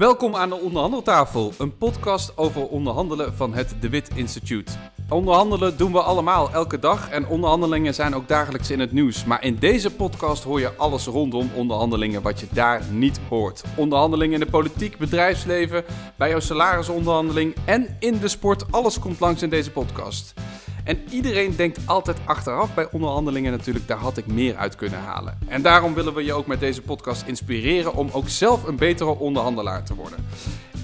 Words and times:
Welkom 0.00 0.36
aan 0.36 0.48
de 0.48 0.54
Onderhandeltafel, 0.54 1.52
een 1.58 1.76
podcast 1.76 2.36
over 2.36 2.66
onderhandelen 2.66 3.36
van 3.36 3.54
het 3.54 3.74
De 3.80 3.88
Wit 3.88 4.10
Instituut. 4.14 4.78
Onderhandelen 5.08 5.76
doen 5.76 5.92
we 5.92 6.02
allemaal 6.02 6.50
elke 6.50 6.78
dag 6.78 7.10
en 7.10 7.26
onderhandelingen 7.26 7.94
zijn 7.94 8.14
ook 8.14 8.28
dagelijks 8.28 8.70
in 8.70 8.80
het 8.80 8.92
nieuws. 8.92 9.24
Maar 9.24 9.44
in 9.44 9.56
deze 9.56 9.90
podcast 9.94 10.44
hoor 10.44 10.60
je 10.60 10.76
alles 10.76 11.06
rondom 11.06 11.50
onderhandelingen 11.54 12.22
wat 12.22 12.40
je 12.40 12.46
daar 12.52 12.82
niet 12.90 13.20
hoort. 13.28 13.64
Onderhandelingen 13.76 14.34
in 14.34 14.40
de 14.40 14.50
politiek, 14.50 14.98
bedrijfsleven, 14.98 15.84
bij 16.16 16.28
jouw 16.28 16.40
salarisonderhandeling 16.40 17.54
en 17.64 17.96
in 17.98 18.18
de 18.18 18.28
sport. 18.28 18.72
Alles 18.72 18.98
komt 18.98 19.20
langs 19.20 19.42
in 19.42 19.50
deze 19.50 19.70
podcast. 19.70 20.34
En 20.90 21.02
iedereen 21.10 21.56
denkt 21.56 21.78
altijd 21.86 22.16
achteraf 22.24 22.74
bij 22.74 22.88
onderhandelingen 22.90 23.52
natuurlijk, 23.52 23.88
daar 23.88 23.98
had 23.98 24.16
ik 24.16 24.26
meer 24.26 24.56
uit 24.56 24.74
kunnen 24.76 24.98
halen. 24.98 25.38
En 25.48 25.62
daarom 25.62 25.94
willen 25.94 26.14
we 26.14 26.24
je 26.24 26.32
ook 26.32 26.46
met 26.46 26.60
deze 26.60 26.82
podcast 26.82 27.22
inspireren 27.26 27.94
om 27.94 28.08
ook 28.12 28.28
zelf 28.28 28.64
een 28.64 28.76
betere 28.76 29.18
onderhandelaar 29.18 29.84
te 29.84 29.94
worden. 29.94 30.18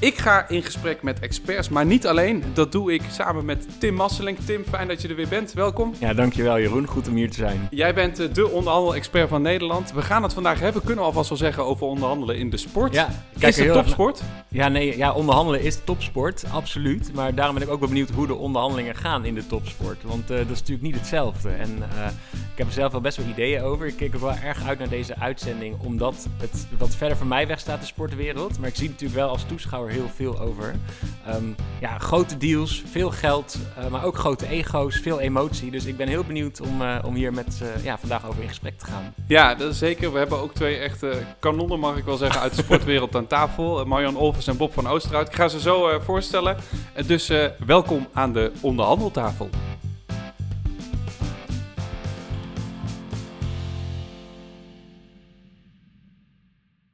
Ik 0.00 0.18
ga 0.18 0.48
in 0.48 0.62
gesprek 0.62 1.02
met 1.02 1.20
experts, 1.20 1.68
maar 1.68 1.86
niet 1.86 2.06
alleen. 2.06 2.44
Dat 2.52 2.72
doe 2.72 2.92
ik 2.92 3.02
samen 3.10 3.44
met 3.44 3.66
Tim 3.78 3.94
Masseling. 3.94 4.38
Tim, 4.38 4.64
fijn 4.64 4.88
dat 4.88 5.02
je 5.02 5.08
er 5.08 5.16
weer 5.16 5.28
bent. 5.28 5.52
Welkom. 5.52 5.94
Ja, 5.98 6.14
dankjewel 6.14 6.58
Jeroen. 6.58 6.86
Goed 6.86 7.08
om 7.08 7.14
hier 7.14 7.30
te 7.30 7.36
zijn. 7.36 7.68
Jij 7.70 7.94
bent 7.94 8.18
eh, 8.18 8.32
de 8.32 8.48
onderhandel-expert 8.48 9.28
van 9.28 9.42
Nederland. 9.42 9.92
We 9.92 10.02
gaan 10.02 10.22
het 10.22 10.32
vandaag 10.32 10.60
hebben, 10.60 10.80
kunnen 10.80 10.98
we 10.98 11.06
alvast 11.06 11.28
wel 11.28 11.38
zeggen, 11.38 11.64
over 11.64 11.86
onderhandelen 11.86 12.36
in 12.36 12.50
de 12.50 12.56
sport. 12.56 12.94
Ja, 12.94 13.08
kijk 13.38 13.56
is 13.56 13.64
het 13.64 13.72
topsport? 13.72 14.22
Ja, 14.48 14.68
nee, 14.68 14.96
ja, 14.96 15.12
onderhandelen 15.12 15.62
is 15.62 15.78
topsport, 15.84 16.44
absoluut. 16.50 17.10
Maar 17.14 17.34
daarom 17.34 17.54
ben 17.54 17.64
ik 17.64 17.70
ook 17.70 17.80
wel 17.80 17.88
benieuwd 17.88 18.10
hoe 18.10 18.26
de 18.26 18.34
onderhandelingen 18.34 18.94
gaan 18.94 19.24
in 19.24 19.34
de 19.34 19.46
topsport. 19.46 20.02
Want 20.02 20.30
uh, 20.30 20.36
dat 20.36 20.50
is 20.50 20.58
natuurlijk 20.58 20.82
niet 20.82 20.94
hetzelfde. 20.94 21.48
En 21.48 21.76
uh, 21.78 22.06
ik 22.32 22.58
heb 22.58 22.66
er 22.66 22.72
zelf 22.72 22.92
wel 22.92 23.00
best 23.00 23.16
wel 23.16 23.26
ideeën 23.26 23.62
over. 23.62 23.86
Ik 23.86 23.96
kijk 23.96 24.14
ook 24.14 24.20
wel 24.20 24.34
erg 24.34 24.66
uit 24.66 24.78
naar 24.78 24.88
deze 24.88 25.18
uitzending, 25.18 25.76
omdat 25.80 26.28
het 26.38 26.66
wat 26.78 26.96
verder 26.96 27.16
van 27.16 27.28
mij 27.28 27.46
weg 27.46 27.60
staat, 27.60 27.80
de 27.80 27.86
sportwereld. 27.86 28.58
Maar 28.58 28.68
ik 28.68 28.76
zie 28.76 28.88
natuurlijk 28.88 29.20
wel 29.20 29.28
als 29.28 29.44
toeschouwer 29.44 29.85
heel 29.88 30.08
veel 30.14 30.40
over. 30.40 30.74
Um, 31.28 31.54
ja, 31.80 31.98
grote 31.98 32.36
deals, 32.36 32.82
veel 32.90 33.10
geld, 33.10 33.58
uh, 33.78 33.88
maar 33.88 34.04
ook 34.04 34.18
grote 34.18 34.48
ego's, 34.48 34.96
veel 34.96 35.20
emotie. 35.20 35.70
Dus 35.70 35.84
ik 35.84 35.96
ben 35.96 36.08
heel 36.08 36.24
benieuwd 36.24 36.60
om, 36.60 36.82
uh, 36.82 36.96
om 37.04 37.14
hier 37.14 37.32
met 37.32 37.60
uh, 37.62 37.84
ja, 37.84 37.98
vandaag 37.98 38.28
over 38.28 38.42
in 38.42 38.48
gesprek 38.48 38.78
te 38.78 38.84
gaan. 38.84 39.14
Ja, 39.26 39.54
dat 39.54 39.70
is 39.72 39.78
zeker. 39.78 40.12
We 40.12 40.18
hebben 40.18 40.38
ook 40.38 40.54
twee 40.54 40.76
echte 40.76 41.22
kanonnen, 41.38 41.78
mag 41.78 41.96
ik 41.96 42.04
wel 42.04 42.16
zeggen, 42.16 42.40
uit 42.40 42.54
de 42.56 42.62
sportwereld 42.62 43.16
aan 43.16 43.26
tafel. 43.26 43.84
Marjan 43.84 44.16
Olvers 44.16 44.46
en 44.46 44.56
Bob 44.56 44.72
van 44.72 44.86
Oosterhout. 44.86 45.28
Ik 45.28 45.34
ga 45.34 45.48
ze 45.48 45.60
zo 45.60 46.00
voorstellen. 46.04 46.56
Dus 47.06 47.32
welkom 47.66 48.06
aan 48.12 48.32
de 48.32 48.52
onderhandeltafel. 48.60 49.50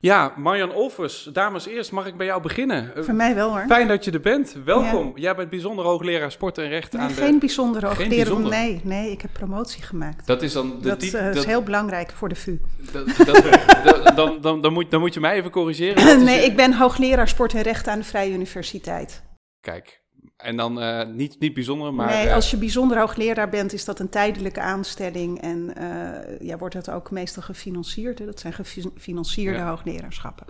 Ja, 0.02 0.32
Marjan 0.36 0.72
Olvers, 0.72 1.28
dames 1.32 1.66
eerst, 1.66 1.92
mag 1.92 2.06
ik 2.06 2.16
bij 2.16 2.26
jou 2.26 2.42
beginnen? 2.42 2.92
Voor 2.96 3.14
mij 3.14 3.34
wel 3.34 3.50
hoor. 3.50 3.64
Fijn 3.68 3.88
dat 3.88 4.04
je 4.04 4.10
er 4.10 4.20
bent. 4.20 4.56
Welkom. 4.64 5.06
Ja. 5.06 5.12
Jij 5.14 5.34
bent 5.34 5.50
bijzonder 5.50 5.84
hoogleraar 5.84 6.32
sport 6.32 6.58
en 6.58 6.68
recht 6.68 6.92
nee, 6.92 7.02
aan 7.02 7.10
geen 7.10 7.32
de... 7.32 7.38
Bijzonder 7.38 7.84
hoogleraar, 7.84 8.08
geen 8.08 8.24
bijzonder 8.24 8.50
Nee, 8.50 8.80
nee, 8.84 9.10
ik 9.10 9.22
heb 9.22 9.32
promotie 9.32 9.82
gemaakt. 9.82 10.26
Dat 10.26 10.42
is 10.42 10.52
dan... 10.52 10.78
De 10.80 10.88
dat, 10.88 11.02
uh, 11.02 11.12
dat 11.12 11.36
is 11.36 11.44
heel 11.44 11.62
belangrijk 11.62 12.10
voor 12.10 12.28
de 12.28 12.34
VU. 12.34 12.60
Dat, 12.92 13.06
dat, 13.16 14.16
dan, 14.16 14.40
dan, 14.40 14.60
dan, 14.60 14.72
moet, 14.72 14.90
dan 14.90 15.00
moet 15.00 15.14
je 15.14 15.20
mij 15.20 15.34
even 15.34 15.50
corrigeren. 15.50 16.24
nee, 16.24 16.44
ik 16.44 16.56
ben 16.56 16.72
hoogleraar 16.74 17.28
sport 17.28 17.54
en 17.54 17.62
recht 17.62 17.88
aan 17.88 17.98
de 17.98 18.04
Vrije 18.04 18.32
Universiteit. 18.32 19.22
Kijk, 19.60 20.01
en 20.42 20.56
dan 20.56 20.82
uh, 20.82 21.06
niet, 21.06 21.40
niet 21.40 21.54
bijzonder, 21.54 21.94
maar... 21.94 22.06
Nee, 22.06 22.32
als 22.32 22.50
je 22.50 22.56
bijzonder 22.56 22.98
hoogleraar 22.98 23.48
bent, 23.48 23.72
is 23.72 23.84
dat 23.84 23.98
een 23.98 24.08
tijdelijke 24.08 24.60
aanstelling. 24.60 25.40
En 25.40 25.72
uh, 25.78 26.48
ja, 26.48 26.58
wordt 26.58 26.74
het 26.74 26.90
ook 26.90 27.10
meestal 27.10 27.42
gefinancierd. 27.42 28.18
Hè? 28.18 28.24
Dat 28.24 28.40
zijn 28.40 28.52
gefinancierde 28.52 29.58
ja. 29.58 29.68
hoogleraarschappen. 29.68 30.46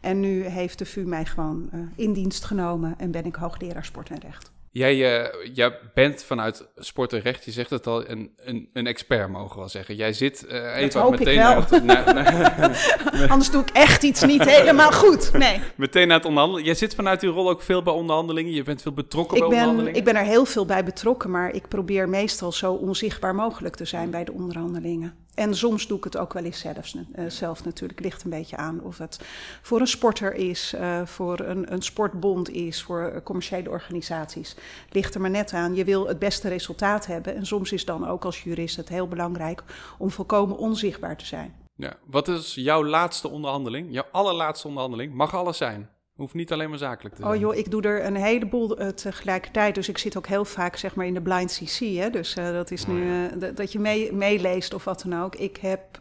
En 0.00 0.20
nu 0.20 0.44
heeft 0.44 0.78
de 0.78 0.86
VU 0.86 1.04
mij 1.04 1.24
gewoon 1.24 1.70
uh, 1.74 1.80
in 1.96 2.12
dienst 2.12 2.44
genomen 2.44 2.94
en 2.98 3.10
ben 3.10 3.24
ik 3.24 3.34
hoogleraar 3.34 3.84
sport 3.84 4.10
en 4.10 4.18
recht. 4.18 4.53
Jij, 4.74 5.22
uh, 5.22 5.54
jij 5.54 5.78
bent 5.94 6.24
vanuit 6.24 6.68
sport 6.76 7.12
en 7.12 7.20
recht, 7.20 7.44
je 7.44 7.50
zegt 7.50 7.70
het 7.70 7.86
al, 7.86 8.08
een, 8.08 8.32
een, 8.36 8.68
een 8.72 8.86
expert 8.86 9.28
mogen 9.28 9.54
we 9.54 9.56
wel 9.56 9.68
zeggen. 9.68 9.96
Jij 9.96 10.12
zit 10.12 10.44
uh, 10.48 10.76
even 10.76 11.10
meteen... 11.10 11.36
Naar, 11.36 11.84
naar, 11.84 13.26
Anders 13.30 13.50
doe 13.50 13.62
ik 13.62 13.70
echt 13.70 14.02
iets 14.02 14.22
niet 14.22 14.44
helemaal 14.44 14.92
goed. 14.92 15.32
Nee. 15.32 15.60
Meteen 15.76 16.08
naar 16.08 16.16
het 16.16 16.26
onderhandelen. 16.26 16.64
Jij 16.64 16.74
zit 16.74 16.94
vanuit 16.94 17.20
die 17.20 17.30
rol 17.30 17.50
ook 17.50 17.62
veel 17.62 17.82
bij 17.82 17.92
onderhandelingen. 17.92 18.52
Je 18.52 18.62
bent 18.62 18.82
veel 18.82 18.92
betrokken 18.92 19.36
ik 19.36 19.42
bij 19.42 19.50
ben, 19.50 19.58
onderhandelingen. 19.58 19.98
Ik 19.98 20.04
ben 20.04 20.16
er 20.16 20.24
heel 20.24 20.44
veel 20.44 20.66
bij 20.66 20.84
betrokken, 20.84 21.30
maar 21.30 21.54
ik 21.54 21.68
probeer 21.68 22.08
meestal 22.08 22.52
zo 22.52 22.72
onzichtbaar 22.72 23.34
mogelijk 23.34 23.76
te 23.76 23.84
zijn 23.84 24.10
bij 24.10 24.24
de 24.24 24.32
onderhandelingen. 24.32 25.23
En 25.34 25.54
soms 25.54 25.86
doe 25.86 25.98
ik 25.98 26.04
het 26.04 26.16
ook 26.16 26.32
wel 26.32 26.44
eens 26.44 26.58
zelfs, 26.58 26.94
uh, 26.94 27.24
zelf 27.28 27.64
natuurlijk. 27.64 28.00
Ligt 28.00 28.24
een 28.24 28.30
beetje 28.30 28.56
aan 28.56 28.80
of 28.80 28.98
het 28.98 29.20
voor 29.62 29.80
een 29.80 29.86
sporter 29.86 30.34
is, 30.34 30.74
uh, 30.74 31.06
voor 31.06 31.40
een, 31.40 31.72
een, 31.72 31.82
sportbond 31.82 32.50
is, 32.50 32.82
voor 32.82 33.20
commerciële 33.24 33.70
organisaties. 33.70 34.56
Ligt 34.90 35.14
er 35.14 35.20
maar 35.20 35.30
net 35.30 35.52
aan. 35.52 35.74
Je 35.74 35.84
wil 35.84 36.08
het 36.08 36.18
beste 36.18 36.48
resultaat 36.48 37.06
hebben. 37.06 37.34
En 37.34 37.46
soms 37.46 37.72
is 37.72 37.84
dan 37.84 38.08
ook 38.08 38.24
als 38.24 38.42
jurist 38.42 38.76
het 38.76 38.88
heel 38.88 39.08
belangrijk 39.08 39.62
om 39.98 40.10
volkomen 40.10 40.56
onzichtbaar 40.56 41.16
te 41.16 41.26
zijn. 41.26 41.54
Ja. 41.76 41.96
Wat 42.06 42.28
is 42.28 42.54
jouw 42.54 42.84
laatste 42.84 43.28
onderhandeling? 43.28 43.88
Jouw 43.90 44.06
allerlaatste 44.12 44.68
onderhandeling? 44.68 45.14
Mag 45.14 45.34
alles 45.34 45.56
zijn? 45.56 45.88
Hoeft 46.14 46.34
niet 46.34 46.52
alleen 46.52 46.68
maar 46.68 46.78
zakelijk 46.78 47.14
te 47.14 47.22
zijn. 47.22 47.34
Oh 47.34 47.40
joh, 47.40 47.54
ik 47.54 47.70
doe 47.70 47.82
er 47.82 48.04
een 48.04 48.16
heleboel 48.16 48.80
uh, 48.80 48.88
tegelijkertijd. 48.88 49.74
Dus 49.74 49.88
ik 49.88 49.98
zit 49.98 50.16
ook 50.16 50.26
heel 50.26 50.44
vaak 50.44 50.76
zeg 50.76 50.94
maar 50.94 51.06
in 51.06 51.14
de 51.14 51.22
blind 51.22 51.52
CC. 51.52 51.78
Hè? 51.78 52.10
Dus 52.10 52.36
uh, 52.36 52.52
dat 52.52 52.70
is 52.70 52.86
nu 52.86 53.02
uh, 53.02 53.54
dat 53.54 53.72
je 53.72 53.78
mee, 53.78 54.12
meeleest 54.12 54.74
of 54.74 54.84
wat 54.84 55.02
dan 55.02 55.22
ook. 55.22 55.36
Ik 55.36 55.56
heb 55.56 56.00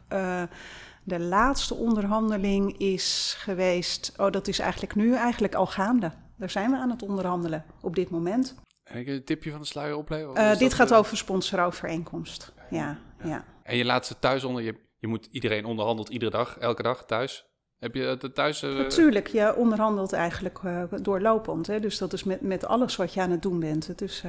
de 1.03 1.19
laatste 1.19 1.75
onderhandeling 1.75 2.77
is 2.77 3.35
geweest. 3.37 4.13
Oh, 4.17 4.31
dat 4.31 4.47
is 4.47 4.59
eigenlijk 4.59 4.95
nu 4.95 5.15
eigenlijk 5.15 5.55
al 5.55 5.65
gaande. 5.65 6.11
Daar 6.37 6.49
zijn 6.49 6.71
we 6.71 6.77
aan 6.77 6.89
het 6.89 7.03
onderhandelen 7.03 7.65
op 7.81 7.95
dit 7.95 8.09
moment. 8.09 8.55
En 8.83 8.99
ik 8.99 9.07
een 9.07 9.23
tipje 9.23 9.51
van 9.51 9.59
de 9.59 9.65
sluier 9.65 9.95
opleveren? 9.95 10.57
dit 10.57 10.73
gaat 10.73 10.93
over 10.93 11.17
sponsorovereenkomst. 11.17 12.53
Ja, 12.69 12.99
ja, 13.23 13.27
ja. 13.27 13.45
En 13.63 13.77
je 13.77 13.85
laatste 13.85 14.19
thuis 14.19 14.43
onder, 14.43 14.63
je, 14.63 14.75
je 14.97 15.07
moet 15.07 15.27
iedereen 15.31 15.65
onderhandelt 15.65 16.09
iedere 16.09 16.31
dag, 16.31 16.57
elke 16.57 16.83
dag 16.83 17.05
thuis. 17.05 17.52
Heb 17.83 17.95
je 17.95 18.01
het 18.01 18.35
thuis? 18.35 18.63
Uh... 18.63 18.77
Natuurlijk, 18.77 19.27
je 19.27 19.55
onderhandelt 19.55 20.13
eigenlijk 20.13 20.59
uh, 20.65 20.83
doorlopend. 21.01 21.67
Hè? 21.67 21.79
Dus 21.79 21.97
dat 21.97 22.13
is 22.13 22.23
met, 22.23 22.41
met 22.41 22.65
alles 22.65 22.95
wat 22.95 23.13
je 23.13 23.21
aan 23.21 23.31
het 23.31 23.41
doen 23.41 23.59
bent. 23.59 23.97
Dus 23.97 24.23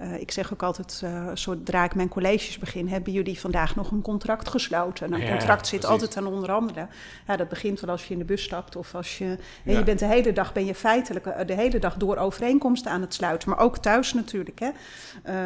uh, 0.00 0.20
ik 0.20 0.30
zeg 0.30 0.52
ook 0.52 0.62
altijd, 0.62 1.04
zodra 1.34 1.84
ik 1.84 1.94
mijn 1.94 2.08
colleges 2.08 2.58
begin, 2.58 2.88
hebben 2.88 3.12
jullie 3.12 3.38
vandaag 3.38 3.76
nog 3.76 3.90
een 3.90 4.02
contract 4.02 4.48
gesloten? 4.48 5.12
Een 5.12 5.20
ja, 5.20 5.30
contract 5.30 5.66
zit 5.66 5.80
precies. 5.80 6.00
altijd 6.00 6.16
aan 6.16 6.32
onderhandelen. 6.32 6.88
Ja, 7.26 7.36
dat 7.36 7.48
begint 7.48 7.80
wel 7.80 7.90
als 7.90 8.06
je 8.06 8.12
in 8.12 8.18
de 8.18 8.24
bus 8.24 8.42
stapt 8.42 8.76
of 8.76 8.94
als 8.94 9.18
je... 9.18 9.36
Ja. 9.64 9.78
je 9.78 9.84
bent 9.84 9.98
de 9.98 10.06
hele 10.06 10.32
dag, 10.32 10.52
ben 10.52 10.64
je 10.64 10.74
feitelijk 10.74 11.46
de 11.46 11.54
hele 11.54 11.78
dag 11.78 11.94
door 11.94 12.16
overeenkomsten 12.16 12.90
aan 12.90 13.00
het 13.00 13.14
sluiten. 13.14 13.50
Maar 13.50 13.58
ook 13.58 13.78
thuis 13.78 14.12
natuurlijk. 14.14 14.58
Hè? 14.58 14.70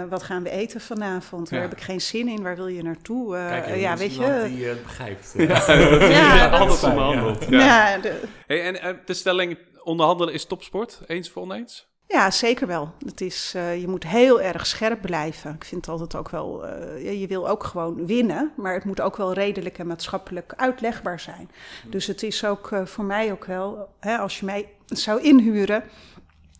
wat 0.08 0.22
gaan 0.22 0.42
we 0.42 0.50
eten 0.50 0.80
vanavond? 0.80 1.50
Waar 1.50 1.60
heb 1.60 1.72
ik 1.72 1.80
geen 1.80 2.00
zin 2.00 2.28
in? 2.28 2.42
Waar 2.42 2.56
wil 2.56 2.68
je 2.68 2.82
naartoe? 2.82 3.34
Kijk, 3.34 3.76
ja, 3.76 3.96
weet 3.96 4.14
je... 4.14 4.44
die 4.46 4.66
het 4.66 4.82
begrijpt. 4.82 5.34
Ja. 5.36 5.62
Ja. 6.14 7.43
Ja 7.50 7.98
de... 7.98 8.22
hey, 8.46 8.62
en 8.62 8.74
uh, 8.74 8.98
de 9.04 9.14
stelling 9.14 9.58
onderhandelen 9.82 10.34
is 10.34 10.44
topsport, 10.44 11.00
eens 11.06 11.28
of 11.28 11.36
oneens? 11.36 11.92
Ja, 12.06 12.30
zeker 12.30 12.66
wel. 12.66 12.92
Het 13.06 13.20
is, 13.20 13.52
uh, 13.56 13.80
je 13.80 13.88
moet 13.88 14.04
heel 14.04 14.40
erg 14.40 14.66
scherp 14.66 15.00
blijven. 15.00 15.54
Ik 15.54 15.64
vind 15.64 15.88
altijd 15.88 16.16
ook 16.16 16.28
wel, 16.28 16.64
uh, 16.64 17.20
je 17.20 17.26
wil 17.26 17.48
ook 17.48 17.64
gewoon 17.64 18.06
winnen, 18.06 18.52
maar 18.56 18.74
het 18.74 18.84
moet 18.84 19.00
ook 19.00 19.16
wel 19.16 19.32
redelijk 19.32 19.78
en 19.78 19.86
maatschappelijk 19.86 20.52
uitlegbaar 20.56 21.20
zijn. 21.20 21.50
Mm. 21.84 21.90
Dus 21.90 22.06
het 22.06 22.22
is 22.22 22.44
ook 22.44 22.70
uh, 22.70 22.86
voor 22.86 23.04
mij 23.04 23.32
ook 23.32 23.44
wel, 23.44 23.88
hè, 24.00 24.16
als 24.16 24.38
je 24.38 24.44
mij 24.44 24.68
zou 24.86 25.22
inhuren, 25.22 25.84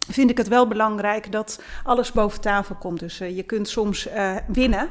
vind 0.08 0.30
ik 0.30 0.38
het 0.38 0.48
wel 0.48 0.68
belangrijk 0.68 1.32
dat 1.32 1.62
alles 1.84 2.12
boven 2.12 2.40
tafel 2.40 2.74
komt. 2.74 3.00
Dus 3.00 3.18
je 3.18 3.42
kunt 3.42 3.68
soms 3.68 4.08
winnen, 4.46 4.90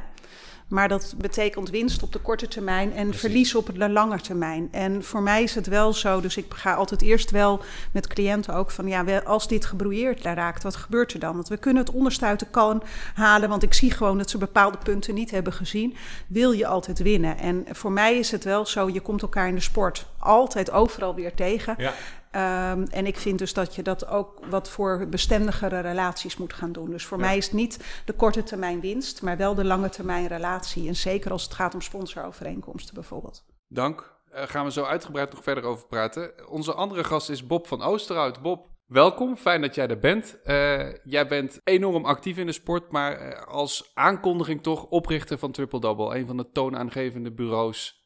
maar 0.74 0.88
dat 0.88 1.14
betekent 1.18 1.70
winst 1.70 2.04
op 2.04 2.12
de 2.12 2.20
korte 2.20 2.48
termijn 2.48 2.94
en 2.94 3.04
Precies. 3.04 3.20
verlies 3.22 3.56
op 3.56 3.70
de 3.78 3.90
lange 3.90 4.22
termijn. 4.22 4.68
En 4.72 5.04
voor 5.04 5.22
mij 5.22 5.44
is 5.44 5.56
het 5.56 5.68
wel 5.68 5.94
zo, 5.94 6.22
dus 6.22 6.38
ik 6.38 6.54
ga 6.54 6.74
altijd 6.74 7.02
eerst 7.02 7.32
wel 7.32 7.62
met 7.92 8.08
cliënten 8.08 8.54
ook 8.54 8.72
van... 8.72 8.88
ja, 8.88 9.22
als 9.26 9.48
dit 9.48 9.66
gebrouilleerd 9.66 10.22
raakt, 10.24 10.64
wat 10.64 10.76
gebeurt 10.76 11.14
er 11.14 11.20
dan? 11.20 11.34
Want 11.34 11.48
we 11.48 11.58
kunnen 11.58 11.84
het 11.84 11.94
onderste 11.94 12.26
uit 12.26 12.40
de 12.40 12.46
kan 12.52 12.84
halen, 13.14 13.50
want 13.50 13.64
ik 13.64 13.74
zie 13.74 13.92
gewoon 13.92 14.18
dat 14.18 14.30
ze 14.30 14.38
bepaalde 14.38 14.78
punten 14.78 15.14
niet 15.14 15.32
hebben 15.32 15.54
gezien. 15.54 15.96
Wil 16.28 16.52
je 16.52 16.68
altijd 16.68 17.00
winnen? 17.00 17.38
En 17.38 17.66
voor 17.72 17.92
mij 17.92 18.18
is 18.18 18.32
het 18.32 18.44
wel 18.44 18.66
zo, 18.66 18.90
je 18.90 19.02
komt 19.02 19.22
elkaar 19.22 19.48
in 19.48 19.56
de 19.56 19.62
sport 19.62 20.06
altijd 20.18 20.72
overal 20.72 21.16
weer 21.16 21.34
tegen. 21.34 21.76
Ja. 21.78 21.94
Um, 22.36 22.84
en 22.84 23.06
ik 23.06 23.18
vind 23.18 23.40
dus 23.40 23.54
dat 23.54 23.76
je 23.76 23.82
dat 23.82 24.08
ook 24.08 24.46
wat 24.50 24.70
voor 24.70 25.08
bestendigere 25.10 25.80
relaties 25.80 26.38
moet 26.38 26.54
gaan 26.54 26.72
doen. 26.72 26.90
Dus 26.90 27.06
voor 27.06 27.18
ja. 27.18 27.26
mij 27.26 27.38
is 27.38 27.46
het 27.46 27.54
niet 27.54 28.02
de 28.06 28.14
korte 28.14 28.44
termijn 28.44 28.80
winst, 28.80 29.22
maar 29.22 29.38
wel 29.38 29.56
de 29.56 29.66
lange 29.66 29.90
termijn 29.90 30.28
relatie. 30.28 30.88
En 30.88 30.96
zeker 30.96 31.32
als 31.32 31.44
het 31.44 31.54
gaat 31.54 31.74
om 31.74 31.82
sponsorovereenkomsten 31.82 32.94
bijvoorbeeld. 32.94 33.46
Dank. 33.68 34.12
Uh, 34.34 34.42
gaan 34.42 34.66
we 34.66 34.72
zo 34.72 34.84
uitgebreid 34.84 35.32
nog 35.32 35.44
verder 35.44 35.64
over 35.64 35.88
praten. 35.88 36.50
Onze 36.50 36.74
andere 36.74 37.04
gast 37.04 37.30
is 37.30 37.48
Bob 37.48 37.68
van 37.68 37.82
Oosterhout. 37.82 38.42
Bob, 38.42 38.68
welkom. 38.86 39.38
Fijn 39.38 39.62
dat 39.62 39.76
jij 39.76 39.88
er 39.88 40.00
bent. 40.00 40.38
Uh, 40.46 40.94
jij 41.04 41.28
bent 41.28 41.60
enorm 41.64 42.06
actief 42.06 42.38
in 42.38 42.46
de 42.46 42.52
sport, 42.52 42.92
maar 42.92 43.28
uh, 43.28 43.42
als 43.42 43.92
aankondiging 43.94 44.64
toch 44.64 44.86
oprichter 44.86 45.38
van 45.38 45.52
Triple 45.52 45.80
Double. 45.80 46.16
Een 46.16 46.26
van 46.26 46.38
de 46.38 46.50
toonaangevende 46.52 47.32
bureaus 47.32 48.03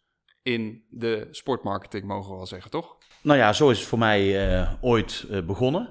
in 0.47 0.81
de 0.89 1.27
sportmarketing, 1.31 2.03
mogen 2.05 2.31
we 2.31 2.37
wel 2.37 2.47
zeggen, 2.47 2.71
toch? 2.71 2.95
Nou 3.21 3.39
ja, 3.39 3.53
zo 3.53 3.69
is 3.69 3.77
het 3.77 3.87
voor 3.87 3.99
mij 3.99 4.49
uh, 4.59 4.71
ooit 4.81 5.25
uh, 5.31 5.41
begonnen. 5.41 5.89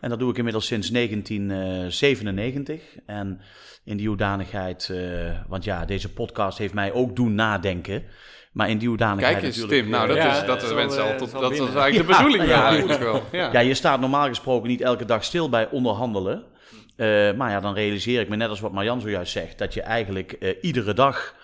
En 0.00 0.08
dat 0.08 0.18
doe 0.18 0.30
ik 0.30 0.36
inmiddels 0.36 0.66
sinds 0.66 0.90
1997. 0.90 2.80
En 3.06 3.40
in 3.84 3.96
die 3.96 4.08
hoedanigheid, 4.08 4.88
uh, 4.92 5.30
want 5.48 5.64
ja, 5.64 5.84
deze 5.84 6.12
podcast 6.12 6.58
heeft 6.58 6.74
mij 6.74 6.92
ook 6.92 7.16
doen 7.16 7.34
nadenken. 7.34 8.04
Maar 8.52 8.70
in 8.70 8.78
die 8.78 8.88
hoedanigheid 8.88 9.32
Kijk 9.32 9.46
eens, 9.46 9.56
natuurlijk... 9.56 9.82
Tim. 9.82 9.92
Nou, 9.92 10.08
dat 10.08 10.16
ja, 10.16 10.40
is, 10.40 10.46
dat 10.46 10.62
is 10.62 10.68
zal, 10.68 10.76
mensen 10.76 11.02
al 11.02 11.16
tot, 11.16 11.30
dat 11.30 11.52
is 11.52 11.58
eigenlijk 11.58 11.96
de 11.96 12.04
bedoeling. 12.04 12.46
Ja, 12.46 12.86
wel. 12.98 13.22
Ja. 13.32 13.52
Ja, 13.52 13.60
je 13.60 13.74
staat 13.74 14.00
normaal 14.00 14.28
gesproken 14.28 14.68
niet 14.68 14.80
elke 14.80 15.04
dag 15.04 15.24
stil 15.24 15.48
bij 15.48 15.68
onderhandelen. 15.70 16.44
Uh, 16.96 17.32
maar 17.32 17.50
ja, 17.50 17.60
dan 17.60 17.74
realiseer 17.74 18.20
ik 18.20 18.28
me, 18.28 18.36
net 18.36 18.48
als 18.48 18.60
wat 18.60 18.72
Marjan 18.72 19.00
zojuist 19.00 19.32
zegt, 19.32 19.58
dat 19.58 19.74
je 19.74 19.82
eigenlijk 19.82 20.36
uh, 20.40 20.50
iedere 20.60 20.94
dag 20.94 21.34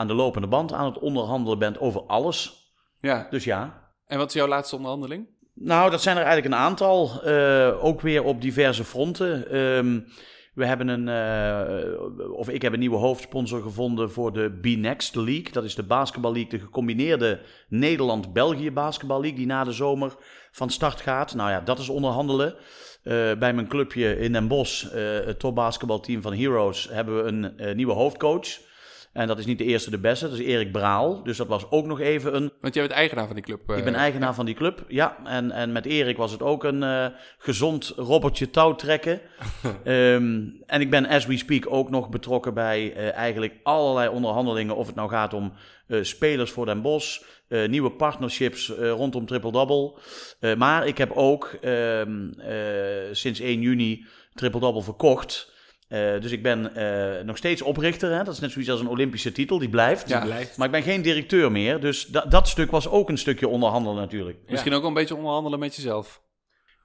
aan 0.00 0.06
de 0.06 0.14
lopende 0.14 0.48
band 0.48 0.72
aan 0.72 0.84
het 0.84 0.98
onderhandelen 0.98 1.58
bent 1.58 1.78
over 1.78 2.02
alles. 2.06 2.68
ja. 3.00 3.26
Dus 3.30 3.44
ja. 3.44 3.88
En 4.06 4.18
wat 4.18 4.28
is 4.28 4.34
jouw 4.34 4.46
laatste 4.46 4.76
onderhandeling? 4.76 5.26
Nou, 5.54 5.90
dat 5.90 6.02
zijn 6.02 6.16
er 6.16 6.22
eigenlijk 6.22 6.54
een 6.54 6.60
aantal. 6.60 7.10
Uh, 7.24 7.84
ook 7.84 8.00
weer 8.00 8.22
op 8.22 8.40
diverse 8.40 8.84
fronten. 8.84 9.56
Um, 9.56 10.06
we 10.54 10.66
hebben 10.66 10.88
een, 10.88 11.06
uh, 11.06 12.32
of 12.32 12.48
ik 12.48 12.62
heb 12.62 12.72
een 12.72 12.78
nieuwe 12.78 12.96
hoofdsponsor 12.96 13.62
gevonden 13.62 14.10
voor 14.10 14.32
de 14.32 14.58
B-Next 14.60 15.14
League. 15.14 15.52
Dat 15.52 15.64
is 15.64 15.74
de 15.74 15.82
basketbal 15.82 16.32
league, 16.32 16.50
de 16.50 16.58
gecombineerde 16.58 17.40
Nederland-België 17.68 18.70
basketbal 18.70 19.20
league, 19.20 19.38
die 19.38 19.46
na 19.46 19.64
de 19.64 19.72
zomer 19.72 20.14
van 20.50 20.70
start 20.70 21.00
gaat. 21.00 21.34
Nou 21.34 21.50
ja, 21.50 21.60
dat 21.60 21.78
is 21.78 21.88
onderhandelen. 21.88 22.54
Uh, 23.04 23.32
bij 23.38 23.52
mijn 23.54 23.68
clubje 23.68 24.18
in 24.18 24.32
Den 24.32 24.48
Bosch, 24.48 24.84
uh, 24.84 24.92
het 25.26 25.38
topbasketbalteam 25.38 26.22
van 26.22 26.34
Heroes, 26.34 26.88
hebben 26.90 27.24
we 27.24 27.30
een 27.30 27.76
nieuwe 27.76 27.92
hoofdcoach. 27.92 28.68
En 29.12 29.26
dat 29.26 29.38
is 29.38 29.46
niet 29.46 29.58
de 29.58 29.64
eerste 29.64 29.90
de 29.90 29.98
beste, 29.98 30.28
dat 30.28 30.38
is 30.38 30.46
Erik 30.46 30.72
Braal. 30.72 31.22
Dus 31.22 31.36
dat 31.36 31.46
was 31.46 31.70
ook 31.70 31.86
nog 31.86 32.00
even 32.00 32.36
een... 32.36 32.52
Want 32.60 32.74
jij 32.74 32.82
bent 32.82 32.94
eigenaar 32.94 33.26
van 33.26 33.34
die 33.34 33.44
club. 33.44 33.70
Ik 33.70 33.84
ben 33.84 33.94
eigenaar 33.94 34.28
ja. 34.28 34.34
van 34.34 34.46
die 34.46 34.54
club, 34.54 34.84
ja. 34.88 35.16
En, 35.24 35.50
en 35.50 35.72
met 35.72 35.86
Erik 35.86 36.16
was 36.16 36.32
het 36.32 36.42
ook 36.42 36.64
een 36.64 36.82
uh, 36.82 37.06
gezond 37.38 37.92
robbertje 37.96 38.50
touw 38.50 38.74
trekken. 38.74 39.20
um, 39.84 40.56
en 40.66 40.80
ik 40.80 40.90
ben, 40.90 41.06
as 41.06 41.26
we 41.26 41.36
speak, 41.36 41.72
ook 41.72 41.90
nog 41.90 42.08
betrokken 42.08 42.54
bij 42.54 42.96
uh, 42.96 43.12
eigenlijk 43.12 43.54
allerlei 43.62 44.08
onderhandelingen. 44.08 44.76
Of 44.76 44.86
het 44.86 44.96
nou 44.96 45.08
gaat 45.08 45.34
om 45.34 45.52
spelers 46.02 46.50
voor 46.50 46.66
Den 46.66 46.82
Bosch, 46.82 47.22
nieuwe 47.48 47.90
partnerships 47.90 48.68
rondom 48.68 49.26
Triple 49.26 49.52
Double. 49.52 49.92
maar 50.56 50.86
ik 50.86 50.98
heb 50.98 51.10
ook 51.12 51.58
um, 51.64 52.32
sinds 53.12 53.40
1 53.40 53.60
juni 53.60 54.06
Triple 54.34 54.60
Double 54.60 54.82
verkocht... 54.82 55.52
Uh, 55.90 56.20
dus 56.20 56.32
ik 56.32 56.42
ben 56.42 56.72
uh, 56.76 57.24
nog 57.24 57.36
steeds 57.36 57.62
oprichter. 57.62 58.10
Hè? 58.10 58.24
Dat 58.24 58.34
is 58.34 58.40
net 58.40 58.50
zoiets 58.50 58.70
als 58.70 58.80
een 58.80 58.88
Olympische 58.88 59.32
titel, 59.32 59.58
die 59.58 59.68
blijft. 59.68 60.08
Ja. 60.08 60.24
blijft. 60.24 60.56
Maar 60.56 60.66
ik 60.66 60.72
ben 60.72 60.82
geen 60.82 61.02
directeur 61.02 61.52
meer. 61.52 61.80
Dus 61.80 62.06
da 62.06 62.20
dat 62.20 62.48
stuk 62.48 62.70
was 62.70 62.88
ook 62.88 63.08
een 63.08 63.18
stukje 63.18 63.48
onderhandelen 63.48 63.98
natuurlijk. 63.98 64.38
Misschien 64.48 64.72
ook 64.72 64.84
een 64.84 64.94
beetje 64.94 65.16
onderhandelen 65.16 65.58
met 65.58 65.76
jezelf. 65.76 66.22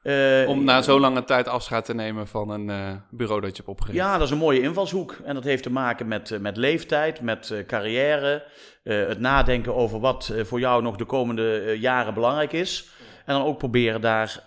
Uh, 0.03 0.49
Om 0.49 0.63
na 0.63 0.81
zo 0.81 0.99
lange 0.99 1.23
tijd 1.23 1.47
afscheid 1.47 1.85
te 1.85 1.93
nemen 1.93 2.27
van 2.27 2.49
een 2.49 2.67
uh, 2.69 2.91
bureau 3.09 3.41
dat 3.41 3.49
je 3.49 3.55
hebt 3.55 3.67
opgericht. 3.67 3.97
Ja, 3.97 4.13
dat 4.17 4.25
is 4.25 4.31
een 4.31 4.37
mooie 4.37 4.61
invalshoek. 4.61 5.17
En 5.23 5.33
dat 5.33 5.43
heeft 5.43 5.63
te 5.63 5.71
maken 5.71 6.07
met, 6.07 6.29
uh, 6.29 6.39
met 6.39 6.57
leeftijd, 6.57 7.21
met 7.21 7.53
carrière. 7.67 8.43
het 8.83 9.19
nadenken 9.19 9.75
over 9.75 9.99
wat 9.99 10.33
voor 10.43 10.59
jou 10.59 10.81
nog 10.81 10.95
de 10.95 11.05
komende 11.05 11.77
jaren 11.79 12.13
belangrijk 12.13 12.51
is. 12.51 12.89
En 13.25 13.33
dan 13.33 13.43
ook 13.43 13.57
proberen 13.57 14.01
daar 14.01 14.41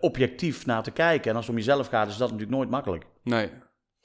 objectief 0.00 0.66
naar 0.66 0.82
te 0.82 0.90
kijken. 0.90 1.30
En 1.30 1.36
als 1.36 1.46
het 1.46 1.54
om 1.54 1.60
jezelf 1.60 1.88
gaat, 1.88 2.08
is 2.08 2.16
dat 2.16 2.30
natuurlijk 2.30 2.56
nooit 2.56 2.70
makkelijk. 2.70 3.04
Nee. 3.22 3.50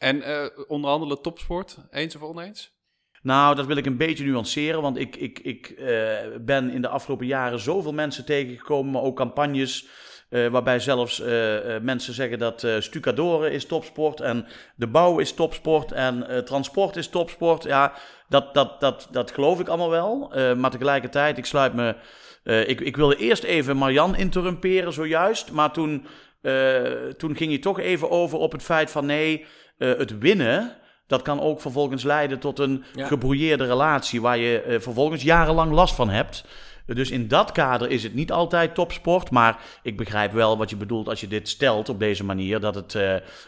En 0.02 0.18
uh, 0.18 0.46
onderhandelen 0.68 1.22
topsport, 1.22 1.78
eens 1.92 2.16
of 2.16 2.22
oneens? 2.22 2.74
Nou, 3.22 3.56
dat 3.56 3.66
wil 3.66 3.76
ik 3.76 3.86
een 3.86 3.98
beetje 3.98 4.26
nuanceren, 4.26 4.82
want 4.82 4.98
ik, 4.98 5.16
ik, 5.16 5.40
ik 5.40 5.74
uh, 5.78 5.88
ben 6.42 6.70
in 6.70 6.82
de 6.82 6.88
afgelopen 6.88 7.26
jaren 7.26 7.60
zoveel 7.60 7.94
mensen 7.94 8.26
tegengekomen, 8.26 8.92
maar 8.92 9.02
ook 9.02 9.16
campagnes 9.16 9.88
uh, 10.30 10.48
waarbij 10.48 10.80
zelfs 10.80 11.20
mensen 11.82 12.14
zeggen 12.14 12.40
dat 12.40 12.68
stucadoren 12.80 13.52
is 13.52 13.66
topsport 13.66 14.20
en 14.20 14.46
de 14.76 14.88
bouw 14.88 15.20
is 15.20 15.34
topsport 15.34 15.92
en 15.92 16.44
transport 16.46 16.96
is 16.96 17.08
topsport. 17.08 17.64
Ja, 17.64 17.94
dat, 18.30 18.54
dat, 18.54 18.80
dat, 18.80 19.08
dat 19.12 19.32
geloof 19.32 19.60
ik 19.60 19.68
allemaal 19.68 19.90
wel, 19.90 20.32
maar 20.56 20.72
tegelijkertijd, 20.72 21.38
ik 21.38 21.46
sluit 21.46 21.74
me... 21.74 21.96
ik, 22.68 22.82
ik 22.82 22.96
wilde 22.96 23.16
eerst 23.16 23.44
even 23.44 23.78
Marjan 23.78 24.16
interrumperen 24.16 24.94
zojuist, 24.94 25.52
maar 25.52 25.72
toen, 25.72 26.06
toen 27.18 27.36
ging 27.36 27.52
je 27.52 27.60
toch 27.60 27.80
even 27.80 28.10
over 28.10 28.38
op 28.38 28.52
het 28.52 28.64
feit 28.64 28.92
van 28.92 29.06
nee... 29.06 29.46
Uh, 29.82 29.98
het 29.98 30.18
winnen, 30.18 30.72
dat 31.08 31.22
kan 31.22 31.42
ook 31.42 31.62
vervolgens 31.62 32.04
leiden 32.04 32.40
tot 32.40 32.60
een 32.60 32.84
ja. 32.96 33.08
gebrouilleerde 33.08 33.66
relatie 33.66 34.22
waar 34.22 34.38
je 34.38 34.64
uh, 34.68 34.80
vervolgens 34.80 35.24
jarenlang 35.24 35.72
last 35.72 35.96
van 35.96 36.10
hebt. 36.10 36.46
Uh, 36.86 36.96
dus 36.96 37.12
in 37.12 37.28
dat 37.28 37.52
kader 37.52 37.90
is 37.90 38.04
het 38.04 38.14
niet 38.14 38.32
altijd 38.32 38.76
topsport, 38.76 39.32
maar 39.32 39.60
ik 39.84 39.98
begrijp 39.98 40.32
wel 40.32 40.58
wat 40.58 40.70
je 40.70 40.76
bedoelt 40.76 41.10
als 41.10 41.22
je 41.22 41.28
dit 41.28 41.50
stelt 41.50 41.90
op 41.90 42.00
deze 42.00 42.24
manier, 42.24 42.60
dat 42.60 42.76
het, 42.76 42.94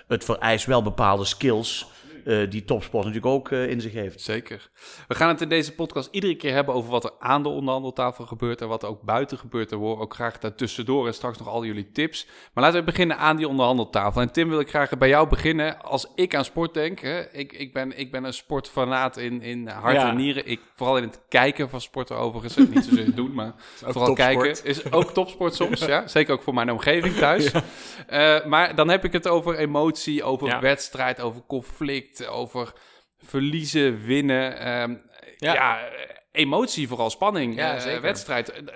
het 0.08 0.24
vereist 0.24 0.66
wel 0.66 0.82
bepaalde 0.82 1.26
skills. 1.26 1.86
Uh, 2.26 2.50
die 2.50 2.64
topsport 2.64 3.06
natuurlijk 3.06 3.34
ook 3.34 3.50
uh, 3.50 3.70
in 3.70 3.82
zich 3.82 3.94
heeft. 3.94 4.22
Zeker. 4.22 4.70
We 5.08 5.16
gaan 5.16 5.28
het 5.28 5.42
in 5.42 5.50
deze 5.50 5.74
podcast 5.74 6.10
iedere 6.12 6.36
keer 6.36 6.54
hebben 6.54 6.74
over 6.76 6.92
wat 6.92 7.04
er 7.04 7.12
aan 7.20 7.44
de 7.44 7.50
onderhandeltafel 7.50 8.26
gebeurt 8.26 8.62
en 8.62 8.68
wat 8.68 8.84
er 8.84 8.90
ook 8.90 9.02
buiten 9.02 9.38
gebeurt. 9.38 9.72
En 9.72 9.78
we 9.78 9.84
horen 9.84 10.02
ook 10.02 10.14
graag 10.14 10.40
daartussendoor 10.40 11.08
en 11.08 11.14
straks 11.14 11.38
nog 11.38 11.48
al 11.48 11.66
jullie 11.66 11.92
tips. 11.92 12.28
Maar 12.54 12.64
laten 12.64 12.80
we 12.80 12.86
beginnen 12.86 13.18
aan 13.18 13.36
die 13.36 13.48
onderhandeltafel. 13.48 14.22
En 14.22 14.32
Tim, 14.32 14.50
wil 14.50 14.60
ik 14.60 14.70
graag 14.70 14.98
bij 14.98 15.08
jou 15.08 15.28
beginnen. 15.28 15.82
Als 15.82 16.08
ik 16.16 16.36
aan 16.36 16.46
sport 16.46 16.74
denk, 16.74 17.00
hè, 17.00 17.32
ik, 17.32 17.54
ik, 17.54 17.74
ben, 17.74 17.98
ik 17.98 18.12
ben 18.12 18.24
een 18.24 18.34
sportfanaat 18.34 19.18
in, 19.18 19.42
in 19.42 19.68
hart 19.68 19.96
ja. 19.96 20.10
en 20.10 20.16
nieren. 20.16 20.48
Ik, 20.48 20.60
vooral 20.76 20.98
in 20.98 21.04
het 21.04 21.20
kijken 21.30 21.70
van 21.70 21.82
sporten 21.82 22.18
overigens. 22.18 22.56
Niet 22.56 22.86
zozeer 22.86 23.06
het 23.06 23.16
doen, 23.16 23.34
maar 23.34 23.54
vooral 23.76 24.06
topsport. 24.06 24.36
kijken. 24.36 24.66
Is 24.66 24.92
ook 24.92 25.12
topsport 25.12 25.56
soms, 25.56 25.86
ja. 25.86 26.08
Zeker 26.18 26.34
ook 26.34 26.42
voor 26.42 26.54
mijn 26.54 26.72
omgeving 26.72 27.16
thuis. 27.16 27.52
uh, 27.54 28.46
maar 28.46 28.76
dan 28.76 28.90
heb 28.90 29.06
ik 29.06 29.12
het 29.12 29.28
over 29.28 29.56
emotie, 29.56 30.24
over 30.24 30.60
wedstrijd, 30.60 31.22
over 31.22 31.42
conflict 31.48 32.13
over 32.22 32.74
verliezen, 33.18 34.06
winnen. 34.06 34.68
Um, 34.82 35.02
ja. 35.38 35.54
ja. 35.54 35.90
emotie, 36.32 36.88
vooral 36.88 37.10
spanning, 37.10 37.56
ja, 37.56 37.88
uh, 37.88 38.00
wedstrijd. 38.00 38.62
Uh, 38.62 38.68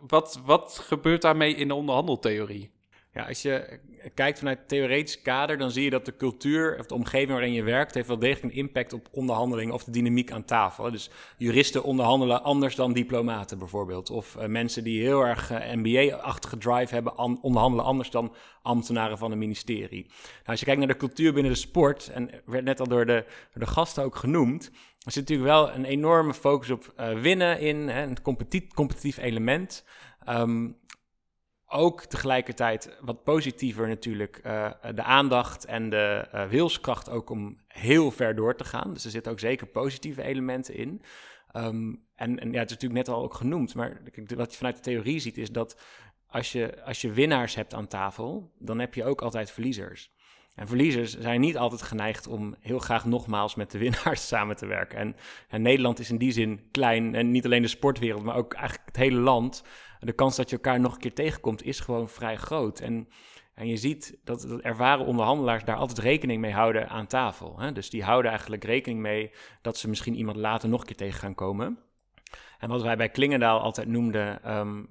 wat, 0.00 0.40
wat 0.44 0.78
gebeurt 0.82 1.22
daarmee 1.22 1.54
in 1.54 1.68
de 1.68 1.74
onderhandeltheorie? 1.74 2.72
Ja, 3.12 3.26
als 3.26 3.42
je 3.42 3.80
kijkt 4.14 4.38
vanuit 4.38 4.58
het 4.58 4.68
theoretisch 4.68 5.22
kader, 5.22 5.58
dan 5.58 5.70
zie 5.70 5.84
je 5.84 5.90
dat 5.90 6.04
de 6.04 6.16
cultuur 6.16 6.78
of 6.78 6.86
de 6.86 6.94
omgeving 6.94 7.30
waarin 7.30 7.52
je 7.52 7.62
werkt, 7.62 7.94
heeft 7.94 8.08
wel 8.08 8.18
degelijk 8.18 8.52
een 8.52 8.58
impact 8.58 8.92
op 8.92 9.08
onderhandeling 9.10 9.72
of 9.72 9.84
de 9.84 9.90
dynamiek 9.90 10.30
aan 10.30 10.44
tafel. 10.44 10.90
Dus 10.90 11.10
juristen 11.36 11.82
onderhandelen 11.82 12.42
anders 12.42 12.74
dan 12.74 12.92
diplomaten 12.92 13.58
bijvoorbeeld. 13.58 14.10
Of 14.10 14.36
uh, 14.38 14.46
mensen 14.46 14.84
die 14.84 15.02
heel 15.02 15.20
erg 15.20 15.52
uh, 15.52 15.72
MBA-achtige 15.72 16.58
drive 16.58 16.94
hebben, 16.94 17.16
an, 17.16 17.38
onderhandelen 17.42 17.84
anders 17.84 18.10
dan 18.10 18.34
ambtenaren 18.62 19.18
van 19.18 19.32
een 19.32 19.38
ministerie. 19.38 20.04
Nou, 20.04 20.44
als 20.44 20.58
je 20.58 20.64
kijkt 20.64 20.80
naar 20.80 20.88
de 20.88 20.96
cultuur 20.96 21.32
binnen 21.32 21.52
de 21.52 21.58
sport, 21.58 22.08
en 22.08 22.30
werd 22.44 22.64
net 22.64 22.80
al 22.80 22.88
door 22.88 23.06
de, 23.06 23.24
de 23.54 23.66
gasten 23.66 24.04
ook 24.04 24.16
genoemd, 24.16 24.70
er 25.06 25.12
zit 25.12 25.28
natuurlijk 25.28 25.48
wel 25.48 25.74
een 25.74 25.84
enorme 25.84 26.34
focus 26.34 26.70
op 26.70 26.92
uh, 27.00 27.20
winnen 27.20 27.60
in, 27.60 27.88
hè, 27.88 28.02
een 28.02 28.22
competitief, 28.74 29.16
element. 29.16 29.84
Um, 30.28 30.76
ook 31.76 32.04
tegelijkertijd 32.04 32.96
wat 33.00 33.24
positiever 33.24 33.88
natuurlijk 33.88 34.40
uh, 34.46 34.70
de 34.94 35.02
aandacht 35.02 35.64
en 35.64 35.90
de 35.90 36.28
uh, 36.34 36.44
wilskracht 36.44 37.10
ook 37.10 37.30
om 37.30 37.58
heel 37.68 38.10
ver 38.10 38.34
door 38.34 38.56
te 38.56 38.64
gaan. 38.64 38.92
Dus 38.92 39.04
er 39.04 39.10
zitten 39.10 39.32
ook 39.32 39.40
zeker 39.40 39.66
positieve 39.66 40.22
elementen 40.22 40.74
in. 40.74 41.02
Um, 41.56 42.04
en, 42.14 42.40
en 42.40 42.52
ja, 42.52 42.58
het 42.58 42.70
is 42.70 42.74
natuurlijk 42.74 43.06
net 43.06 43.16
al 43.16 43.22
ook 43.22 43.34
genoemd, 43.34 43.74
maar 43.74 44.00
wat 44.36 44.50
je 44.50 44.56
vanuit 44.56 44.76
de 44.76 44.82
theorie 44.82 45.18
ziet 45.18 45.38
is 45.38 45.50
dat 45.50 45.80
als 46.26 46.52
je, 46.52 46.84
als 46.84 47.00
je 47.00 47.12
winnaars 47.12 47.54
hebt 47.54 47.74
aan 47.74 47.88
tafel, 47.88 48.52
dan 48.58 48.78
heb 48.78 48.94
je 48.94 49.04
ook 49.04 49.22
altijd 49.22 49.50
verliezers. 49.50 50.10
En 50.54 50.66
verliezers 50.66 51.18
zijn 51.18 51.40
niet 51.40 51.56
altijd 51.56 51.82
geneigd 51.82 52.26
om 52.26 52.54
heel 52.60 52.78
graag 52.78 53.04
nogmaals 53.04 53.54
met 53.54 53.70
de 53.70 53.78
winnaars 53.78 54.26
samen 54.32 54.56
te 54.56 54.66
werken. 54.66 54.98
En, 54.98 55.16
en 55.48 55.62
Nederland 55.62 55.98
is 55.98 56.10
in 56.10 56.18
die 56.18 56.32
zin 56.32 56.68
klein, 56.70 57.14
en 57.14 57.30
niet 57.30 57.44
alleen 57.44 57.62
de 57.62 57.68
sportwereld, 57.68 58.22
maar 58.22 58.36
ook 58.36 58.54
eigenlijk 58.54 58.86
het 58.86 58.96
hele 58.96 59.20
land 59.20 59.62
de 60.00 60.12
kans 60.12 60.36
dat 60.36 60.50
je 60.50 60.56
elkaar 60.56 60.80
nog 60.80 60.92
een 60.94 61.00
keer 61.00 61.14
tegenkomt 61.14 61.62
is 61.62 61.80
gewoon 61.80 62.08
vrij 62.08 62.36
groot. 62.36 62.80
En, 62.80 63.08
en 63.54 63.66
je 63.66 63.76
ziet 63.76 64.18
dat, 64.24 64.40
dat 64.40 64.60
ervaren 64.60 65.06
onderhandelaars 65.06 65.64
daar 65.64 65.76
altijd 65.76 65.98
rekening 65.98 66.40
mee 66.40 66.52
houden 66.52 66.88
aan 66.88 67.06
tafel. 67.06 67.60
Hè? 67.60 67.72
Dus 67.72 67.90
die 67.90 68.04
houden 68.04 68.30
eigenlijk 68.30 68.64
rekening 68.64 69.00
mee 69.00 69.30
dat 69.62 69.76
ze 69.76 69.88
misschien 69.88 70.14
iemand 70.14 70.36
later 70.36 70.68
nog 70.68 70.80
een 70.80 70.86
keer 70.86 70.96
tegen 70.96 71.20
gaan 71.20 71.34
komen. 71.34 71.78
En 72.66 72.72
wat 72.72 72.82
wij 72.82 72.96
bij 72.96 73.08
Klingendaal 73.08 73.60
altijd 73.60 73.88
noemden, 73.88 74.56
um, 74.56 74.86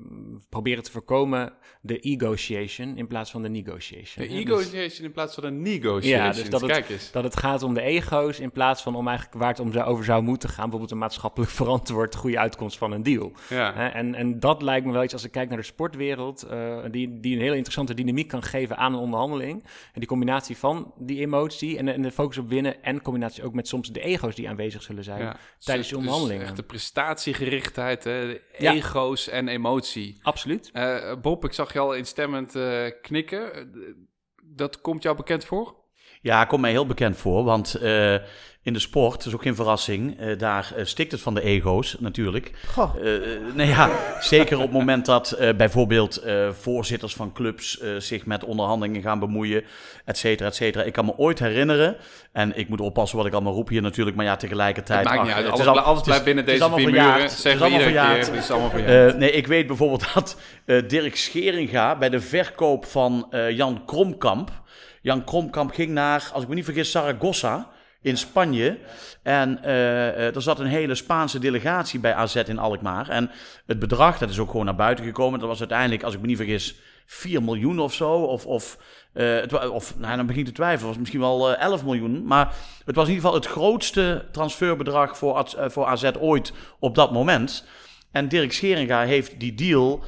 proberen 0.50 0.84
te 0.84 0.92
voorkomen 0.92 1.54
de 1.82 2.00
negotiation 2.02 2.98
in 2.98 3.08
plaats 3.08 3.32
van 3.32 3.42
de 3.42 3.50
negotiation. 3.50 4.28
De 4.28 4.34
negotiation 4.34 4.88
dus, 4.88 5.00
in 5.00 5.12
plaats 5.12 5.34
van 5.34 5.44
de 5.44 5.52
negotiation. 5.52 6.26
Ja, 6.26 6.32
dus 6.32 6.50
dat 6.50 6.62
het, 6.62 6.72
Kijk 6.72 6.90
eens. 6.90 7.12
dat 7.12 7.24
het 7.24 7.38
gaat 7.38 7.64
om 7.64 7.74
de 7.74 7.82
ego's 7.82 8.40
in 8.40 8.52
plaats 8.52 8.82
van 8.82 8.96
om 8.96 9.08
eigenlijk 9.08 9.38
waar 9.38 9.50
het 9.50 9.60
om 9.60 9.78
over 9.78 10.06
zou 10.06 10.24
moeten 10.24 10.50
gaan. 10.50 10.62
Bijvoorbeeld 10.62 10.92
een 10.92 10.98
maatschappelijk 10.98 11.52
verantwoord 11.62 12.16
goede 12.16 12.40
uitkomst 12.40 12.78
van 12.78 12.92
een 12.92 13.04
deal. 13.04 13.32
Ja. 13.50 13.94
En, 13.94 14.16
en 14.16 14.40
dat 14.40 14.62
lijkt 14.62 14.86
me 14.86 14.92
wel 14.92 15.04
iets 15.04 15.14
als 15.14 15.24
ik 15.24 15.32
kijk 15.32 15.50
naar 15.50 15.58
de 15.58 15.64
sportwereld, 15.64 16.48
uh, 16.52 16.78
die, 16.92 17.20
die 17.20 17.36
een 17.36 17.42
hele 17.42 17.56
interessante 17.56 17.94
dynamiek 17.94 18.28
kan 18.28 18.44
geven 18.44 18.78
aan 18.78 18.94
een 18.94 19.00
onderhandeling. 19.00 19.64
En 19.64 20.00
die 20.00 20.08
combinatie 20.08 20.58
van 20.58 20.94
die 20.98 21.20
emotie 21.20 21.78
en, 21.78 21.88
en 21.88 22.02
de 22.02 22.12
focus 22.12 22.38
op 22.38 22.50
winnen 22.50 22.84
en 22.84 23.02
combinatie 23.02 23.44
ook 23.44 23.54
met 23.54 23.68
soms 23.68 23.92
de 23.92 24.02
ego's 24.02 24.36
die 24.36 24.50
aanwezig 24.50 24.82
zullen 24.82 25.04
zijn 25.04 25.22
ja. 25.22 25.38
tijdens 25.58 25.88
dus, 25.88 25.90
de 25.90 25.98
onderhandelingen. 25.98 26.42
Dus 26.42 26.50
echt 26.50 26.60
de 26.60 26.68
prestatiegericht 26.68 27.65
gerichtheid, 27.74 28.04
hè, 28.04 28.38
Ja. 28.58 28.74
ego's 28.74 29.28
en 29.28 29.48
emotie. 29.48 30.20
Absoluut. 30.22 30.70
Eh, 30.74 31.14
Bob, 31.22 31.46
ik 31.46 31.54
zag 31.54 31.74
je 31.74 31.80
al 31.80 31.94
instemmend 31.94 32.56
eh, 32.56 32.86
knikken. 33.02 33.72
Dat 34.44 34.82
komt 34.82 35.04
jou 35.04 35.16
bekend 35.16 35.46
voor? 35.46 35.76
Ja, 36.26 36.46
komt 36.46 36.62
mij 36.62 36.72
heel 36.72 36.86
bekend 36.86 37.18
voor, 37.18 37.44
want 37.44 37.76
eh, 37.76 38.14
in 38.62 38.74
de 38.74 38.80
sport, 38.80 39.18
dat 39.18 39.26
is 39.26 39.34
ook 39.34 39.42
geen 39.42 39.56
verrassing, 39.56 40.20
eh, 40.20 40.38
daar 40.38 40.72
eh, 40.76 40.86
stikt 40.86 41.12
het 41.12 41.22
van 41.22 41.34
de 41.34 41.42
ego's 41.42 41.96
natuurlijk. 42.00 42.52
Goh, 42.74 42.96
Eh, 42.96 43.12
nou 43.54 43.70
ja, 43.70 43.90
zeker 44.20 44.56
op 44.58 44.64
het 44.64 44.72
moment 44.72 45.06
dat 45.06 45.32
eh, 45.32 45.54
bijvoorbeeld 45.56 46.18
eh, 46.18 46.50
voorzitters 46.52 47.14
van 47.14 47.34
clubs 47.34 47.80
eh, 47.80 47.90
zich 47.98 48.26
met 48.26 48.44
onderhandelingen 48.44 49.02
gaan 49.02 49.20
bemoeien, 49.20 49.64
et 50.06 50.18
cetera, 50.18 50.50
et 50.50 50.56
cetera. 50.56 50.84
Ik 50.84 50.94
kan 50.94 51.06
me 51.06 51.18
ooit 51.18 51.40
herinneren, 51.40 51.96
en 52.32 52.58
ik 52.58 52.70
moet 52.70 52.82
oppassen 52.82 53.18
wat 53.18 53.26
ik 53.28 53.34
allemaal 53.34 53.54
roep 53.54 53.70
hier 53.70 53.82
natuurlijk, 53.82 54.16
maar 54.16 54.26
ja, 54.26 54.36
tegelijkertijd... 54.36 55.00
Het 55.00 55.08
maakt 55.08 55.20
ach, 55.20 55.26
niet 55.26 55.36
uit. 55.36 55.44
het 55.44 55.54
Alles, 55.54 55.66
is 55.66 55.72
al- 55.72 55.80
alles 55.80 56.02
blijft 56.02 56.24
binnen 56.24 56.46
deze 56.46 56.62
allemaal 56.62 56.80
vier 56.80 56.92
muren. 56.92 57.30
Zeggen 57.30 57.30
is 57.30 57.44
we 57.44 57.50
allemaal 57.50 57.70
iedere 57.80 57.84
verjaard. 58.00 58.26
keer. 58.26 58.34
Het 58.34 58.44
is 58.44 58.52
allemaal 58.52 58.70
verjaard. 58.70 59.14
Eh, 59.14 59.20
nee, 59.20 59.32
ik 59.32 59.48
weet 59.48 59.68
bijvoorbeeld 59.68 60.06
dat 60.14 60.40
eh, 60.66 60.88
Dirk 60.88 61.16
Scheringa 61.16 61.98
bij 61.98 62.10
de 62.10 62.20
verkoop 62.22 62.86
van 62.86 63.28
eh, 63.30 63.50
Jan 63.52 63.82
Kromkamp. 63.86 64.52
Jan 65.06 65.24
Kromkamp 65.24 65.72
ging 65.72 65.92
naar, 65.92 66.30
als 66.34 66.44
ik 66.44 66.50
me 66.50 66.56
niet 66.56 66.66
vergis, 66.66 66.92
Zaragoza 66.92 67.68
in 68.02 68.18
Spanje. 68.18 68.78
En 69.24 69.64
eh, 69.64 70.36
er 70.36 70.42
zat 70.42 70.60
een 70.60 70.66
hele 70.66 70.96
Spaanse 70.96 71.40
delegatie 71.40 72.00
bij 72.00 72.14
AZ 72.14 72.36
in 72.36 72.60
Alkmaar. 72.60 73.10
En 73.10 73.32
het 73.66 73.80
bedrag, 73.80 74.18
dat 74.18 74.30
is 74.30 74.40
ook 74.40 74.50
gewoon 74.50 74.66
naar 74.66 74.76
buiten 74.76 75.06
gekomen. 75.06 75.40
Dat 75.40 75.48
was 75.50 75.60
uiteindelijk, 75.60 76.04
als 76.04 76.14
ik 76.14 76.22
me 76.22 76.28
niet 76.28 76.38
vergis, 76.38 76.76
4 77.06 77.44
miljoen 77.44 77.80
of 77.80 77.94
zo. 77.94 78.12
Of, 78.12 78.46
of, 78.46 78.78
eh, 79.14 79.72
of 79.72 79.98
nou, 79.98 80.18
dan 80.18 80.26
begin 80.26 80.42
ik 80.42 80.48
te 80.48 80.54
twijfelen. 80.54 80.88
Was 80.88 80.98
misschien 80.98 81.20
wel 81.20 81.54
eh, 81.54 81.64
11 81.64 81.84
miljoen. 81.84 82.26
Maar 82.26 82.54
het 82.86 82.96
was 82.96 83.08
in 83.08 83.14
ieder 83.14 83.30
geval 83.30 83.42
het 83.42 83.52
grootste 83.52 84.26
transferbedrag 84.32 85.18
voor, 85.18 85.46
voor 85.56 85.86
AZ 85.86 86.12
ooit 86.20 86.54
op 86.80 86.96
dat 86.96 87.12
moment. 87.12 87.66
En 88.12 88.28
Dirk 88.28 88.54
Scheringa 88.54 89.02
heeft 89.02 89.40
die 89.40 89.54
deal 89.54 90.04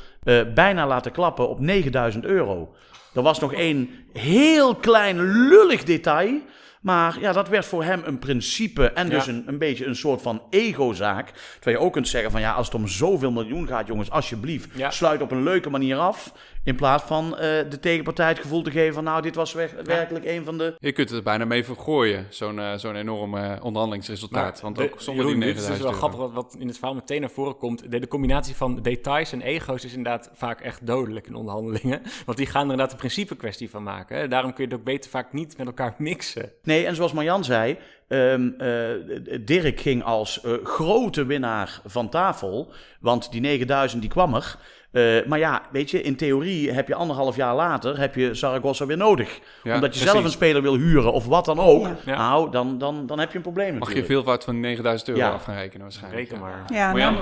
bijna 0.54 0.88
laten 0.88 1.12
klappen 1.12 1.50
op 1.50 1.60
9000 1.60 2.26
euro. 2.26 2.76
Er 3.18 3.24
was 3.24 3.40
nog 3.40 3.54
één 3.54 3.90
heel 4.14 4.76
klein 4.76 5.22
lullig 5.48 5.84
detail. 5.84 6.40
Maar 6.82 7.18
ja, 7.20 7.32
dat 7.32 7.50
werd 7.50 7.66
voor 7.66 7.84
hem 7.84 8.02
een 8.06 8.20
principe 8.20 8.90
en 8.92 9.10
dus 9.10 9.26
Ja. 9.26 9.32
een, 9.32 9.44
een 9.46 9.58
beetje 9.58 9.86
een 9.86 9.96
soort 9.96 10.22
van 10.22 10.42
egozaak. 10.50 11.32
Terwijl 11.56 11.78
je 11.78 11.84
ook 11.86 11.94
kunt 11.94 12.08
zeggen 12.08 12.32
van 12.32 12.42
ja, 12.42 12.52
als 12.54 12.66
het 12.66 12.76
om 12.76 12.88
zoveel 12.88 13.32
miljoen 13.32 13.68
gaat, 13.68 13.88
jongens, 13.88 14.12
alsjeblieft, 14.12 14.70
Ja. 14.76 14.90
sluit 14.92 15.22
op 15.22 15.32
een 15.32 15.44
leuke 15.44 15.70
manier 15.70 15.98
af. 15.98 16.34
In 16.68 16.76
plaats 16.76 17.04
van 17.04 17.38
eh, 17.38 17.40
de 17.70 17.80
tegenpartij 17.80 18.28
het 18.28 18.40
gevoel 18.40 18.62
te 18.62 18.72
geven 18.72 18.94
van 18.94 19.04
nou, 19.04 19.22
dit 19.22 19.36
was 19.36 19.54
wer- 19.54 19.76
werkelijk 19.84 20.26
een 20.26 20.44
van 20.46 20.58
de... 20.58 20.76
Je 20.80 20.92
kunt 20.92 21.10
het 21.10 21.18
er 21.18 21.24
bijna 21.24 21.46
mee 21.46 21.64
vergooien, 21.64 22.26
zo'n 22.30 22.60
eh, 22.60 22.74
zo'n 22.76 22.96
enorm 22.96 23.38
eh, 23.38 23.52
onderhandelingsresultaat. 23.62 24.62
Want 24.62 24.76
de- 24.76 24.84
ook 24.84 25.02
zonder 25.02 25.26
Jeroen, 25.26 25.40
die 25.42 25.50
dit 25.54 25.62
is 25.62 25.68
dus 25.68 25.78
9000 25.78 25.90
wel 26.02 26.10
grappig 26.10 26.36
wat, 26.36 26.44
wat 26.52 26.62
in 26.62 26.68
het 26.68 26.78
verhaal 26.78 26.96
meteen 26.96 27.22
naar 27.22 27.30
voren 27.30 27.58
komt. 27.58 27.92
De, 27.92 28.00
de 28.00 28.08
combinatie 28.08 28.56
van 28.56 28.82
details 28.82 29.32
en 29.32 29.42
ego's 29.42 29.84
is 29.84 29.94
inderdaad 29.94 30.30
vaak 30.34 30.62
echt 30.62 30.88
dodelijk 30.88 31.28
in 31.28 31.36
onderhandelingen. 31.36 32.02
Want 32.26 32.38
die 32.38 32.48
gaan 32.48 32.56
er 32.66 32.70
inderdaad 32.72 32.92
een 32.92 32.98
principe 32.98 33.36
kwestie 33.36 33.70
van 33.70 33.84
maken. 33.84 34.18
hè. 34.18 34.28
Daarom 34.28 34.54
kun 34.54 34.64
je 34.64 34.70
het 34.70 34.80
ook 34.80 34.86
beter 34.86 35.10
vaak 35.10 35.34
niet 35.34 35.58
met 35.58 35.68
elkaar 35.68 35.96
mixen. 35.98 36.52
Nee, 36.64 36.86
en 36.86 36.96
zoals 36.96 37.14
Marjan 37.14 37.44
zei, 37.44 37.78
ehm, 38.08 38.48
eh, 38.58 39.40
Dirk 39.46 39.80
ging 39.80 40.04
als 40.04 40.42
eh, 40.42 40.52
grote 40.64 41.26
winnaar 41.26 41.82
van 41.86 42.10
tafel. 42.10 42.72
Want 43.00 43.32
die 43.32 43.42
9000 43.42 44.02
die 44.02 44.10
kwam 44.12 44.36
er. 44.36 44.58
Eh, 44.98 45.26
maar 45.26 45.40
ja, 45.40 45.62
weet 45.72 45.92
je, 45.92 46.02
in 46.02 46.16
theorie 46.16 46.72
heb 46.72 46.88
je 46.88 46.96
anderhalf 46.96 47.36
jaar 47.36 47.56
later 47.56 48.00
heb 48.00 48.16
je 48.16 48.34
Zaragoza 48.34 48.86
weer 48.86 48.98
nodig. 48.98 49.40
Ja, 49.64 49.74
Omdat 49.76 49.82
je 49.94 50.00
precies. 50.00 50.12
zelf 50.12 50.24
een 50.24 50.32
speler 50.32 50.62
wil 50.62 50.76
huren 50.76 51.14
of 51.14 51.26
wat 51.26 51.46
dan 51.46 51.60
ook. 51.60 51.88
Ja. 52.06 52.16
Nou, 52.18 52.52
dan, 52.52 52.78
dan, 52.78 53.06
dan 53.06 53.20
heb 53.20 53.30
je 53.32 53.36
een 53.36 53.42
probleem 53.42 53.66
Mag 53.66 53.74
je 53.74 53.80
natuurlijk. 53.80 54.08
veelvoud 54.12 54.44
van 54.44 54.60
9000 54.60 55.10
euro 55.10 55.22
Ja. 55.22 55.30
af 55.30 55.44
gaan 55.44 55.56
rekenen 55.56 55.82
waarschijnlijk. 55.82 56.30
Reken 56.30 56.40
maar. 56.44 56.64
ja, 56.74 56.94
nou, 56.94 57.16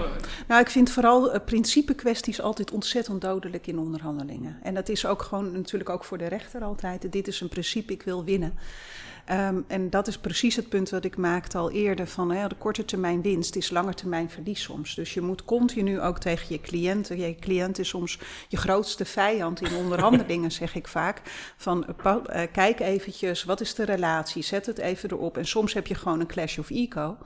nou, 0.48 0.62
ik 0.62 0.70
vind 0.70 0.90
vooral 0.92 1.34
uh, 1.34 1.40
principekwesties 1.46 2.42
altijd 2.42 2.72
ontzettend 2.72 3.22
dodelijk 3.22 3.68
in 3.68 3.80
onderhandelingen. 3.80 4.58
En 4.64 4.74
dat 4.74 4.90
is 4.90 5.06
ook 5.06 5.22
gewoon 5.22 5.52
natuurlijk 5.52 5.90
ook 5.90 6.04
voor 6.04 6.18
de 6.18 6.28
rechter 6.28 6.64
altijd. 6.64 7.12
Dit 7.12 7.28
is 7.28 7.42
een 7.42 7.50
principe, 7.50 7.94
ik 7.94 8.02
wil 8.04 8.24
winnen. 8.24 8.54
Ehm, 9.26 9.62
en 9.68 9.90
dat 9.90 10.08
is 10.08 10.18
precies 10.18 10.56
het 10.56 10.70
punt 10.70 10.90
wat 10.90 11.06
ik 11.06 11.18
maakte 11.18 11.58
al 11.58 11.72
eerder 11.72 12.08
van 12.08 12.32
hè, 12.32 12.48
de 12.48 12.56
korte 12.56 12.86
termijn 12.86 13.22
winst 13.22 13.56
is 13.56 13.70
lange 13.70 13.94
termijn 13.94 14.30
verlies 14.30 14.62
soms. 14.62 14.96
Dus 14.96 15.14
je 15.14 15.22
moet 15.22 15.46
continu 15.46 16.02
ook 16.02 16.20
tegen 16.20 16.46
je 16.50 16.62
cliënten, 16.62 17.20
je 17.20 17.36
cliënt 17.36 17.80
is 17.80 17.90
soms 17.90 18.20
je 18.48 18.58
grootste 18.58 19.06
vijand 19.06 19.62
in 19.62 19.76
onderhandelingen 19.76 20.52
zeg 20.62 20.76
ik 20.76 20.88
vaak, 20.88 21.22
van 21.58 21.86
eh, 21.86 22.16
eh, 22.26 22.52
kijk 22.52 22.80
eventjes 22.80 23.44
wat 23.44 23.62
is 23.62 23.76
de 23.76 23.84
relatie, 23.84 24.44
zet 24.44 24.66
het 24.66 24.78
even 24.78 25.12
erop. 25.12 25.38
En 25.38 25.46
soms 25.46 25.74
heb 25.74 25.88
je 25.88 25.96
gewoon 25.96 26.20
een 26.20 26.28
clash 26.28 26.58
of 26.58 26.70
ego. 26.70 27.18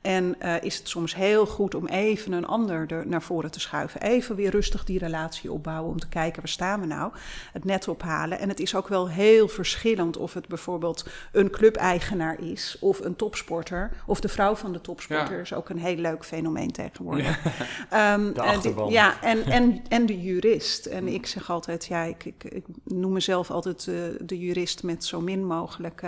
En 0.00 0.40
eh, 0.40 0.62
is 0.62 0.76
het 0.76 0.88
soms 0.88 1.14
heel 1.14 1.46
goed 1.46 1.74
om 1.74 1.86
even 1.86 2.32
een 2.32 2.46
ander 2.46 2.92
er 2.92 3.06
naar 3.06 3.22
voren 3.22 3.50
te 3.50 3.60
schuiven. 3.60 4.00
Even 4.00 4.36
weer 4.36 4.50
rustig 4.50 4.84
die 4.84 4.98
relatie 4.98 5.52
opbouwen 5.52 5.90
om 5.90 5.98
te 5.98 6.08
kijken 6.08 6.40
waar 6.40 6.50
staan 6.50 6.80
we 6.80 6.86
nou. 6.86 7.12
Het 7.52 7.64
net 7.64 7.88
ophalen. 7.88 8.38
En 8.38 8.48
het 8.48 8.60
is 8.60 8.74
ook 8.74 8.88
wel 8.88 9.08
heel 9.08 9.48
verschillend 9.48 10.16
of 10.16 10.34
het 10.34 10.48
bijvoorbeeld 10.48 11.04
een 11.40 11.50
clubeigenaar 11.50 12.40
is 12.40 12.76
of 12.80 13.00
een 13.00 13.16
topsporter. 13.16 13.90
Of 14.06 14.20
de 14.20 14.28
vrouw 14.28 14.54
van 14.54 14.72
de 14.72 14.80
topsporter 14.80 15.34
Ja. 15.34 15.40
is 15.40 15.54
ook 15.54 15.68
een 15.68 15.78
heel 15.78 15.96
leuk 15.96 16.24
fenomeen 16.24 16.70
tegenwoordig. 16.70 17.38
Ehm, 17.90 18.32
De 18.32 18.42
achterban. 18.42 18.90
ja, 18.90 19.22
en, 19.22 19.44
en, 19.58 19.82
en 19.88 20.06
de 20.06 20.20
jurist. 20.20 20.86
En 20.86 21.08
ik 21.08 21.26
zeg 21.26 21.50
altijd, 21.50 21.86
ja, 21.86 22.02
ik, 22.02 22.24
ik, 22.24 22.44
ik 22.44 22.64
noem 22.84 23.12
mezelf 23.12 23.50
altijd 23.50 23.86
eh, 23.88 23.94
de 24.20 24.38
jurist 24.38 24.82
met 24.82 25.04
zo 25.04 25.20
min 25.20 25.46
mogelijk 25.46 26.02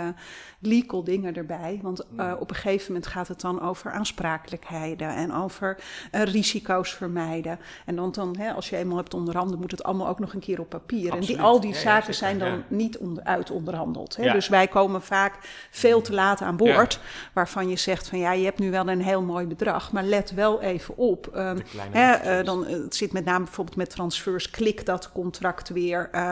legal 0.59 1.03
dingen 1.03 1.35
erbij. 1.35 1.79
Want 1.81 2.05
eh, 2.17 2.33
op 2.39 2.49
een 2.49 2.55
gegeven 2.55 2.85
moment 2.87 3.07
gaat 3.07 3.27
het 3.27 3.41
dan 3.41 3.61
over 3.61 3.91
aansprakelijkheden 3.91 5.15
en 5.15 5.33
over 5.33 5.77
eh, 6.11 6.23
risico's 6.23 6.93
vermijden. 6.93 7.59
En 7.85 7.95
dan, 7.95 8.11
dan 8.11 8.35
hè, 8.37 8.51
als 8.53 8.69
je 8.69 8.77
eenmaal 8.77 8.97
hebt 8.97 9.13
onderhandeld, 9.13 9.59
moet 9.59 9.71
het 9.71 9.83
allemaal 9.83 10.07
ook 10.07 10.19
nog 10.19 10.33
een 10.33 10.39
keer 10.39 10.59
op 10.59 10.69
papier. 10.69 11.13
En 11.13 11.19
die, 11.19 11.41
al 11.41 11.59
die 11.59 11.69
Ja, 11.69 11.75
ja, 11.75 11.81
zaken 11.81 12.13
zeker, 12.13 12.13
zijn 12.13 12.39
dan 12.39 12.51
ja. 12.51 12.63
niet 12.67 12.97
onder, 12.97 13.23
uit 13.23 13.51
onderhandeld. 13.51 14.15
Hè? 14.15 14.23
Ja. 14.23 14.33
Dus 14.33 14.47
wij 14.47 14.67
komen 14.67 15.01
vaak 15.01 15.22
veel 15.71 16.01
te 16.01 16.13
laat 16.13 16.41
aan 16.41 16.57
boord. 16.57 16.99
Waarvan 17.33 17.69
je 17.69 17.75
zegt 17.75 18.07
van 18.07 18.19
ja, 18.19 18.31
je 18.31 18.45
hebt 18.45 18.59
nu 18.59 18.71
wel 18.71 18.87
een 18.87 19.01
heel 19.01 19.21
mooi 19.21 19.45
bedrag, 19.45 19.91
maar 19.91 20.03
let 20.03 20.31
wel 20.33 20.61
even 20.61 20.97
op. 20.97 21.27
Ehm, 21.27 21.59
hè, 21.91 22.13
eh, 22.13 22.45
dan, 22.45 22.65
eh, 22.65 22.71
het 22.73 22.95
zit 22.95 23.13
met 23.13 23.25
name 23.25 23.43
bijvoorbeeld 23.43 23.77
met 23.77 23.89
transfers, 23.89 24.49
klik 24.49 24.85
dat 24.85 25.11
contract 25.11 25.69
weer. 25.69 26.09
eh, 26.11 26.31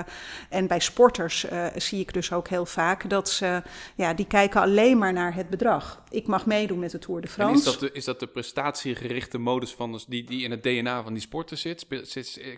en 0.50 0.67
bij 0.67 0.79
sporters 0.79 1.45
zie 1.75 2.00
ik 2.00 2.13
dus 2.13 2.31
ook 2.31 2.48
heel 2.48 2.65
vaak 2.65 3.10
dat 3.10 3.29
ze, 3.29 3.63
ja, 3.95 4.13
die 4.13 4.25
kijken 4.25 4.62
alleen 4.62 4.98
maar 4.98 5.13
naar 5.13 5.36
het 5.36 5.50
bedrag. 5.50 6.01
Ik 6.10 6.27
mag 6.27 6.45
meedoen 6.45 6.79
met 6.79 6.91
de 6.91 7.00
Tour 7.00 7.21
de 7.21 7.27
En 7.27 7.33
France. 7.33 7.57
is 7.57 7.63
dat, 7.63 7.79
de, 7.79 7.89
is 7.93 8.05
dat 8.05 8.19
de 8.19 8.27
prestatiegerichte 8.27 9.38
modus 9.38 9.74
van 9.74 9.91
de, 9.91 10.03
die, 10.07 10.24
die 10.24 10.43
in 10.43 10.51
het 10.51 10.63
DNA 10.63 11.03
van 11.03 11.13
die 11.13 11.21
sporten 11.21 11.57
zit? 11.57 11.86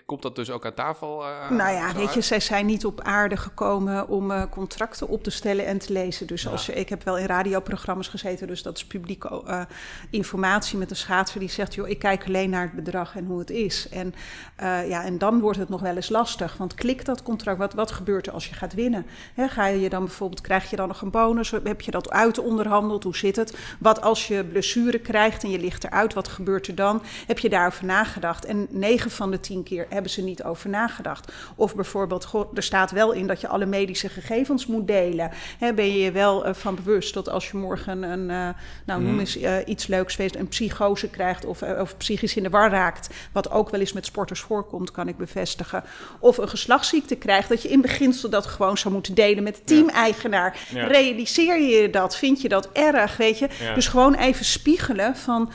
Komt 0.06 0.22
dat 0.22 0.36
dus 0.36 0.50
ook 0.50 0.66
aan 0.66 0.74
tafel? 0.74 1.24
Nou 1.50 1.74
ja, 1.74 1.94
weet 1.94 2.14
je, 2.14 2.22
zij 2.22 2.40
zijn 2.40 2.66
niet 2.66 2.86
op 2.86 3.02
aarde 3.02 3.38
gekomen 3.38 4.08
om 4.08 4.50
contracten 4.50 5.08
op 5.08 5.24
te 5.24 5.30
stellen 5.30 5.66
en 5.66 5.78
te 5.78 5.94
lezen. 5.94 6.23
Dus 6.26 6.48
als 6.48 6.70
ik 6.70 6.90
heb 6.90 7.04
wel 7.04 7.18
in 7.18 7.26
radioprogramma's 7.26 8.08
gezeten, 8.08 8.48
dus 8.48 8.62
dat 8.62 8.78
is 8.78 8.86
publieke 8.86 9.44
eh, 9.46 9.62
informatie 10.10 10.78
met 10.78 10.90
een 10.90 10.96
schaatser 10.96 11.40
die 11.40 11.50
zegt, 11.50 11.74
joh, 11.74 11.90
ik 11.90 12.00
kijk 12.00 12.26
alleen 12.26 12.50
naar 12.50 12.62
het 12.62 12.76
bedrag 12.76 13.16
en 13.16 13.26
hoe 13.26 13.40
het 13.40 13.50
is. 13.50 13.88
En, 13.90 14.14
eh, 14.56 14.90
ja, 14.90 15.04
en 15.04 15.18
dan 15.18 15.40
wordt 15.40 15.58
het 15.58 15.70
nog 15.70 15.82
wel 15.82 15.96
eens 15.96 16.10
lastig, 16.10 16.58
want 16.58 16.74
klik 16.74 17.06
dat 17.06 17.24
contract, 17.24 17.58
wat, 17.58 17.74
wat 17.74 17.92
gebeurt 17.92 18.28
er 18.28 18.34
als 18.34 18.48
je 18.48 18.56
gaat 18.56 18.74
winnen? 18.74 19.06
Ga 19.38 19.68
je 19.68 19.90
dan 19.90 20.04
bijvoorbeeld, 20.06 20.42
krijg 20.42 20.70
je 20.70 20.76
dan 20.76 20.88
nog 20.88 21.02
een 21.02 21.12
bonus? 21.12 21.52
Heb 21.52 21.82
je 21.82 21.92
dat 21.92 22.10
uit 22.10 22.38
onderhandeld? 22.38 23.04
Hoe 23.04 23.16
zit 23.16 23.36
het? 23.36 23.58
Wat 23.80 24.02
als 24.02 24.28
je 24.28 24.44
blessure 24.44 25.00
krijgt 25.00 25.44
en 25.44 25.50
je 25.50 25.60
ligt 25.60 25.84
eruit, 25.84 26.14
wat 26.14 26.28
gebeurt 26.28 26.68
er 26.68 26.76
dan? 26.76 27.02
Heb 27.28 27.40
je 27.40 27.50
daarover 27.50 27.86
nagedacht? 27.86 28.46
En 28.46 28.68
9 28.70 29.12
van 29.12 29.32
de 29.32 29.40
10 29.40 29.64
keer 29.64 29.86
hebben 29.90 30.12
ze 30.12 30.22
niet 30.22 30.44
over 30.44 30.70
nagedacht. 30.70 31.32
Of 31.56 31.76
bijvoorbeeld, 31.76 32.26
goh, 32.26 32.52
er 32.54 32.64
staat 32.64 32.92
wel 32.92 33.12
in 33.12 33.28
dat 33.28 33.42
je 33.42 33.48
alle 33.48 33.66
medische 33.66 34.10
gegevens 34.10 34.66
moet 34.66 34.88
delen. 34.88 35.32
Ben 35.76 35.98
je 35.98 36.12
wel 36.14 36.46
eh, 36.46 36.54
van 36.54 36.76
bewust 36.76 37.14
dat 37.14 37.30
als 37.30 37.50
je 37.50 37.58
morgen 37.58 38.04
een, 38.04 38.30
eh, 38.30 38.50
nou 38.86 39.02
noem 39.02 39.20
eens 39.20 39.38
eh, 39.38 39.56
iets 39.66 39.88
leuks 39.88 40.16
feest, 40.16 40.36
een 40.36 40.48
psychose 40.48 41.10
krijgt 41.10 41.46
of, 41.46 41.62
of 41.62 41.98
psychisch 41.98 42.36
in 42.36 42.44
de 42.44 42.50
war 42.50 42.70
raakt, 42.70 43.10
wat 43.32 43.52
ook 43.52 43.70
wel 43.70 43.80
eens 43.80 43.94
met 43.94 44.06
sporters 44.06 44.40
voorkomt, 44.40 44.92
kan 44.92 45.08
ik 45.08 45.18
bevestigen. 45.18 45.84
Of 46.20 46.38
een 46.38 46.50
geslachtsziekte 46.50 47.16
krijgt, 47.16 47.50
dat 47.50 47.62
je 47.62 47.70
in 47.70 47.82
beginsel 47.82 48.30
dat 48.30 48.46
gewoon 48.46 48.78
zou 48.78 48.94
moeten 48.94 49.14
delen 49.14 49.44
met 49.44 49.56
de 49.56 49.64
teameigenaar. 49.64 50.58
Ja. 50.74 50.88
Realiseer 50.88 51.62
je 51.62 51.90
dat? 51.90 52.18
Vind 52.18 52.42
je 52.42 52.50
dat 52.50 52.70
erg? 52.72 53.18
Weet 53.18 53.40
je? 53.40 53.48
Ja. 53.60 53.74
Dus 53.74 53.88
gewoon 53.88 54.14
even 54.14 54.46
spiegelen 54.46 55.16
van, 55.16 55.52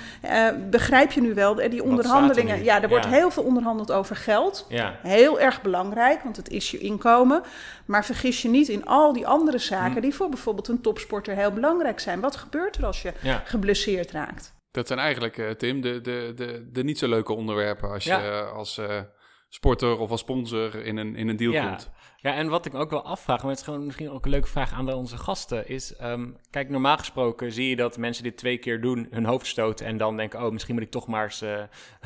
begrijp 0.71 1.13
je 1.13 1.21
nu 1.21 1.35
wel, 1.35 1.55
die 1.55 1.65
er 1.65 1.83
onderhandelingen. 1.83 2.65
Ja, 2.65 2.83
er 2.83 2.89
wordt 2.89 3.07
heel 3.07 3.31
veel 3.31 3.43
onderhandeld 3.43 3.93
over 3.93 4.17
geld. 4.17 4.67
Ja. 4.69 4.99
Heel 5.03 5.41
erg 5.41 5.63
belangrijk, 5.63 6.23
want 6.23 6.37
het 6.37 6.49
is 6.49 6.71
je 6.71 6.79
inkomen. 6.79 7.43
Maar 7.85 8.05
vergis 8.05 8.43
je 8.43 8.49
niet 8.49 8.69
in 8.69 8.87
al 8.87 9.13
die 9.13 9.27
andere 9.27 9.59
zaken 9.59 9.93
Hm. 9.93 10.01
die 10.01 10.15
voor 10.15 10.29
bijvoorbeeld 10.29 10.48
een 10.69 10.81
topsporter 10.81 11.35
heel 11.35 11.53
belangrijk 11.53 12.01
zijn. 12.01 12.21
Wat 12.21 12.37
gebeurt 12.37 12.77
er 12.77 12.87
als 12.87 13.03
je 13.03 13.13
Ja. 13.23 13.43
geblesseerd 13.45 14.11
raakt? 14.11 14.55
Dat 14.71 14.87
zijn 14.87 14.99
eigenlijk, 14.99 15.39
eh, 15.39 15.51
Tim, 15.51 15.81
de, 15.81 16.01
de, 16.01 16.33
de, 16.35 16.69
de 16.73 16.85
niet 16.85 16.99
zo 16.99 17.09
leuke 17.09 17.33
onderwerpen 17.33 17.91
als 17.91 18.05
je 18.05 18.11
Ja. 18.11 18.23
eh, 18.41 18.53
als 18.53 18.79
eh, 18.79 19.01
sporter 19.49 19.99
of 19.99 20.11
als 20.11 20.21
sponsor 20.21 20.85
in 20.85 20.97
een, 20.97 21.17
in 21.17 21.29
een 21.29 21.37
deal 21.37 21.53
Ja. 21.53 21.67
komt. 21.69 21.91
Ja, 22.21 22.35
en 22.35 22.49
wat 22.49 22.67
ik 22.67 22.75
ook 22.75 22.91
wel 22.91 23.05
afvraag, 23.05 23.41
maar 23.41 23.51
het 23.51 23.59
is 23.59 23.65
gewoon 23.65 23.85
misschien 23.85 24.11
ook 24.11 24.25
een 24.25 24.31
leuke 24.31 24.49
vraag 24.49 24.73
aan 24.73 24.93
onze 24.93 25.17
gasten, 25.17 25.69
is, 25.69 25.97
ehm, 25.97 26.27
kijk, 26.51 26.69
normaal 26.69 26.97
gesproken 26.97 27.53
zie 27.53 27.69
je 27.69 27.77
dat 27.77 27.97
mensen 27.97 28.23
dit 28.23 28.37
twee 28.37 28.59
keer 28.59 28.81
doen, 28.81 29.07
hun 29.11 29.25
hoofd 29.25 29.47
stoten 29.47 29.87
en 29.87 29.97
dan 29.97 30.17
denken, 30.17 30.45
oh, 30.45 30.53
misschien 30.53 30.75
moet 30.75 30.83
ik 30.83 30.91
toch 30.91 31.07
maar 31.07 31.25
eens 31.25 31.43
uh, 31.43 31.49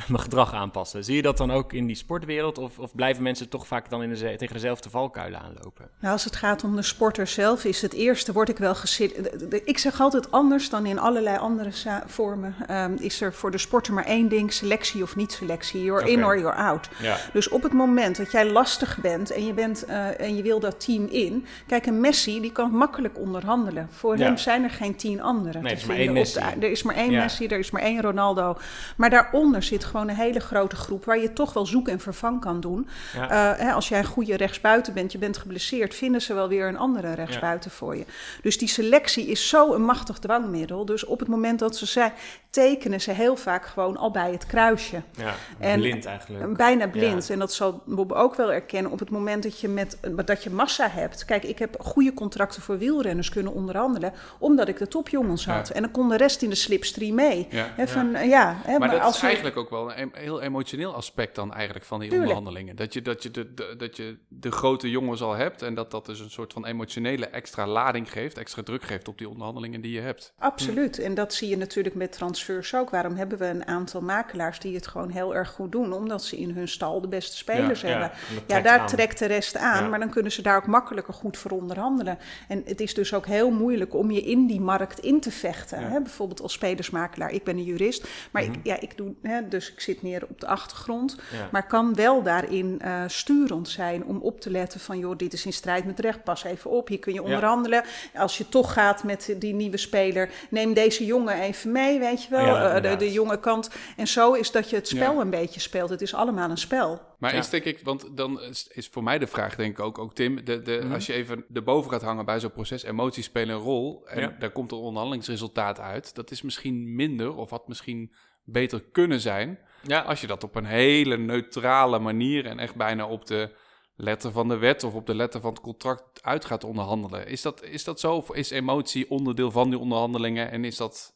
mijn 0.06 0.20
gedrag 0.20 0.52
aanpassen. 0.52 1.04
Zie 1.04 1.16
je 1.16 1.22
dat 1.22 1.36
dan 1.36 1.50
ook 1.50 1.72
in 1.72 1.86
die 1.86 1.96
sportwereld 1.96 2.58
of, 2.58 2.78
of 2.78 2.94
blijven 2.94 3.22
mensen 3.22 3.48
toch 3.48 3.66
vaak 3.66 3.90
dan 3.90 4.02
in 4.02 4.08
de, 4.14 4.36
tegen 4.36 4.54
dezelfde 4.54 4.90
valkuilen 4.90 5.40
aanlopen? 5.40 5.90
Nou, 6.00 6.12
als 6.12 6.24
het 6.24 6.36
gaat 6.36 6.64
om 6.64 6.76
de 6.76 6.82
sporter 6.82 7.26
zelf, 7.26 7.64
is 7.64 7.82
het 7.82 7.92
eerste, 7.92 8.32
word 8.32 8.48
ik 8.48 8.58
wel 8.58 8.74
gezit. 8.74 9.30
Ik 9.64 9.78
zeg 9.78 10.00
altijd 10.00 10.30
anders 10.30 10.70
dan 10.70 10.86
in 10.86 10.98
allerlei 10.98 11.38
andere 11.38 11.70
vormen. 12.06 12.54
Um, 12.70 12.96
is 13.00 13.20
er 13.20 13.32
voor 13.32 13.50
de 13.50 13.58
sporter 13.58 13.92
maar 13.92 14.06
één 14.06 14.28
ding, 14.28 14.52
selectie 14.52 15.02
of 15.02 15.16
niet 15.16 15.32
selectie, 15.32 15.82
you're 15.82 16.02
okay. 16.02 16.12
in 16.12 16.24
or 16.24 16.38
you're 16.38 16.56
out. 16.56 16.88
Ja. 17.00 17.16
Dus 17.32 17.48
op 17.48 17.62
het 17.62 17.72
moment 17.72 18.16
dat 18.16 18.30
jij 18.30 18.50
lastig 18.50 18.98
bent 19.00 19.30
en 19.30 19.46
je 19.46 19.52
bent... 19.52 19.88
Uh, 19.88 20.01
uh, 20.02 20.26
en 20.26 20.36
je 20.36 20.42
wil 20.42 20.60
dat 20.60 20.84
team 20.84 21.06
in. 21.06 21.46
Kijk, 21.66 21.86
een 21.86 22.00
Messi 22.00 22.40
die 22.40 22.52
kan 22.52 22.70
makkelijk 22.70 23.18
onderhandelen. 23.18 23.88
Voor 23.90 24.16
hem 24.16 24.36
zijn 24.36 24.64
er 24.64 24.70
geen 24.70 24.96
tien 24.96 25.22
anderen. 25.22 25.62
Nee, 25.62 25.72
er 25.72 25.78
is 25.78 25.84
maar 25.84 25.96
één 25.96 26.12
Messi. 26.12 26.40
er 26.60 26.70
is 26.70 26.82
maar 26.82 26.94
één 26.94 27.10
Messi, 27.10 27.46
er 27.46 27.58
is 27.58 27.70
maar 27.70 27.82
één 27.82 28.00
Ronaldo. 28.02 28.56
Maar 28.96 29.10
daaronder 29.10 29.62
zit 29.62 29.84
gewoon 29.84 30.08
een 30.08 30.16
hele 30.16 30.40
grote 30.40 30.76
groep 30.76 31.04
waar 31.04 31.18
je 31.18 31.32
toch 31.32 31.52
wel 31.52 31.66
zoek 31.66 31.88
en 31.88 32.00
vervang 32.00 32.40
kan 32.40 32.60
doen. 32.60 32.88
Uh, 33.16 33.28
hè, 33.56 33.72
als 33.72 33.88
jij 33.88 33.98
een 33.98 34.04
goede 34.04 34.36
rechtsbuiten 34.36 34.94
bent, 34.94 35.12
je 35.12 35.18
bent 35.18 35.36
geblesseerd, 35.36 35.94
vinden 35.94 36.22
ze 36.22 36.34
wel 36.34 36.48
weer 36.48 36.68
een 36.68 36.78
andere 36.78 37.14
rechtsbuiten 37.14 37.70
voor 37.70 37.96
je. 37.96 38.04
Dus 38.42 38.58
die 38.58 38.68
selectie 38.68 39.26
is 39.26 39.48
zo 39.48 39.74
een 39.74 39.84
machtig 39.84 40.18
dwangmiddel. 40.18 40.84
Dus 40.84 41.04
op 41.04 41.18
het 41.18 41.28
moment 41.28 41.58
dat 41.58 41.76
ze 41.76 41.86
zijn, 41.86 42.12
tekenen 42.50 43.00
ze 43.00 43.10
heel 43.10 43.36
vaak 43.36 43.66
gewoon 43.66 43.96
al 43.96 44.10
bij 44.10 44.32
het 44.32 44.46
kruisje. 44.46 45.02
Ja, 45.16 45.34
en, 45.58 45.80
blind 45.80 46.04
eigenlijk. 46.04 46.56
Bijna 46.56 46.88
blind. 46.88 47.30
En 47.30 47.38
dat 47.38 47.52
zal 47.52 47.82
Bob 47.84 48.12
ook 48.12 48.34
wel 48.34 48.52
erkennen. 48.52 48.92
Op 48.92 48.98
het 48.98 49.10
moment 49.10 49.42
dat 49.42 49.60
je 49.60 49.68
met 49.68 49.91
dat 50.24 50.42
je 50.42 50.50
massa 50.50 50.88
hebt. 50.88 51.24
Kijk, 51.24 51.44
ik 51.44 51.58
heb 51.58 51.80
goede 51.80 52.14
contracten 52.14 52.62
voor 52.62 52.78
wielrenners 52.78 53.28
kunnen 53.28 53.52
onderhandelen, 53.52 54.12
omdat 54.38 54.68
ik 54.68 54.78
de 54.78 54.88
topjongens 54.88 55.46
had. 55.46 55.70
En 55.70 55.82
dan 55.82 55.90
kon 55.90 56.08
de 56.08 56.16
rest 56.16 56.42
in 56.42 56.48
de 56.48 56.54
slipstream 56.54 57.14
mee. 57.14 57.46
Ja, 57.50 57.86
van, 57.86 58.28
ja. 58.28 58.56
Hè, 58.62 58.78
maar, 58.78 58.90
dat 58.90 59.14
is 59.14 59.22
eigenlijk 59.22 59.56
ook 59.56 59.70
wel 59.70 59.96
een 59.96 60.10
heel 60.12 60.40
emotioneel 60.40 60.94
aspect 60.94 61.34
dan 61.34 61.54
eigenlijk 61.54 61.84
van 61.84 62.00
die 62.00 62.12
onderhandelingen. 62.12 62.76
Dat 62.76 62.92
je, 62.92 63.02
dat, 63.02 63.22
je 63.22 63.30
de, 63.30 63.74
dat 63.78 63.96
je 63.96 64.18
de 64.28 64.50
grote 64.50 64.90
jongens 64.90 65.22
al 65.22 65.34
hebt 65.34 65.62
en 65.62 65.74
dat 65.74 65.90
dat 65.90 66.06
dus 66.06 66.20
een 66.20 66.30
soort 66.30 66.52
van 66.52 66.66
emotionele 66.66 67.26
extra 67.26 67.66
lading 67.66 68.12
geeft, 68.12 68.38
extra 68.38 68.62
druk 68.62 68.82
geeft 68.82 69.08
op 69.08 69.18
die 69.18 69.28
onderhandelingen 69.28 69.80
die 69.80 69.92
je 69.92 70.00
hebt. 70.00 70.32
Absoluut. 70.38 70.98
En 70.98 71.14
dat 71.14 71.34
zie 71.34 71.48
je 71.48 71.56
natuurlijk 71.56 71.94
met 71.94 72.12
transfers 72.12 72.74
ook. 72.74 72.90
Waarom 72.90 73.16
hebben 73.16 73.38
we 73.38 73.46
een 73.46 73.66
aantal 73.66 74.00
makelaars 74.00 74.58
die 74.58 74.74
het 74.74 74.86
gewoon 74.86 75.10
heel 75.10 75.34
erg 75.34 75.50
goed 75.50 75.72
doen? 75.72 75.92
Omdat 75.92 76.24
ze 76.24 76.38
in 76.38 76.50
hun 76.50 76.68
stal 76.68 77.00
de 77.00 77.08
beste 77.08 77.36
spelers 77.36 77.82
hebben. 77.82 78.10
Ja, 78.46 78.60
daar 78.60 78.86
trekt 78.86 79.18
de 79.18 79.26
rest 79.26 79.56
aan. 79.56 79.81
Maar 79.90 79.98
dan 79.98 80.10
kunnen 80.10 80.32
ze 80.32 80.42
daar 80.42 80.56
ook 80.56 80.66
makkelijker 80.66 81.14
goed 81.14 81.38
voor 81.38 81.50
onderhandelen. 81.50 82.18
En 82.48 82.62
het 82.64 82.80
is 82.80 82.94
dus 82.94 83.14
ook 83.14 83.26
heel 83.26 83.50
moeilijk 83.50 83.94
om 83.94 84.10
je 84.10 84.22
in 84.22 84.46
die 84.46 84.60
markt 84.60 84.98
in 84.98 85.20
te 85.20 85.30
vechten. 85.30 85.78
Hè? 85.78 86.00
Bijvoorbeeld 86.00 86.42
als 86.42 86.52
spelersmakelaar. 86.52 87.30
Ik 87.30 87.44
ben 87.44 87.56
een 87.56 87.64
jurist, 87.64 88.08
maar 88.30 88.42
ik, 88.42 88.48
mhm. 88.48 88.58
ja, 88.62 88.80
ik 88.80 88.96
doe, 88.96 89.14
hè, 89.22 89.48
dus 89.48 89.72
ik 89.72 89.80
zit 89.80 90.02
meer 90.02 90.26
op 90.28 90.40
de 90.40 90.46
achtergrond. 90.46 91.16
Maar 91.50 91.66
kan 91.66 91.94
wel 91.94 92.22
daarin 92.22 92.80
uh, 92.84 93.02
sturend 93.06 93.68
zijn 93.68 94.04
om 94.04 94.18
op 94.18 94.40
te 94.40 94.50
letten 94.50 94.80
van... 94.80 94.98
joh, 94.98 95.16
dit 95.16 95.32
is 95.32 95.46
in 95.46 95.52
strijd 95.52 95.84
met 95.84 96.00
recht, 96.00 96.24
pas 96.24 96.44
even 96.44 96.70
op. 96.70 96.88
Hier 96.88 96.98
kun 96.98 97.12
je 97.12 97.22
onderhandelen. 97.22 97.84
Als 98.14 98.38
je 98.38 98.48
toch 98.48 98.72
gaat 98.72 99.04
met 99.04 99.34
die 99.38 99.54
nieuwe 99.54 99.76
speler, 99.76 100.30
neem 100.50 100.74
deze 100.74 101.04
jongen 101.04 101.40
even 101.40 101.72
mee, 101.72 101.98
weet 101.98 102.22
je 102.22 102.30
wel. 102.30 102.56
Uh, 102.56 102.82
de, 102.82 102.96
de, 102.96 103.12
jonge 103.12 103.40
kant. 103.40 103.70
En 103.96 104.06
zo 104.06 104.32
is 104.32 104.50
dat 104.50 104.70
je 104.70 104.76
het 104.76 104.88
spel 104.88 105.20
een 105.20 105.30
beetje 105.30 105.60
speelt. 105.60 105.90
Het 105.90 106.02
is 106.02 106.14
allemaal 106.14 106.50
een 106.50 106.58
spel. 106.58 107.11
Maar 107.22 107.34
is 107.34 107.48
denk 107.48 107.64
ik, 107.64 107.80
want 107.84 108.16
dan 108.16 108.40
is, 108.40 108.88
voor 108.90 109.02
mij 109.02 109.18
de 109.18 109.26
vraag, 109.26 109.56
denk 109.56 109.78
ik 109.78 109.84
ook, 109.84 109.98
ook 109.98 110.14
Tim, 110.14 110.44
de, 110.44 110.62
de, 110.62 110.80
mhm. 110.82 110.92
als 110.92 111.06
je 111.06 111.12
even 111.12 111.44
erboven 111.52 111.90
gaat 111.90 112.02
hangen 112.02 112.24
bij 112.24 112.40
zo'n 112.40 112.52
proces, 112.52 112.82
emoties 112.82 113.24
spelen 113.24 113.54
een 113.54 113.62
rol 113.62 114.06
en 114.06 114.36
daar 114.38 114.50
komt 114.50 114.72
een 114.72 114.78
onderhandelingsresultaat 114.78 115.80
uit. 115.80 116.14
Dat 116.14 116.30
is 116.30 116.42
misschien 116.42 116.94
minder 116.94 117.34
of 117.34 117.50
had 117.50 117.68
misschien 117.68 118.12
beter 118.44 118.82
kunnen 118.92 119.20
zijn. 119.20 119.58
Ja. 119.82 120.00
Als 120.00 120.20
je 120.20 120.26
dat 120.26 120.44
op 120.44 120.54
een 120.54 120.64
hele 120.64 121.18
neutrale 121.18 121.98
manier 121.98 122.46
en 122.46 122.58
echt 122.58 122.74
bijna 122.74 123.06
op 123.06 123.26
de 123.26 123.50
letter 123.96 124.32
van 124.32 124.48
de 124.48 124.56
wet 124.56 124.84
of 124.84 124.94
op 124.94 125.06
de 125.06 125.14
letter 125.14 125.40
van 125.40 125.50
het 125.50 125.60
contract 125.60 126.22
uit 126.22 126.44
gaat 126.44 126.64
onderhandelen. 126.64 127.26
Is 127.26 127.42
dat, 127.42 127.62
is 127.62 127.84
dat 127.84 128.00
zo? 128.00 128.14
Of 128.14 128.34
is 128.34 128.50
emotie 128.50 129.10
onderdeel 129.10 129.50
van 129.50 129.70
die 129.70 129.78
onderhandelingen 129.78 130.50
en 130.50 130.64
is 130.64 130.76
dat 130.76 131.14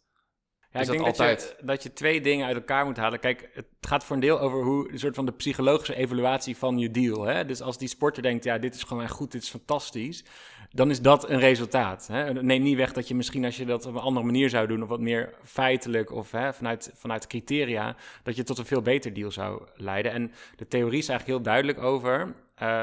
ja, 0.76 0.92
ik 0.92 0.98
denk 0.98 1.16
dat 1.16 1.40
je, 1.40 1.56
dat 1.60 1.82
je 1.82 1.92
twee 1.92 2.20
dingen 2.20 2.46
uit 2.46 2.56
elkaar 2.56 2.84
moet 2.84 2.96
halen. 2.96 3.20
Kijk, 3.20 3.50
het 3.52 3.66
gaat 3.80 4.04
voor 4.04 4.16
een 4.16 4.22
deel 4.22 4.40
over 4.40 4.62
hoe 4.62 4.92
een 4.92 4.98
soort 4.98 5.14
van 5.14 5.26
de 5.26 5.32
psychologische 5.32 5.94
evaluatie 5.94 6.56
van 6.56 6.78
je 6.78 6.90
deal. 6.90 7.22
Hè? 7.22 7.44
Dus 7.44 7.60
als 7.60 7.78
die 7.78 7.88
sporter 7.88 8.22
denkt, 8.22 8.44
ja, 8.44 8.58
dit 8.58 8.74
is 8.74 8.82
gewoon 8.82 9.08
goed, 9.08 9.32
dit 9.32 9.42
is 9.42 9.50
fantastisch, 9.50 10.24
dan 10.70 10.90
is 10.90 11.00
dat 11.00 11.30
een 11.30 11.38
resultaat. 11.38 12.06
Hè? 12.12 12.32
Neem 12.32 12.62
niet 12.62 12.76
weg 12.76 12.92
dat 12.92 13.08
je 13.08 13.14
misschien 13.14 13.44
als 13.44 13.56
je 13.56 13.64
dat 13.64 13.86
op 13.86 13.94
een 13.94 14.00
andere 14.00 14.26
manier 14.26 14.50
zou 14.50 14.66
doen, 14.66 14.82
of 14.82 14.88
wat 14.88 15.00
meer 15.00 15.34
feitelijk 15.44 16.12
of 16.12 16.30
hè, 16.30 16.52
vanuit, 16.52 16.90
vanuit 16.94 17.26
criteria, 17.26 17.96
dat 18.22 18.36
je 18.36 18.42
tot 18.42 18.58
een 18.58 18.66
veel 18.66 18.82
beter 18.82 19.12
deal 19.12 19.30
zou 19.30 19.62
leiden. 19.76 20.12
En 20.12 20.32
de 20.56 20.68
theorie 20.68 20.98
is 20.98 21.08
eigenlijk 21.08 21.38
heel 21.38 21.52
duidelijk 21.52 21.82
over. 21.82 22.34
Uh, 22.62 22.82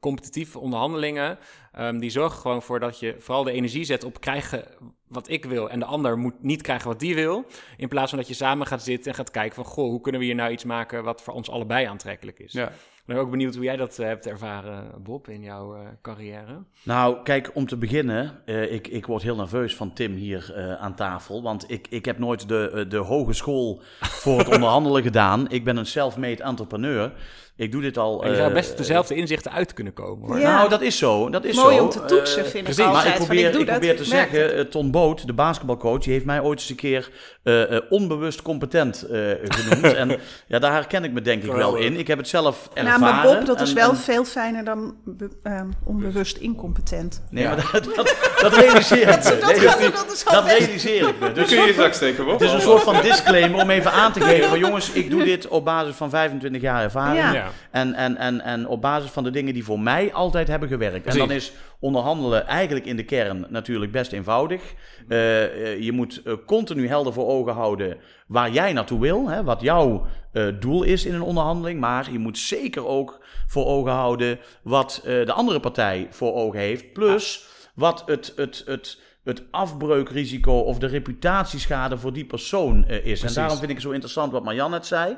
competitieve 0.00 0.58
onderhandelingen, 0.58 1.38
um, 1.78 1.98
die 1.98 2.10
zorgen 2.10 2.40
gewoon 2.40 2.62
voor 2.62 2.80
dat 2.80 2.98
je 2.98 3.16
vooral 3.18 3.44
de 3.44 3.52
energie 3.52 3.84
zet 3.84 4.04
op 4.04 4.20
krijgen 4.20 4.64
wat 5.08 5.28
ik 5.28 5.44
wil 5.44 5.70
en 5.70 5.78
de 5.78 5.84
ander 5.84 6.18
moet 6.18 6.42
niet 6.42 6.62
krijgen 6.62 6.88
wat 6.88 7.00
die 7.00 7.14
wil. 7.14 7.44
In 7.76 7.88
plaats 7.88 8.10
van 8.10 8.18
dat 8.18 8.28
je 8.28 8.34
samen 8.34 8.66
gaat 8.66 8.82
zitten 8.82 9.10
en 9.10 9.16
gaat 9.16 9.30
kijken 9.30 9.54
van... 9.54 9.64
goh, 9.64 9.90
hoe 9.90 10.00
kunnen 10.00 10.20
we 10.20 10.26
hier 10.26 10.36
nou 10.36 10.52
iets 10.52 10.64
maken 10.64 11.04
wat 11.04 11.22
voor 11.22 11.34
ons 11.34 11.50
allebei 11.50 11.86
aantrekkelijk 11.86 12.38
is. 12.38 12.52
Ja. 12.52 12.72
Ik 13.08 13.14
ben 13.14 13.22
ook 13.22 13.30
benieuwd 13.30 13.54
hoe 13.54 13.64
jij 13.64 13.76
dat 13.76 13.98
uh, 13.98 14.06
hebt 14.06 14.26
ervaren, 14.26 15.02
Bob, 15.02 15.28
in 15.28 15.42
jouw 15.42 15.76
uh, 15.76 15.80
carrière. 16.02 16.62
Nou, 16.82 17.22
kijk, 17.22 17.50
om 17.54 17.66
te 17.66 17.76
beginnen, 17.76 18.42
uh, 18.46 18.72
ik, 18.72 18.88
ik 18.88 19.06
word 19.06 19.22
heel 19.22 19.36
nerveus 19.36 19.76
van 19.76 19.92
Tim 19.92 20.12
hier 20.12 20.76
aan 20.80 20.94
tafel. 20.94 21.42
Want 21.42 21.70
ik, 21.70 21.86
ik 21.90 22.04
heb 22.04 22.18
nooit 22.18 22.48
de, 22.48 22.84
de 22.88 22.96
hogeschool 22.96 23.82
voor 24.00 24.38
het 24.38 24.48
onderhandelen 24.54 25.02
gedaan. 25.02 25.50
Ik 25.50 25.64
ben 25.64 25.76
een 25.76 25.86
self-made 25.86 26.42
entrepreneur. 26.42 27.12
Ik 27.58 27.72
doe 27.72 27.82
dit 27.82 27.98
al. 27.98 28.26
je 28.26 28.34
zou 28.34 28.52
best 28.52 28.76
dezelfde 28.76 29.14
inzichten 29.14 29.52
uit 29.52 29.74
kunnen 29.74 29.92
komen. 29.92 30.28
Hoor. 30.28 30.38
Ja. 30.38 30.56
Nou, 30.56 30.68
dat 30.68 30.80
is 30.80 30.98
zo. 30.98 31.30
Dat 31.30 31.44
is 31.44 31.56
Mooi 31.56 31.76
zo. 31.76 31.82
om 31.82 31.90
te 31.90 32.04
toetsen, 32.04 32.46
vind 32.46 32.64
precies. 32.64 32.84
ik. 32.84 32.92
Maar 32.92 33.06
ik 33.06 33.14
probeer, 33.14 33.48
ik, 33.48 33.58
ik 33.58 33.66
probeer 33.66 33.96
te 33.96 34.04
zeggen, 34.04 34.70
Ton 34.70 34.90
Boot, 34.90 35.26
de 35.26 35.32
basketbalcoach, 35.32 36.02
die 36.02 36.12
heeft 36.12 36.24
mij 36.24 36.40
ooit 36.40 36.58
eens 36.58 36.70
een 36.70 36.76
keer 36.76 37.10
uh, 37.44 37.80
onbewust 37.88 38.42
competent 38.42 39.06
uh, 39.10 39.30
genoemd. 39.42 39.94
en 40.02 40.20
ja, 40.46 40.58
daar 40.58 40.72
herken 40.72 41.04
ik 41.04 41.12
me 41.12 41.20
denk 41.20 41.42
ik 41.42 41.52
wel 41.52 41.76
in. 41.76 41.98
Ik 41.98 42.06
heb 42.06 42.18
het 42.18 42.28
zelf 42.28 42.68
ervaren. 42.74 43.00
Nou, 43.00 43.14
maar 43.14 43.22
Bob, 43.22 43.46
dat 43.46 43.60
is 43.60 43.72
wel 43.72 43.90
en, 43.90 43.96
veel 43.96 44.24
fijner 44.24 44.64
dan 44.64 44.96
um, 45.42 45.72
onbewust 45.84 46.36
incompetent. 46.36 47.22
Nee, 47.30 47.44
ja. 47.44 47.54
maar 47.54 47.70
dat, 47.72 47.84
dat, 47.94 48.16
dat 48.40 48.54
realiseer 48.54 49.08
ik 49.08 49.24
me. 49.24 49.38
Dat, 49.40 49.92
dat, 49.92 50.24
dat 50.30 50.44
realiseer 50.44 51.08
ik 51.08 51.20
me. 51.20 51.32
Dus 51.32 51.48
kun 51.48 51.66
je 51.66 51.72
straks 51.72 51.96
steken, 51.96 52.24
Bob? 52.24 52.32
Het 52.32 52.48
is 52.48 52.52
een 52.52 52.60
soort 52.60 52.82
van 52.82 53.02
disclaimer 53.10 53.62
om 53.62 53.70
even 53.70 53.92
aan 53.92 54.12
te 54.12 54.20
geven 54.20 54.48
van 54.48 54.58
jongens, 54.58 54.90
ik 54.90 55.10
doe 55.10 55.24
dit 55.24 55.48
op 55.48 55.64
basis 55.64 55.94
van 55.94 56.10
25 56.10 56.60
jaar 56.60 56.82
ervaring. 56.82 57.32
Ja. 57.32 57.47
En, 57.70 57.94
en, 57.94 58.16
en, 58.16 58.40
en 58.40 58.66
op 58.66 58.80
basis 58.80 59.10
van 59.10 59.24
de 59.24 59.30
dingen 59.30 59.54
die 59.54 59.64
voor 59.64 59.80
mij 59.80 60.12
altijd 60.12 60.48
hebben 60.48 60.68
gewerkt. 60.68 61.06
En 61.06 61.18
dan 61.18 61.30
is 61.30 61.52
onderhandelen 61.80 62.46
eigenlijk 62.46 62.86
in 62.86 62.96
de 62.96 63.04
kern 63.04 63.46
natuurlijk 63.48 63.92
best 63.92 64.12
eenvoudig. 64.12 64.62
Uh, 65.08 65.78
je 65.80 65.92
moet 65.92 66.20
uh, 66.24 66.34
continu 66.46 66.88
helder 66.88 67.12
voor 67.12 67.26
ogen 67.26 67.52
houden 67.52 67.96
waar 68.26 68.50
jij 68.50 68.72
naartoe 68.72 69.00
wil, 69.00 69.28
hè, 69.28 69.44
wat 69.44 69.60
jouw 69.60 70.06
uh, 70.32 70.46
doel 70.60 70.82
is 70.82 71.04
in 71.04 71.14
een 71.14 71.22
onderhandeling. 71.22 71.80
Maar 71.80 72.12
je 72.12 72.18
moet 72.18 72.38
zeker 72.38 72.86
ook 72.86 73.20
voor 73.46 73.66
ogen 73.66 73.92
houden 73.92 74.38
wat 74.62 75.00
de 75.04 75.32
andere 75.32 75.60
partij 75.60 76.06
voor 76.10 76.34
ogen 76.34 76.60
heeft. 76.60 76.92
Plus 76.92 77.46
wat 77.74 78.02
het, 78.06 78.32
het, 78.36 78.62
het, 78.66 78.98
het 79.28 79.42
afbreukrisico 79.50 80.52
of 80.52 80.78
de 80.78 80.86
reputatieschade 80.86 81.98
voor 81.98 82.12
die 82.12 82.26
persoon 82.26 82.84
is. 82.86 83.00
Precies. 83.00 83.22
En 83.22 83.34
daarom 83.34 83.56
vind 83.58 83.70
ik 83.70 83.76
het 83.76 83.84
zo 83.84 83.90
interessant 83.90 84.32
wat 84.32 84.44
Marjan 84.44 84.70
net 84.70 84.86
zei. 84.86 85.16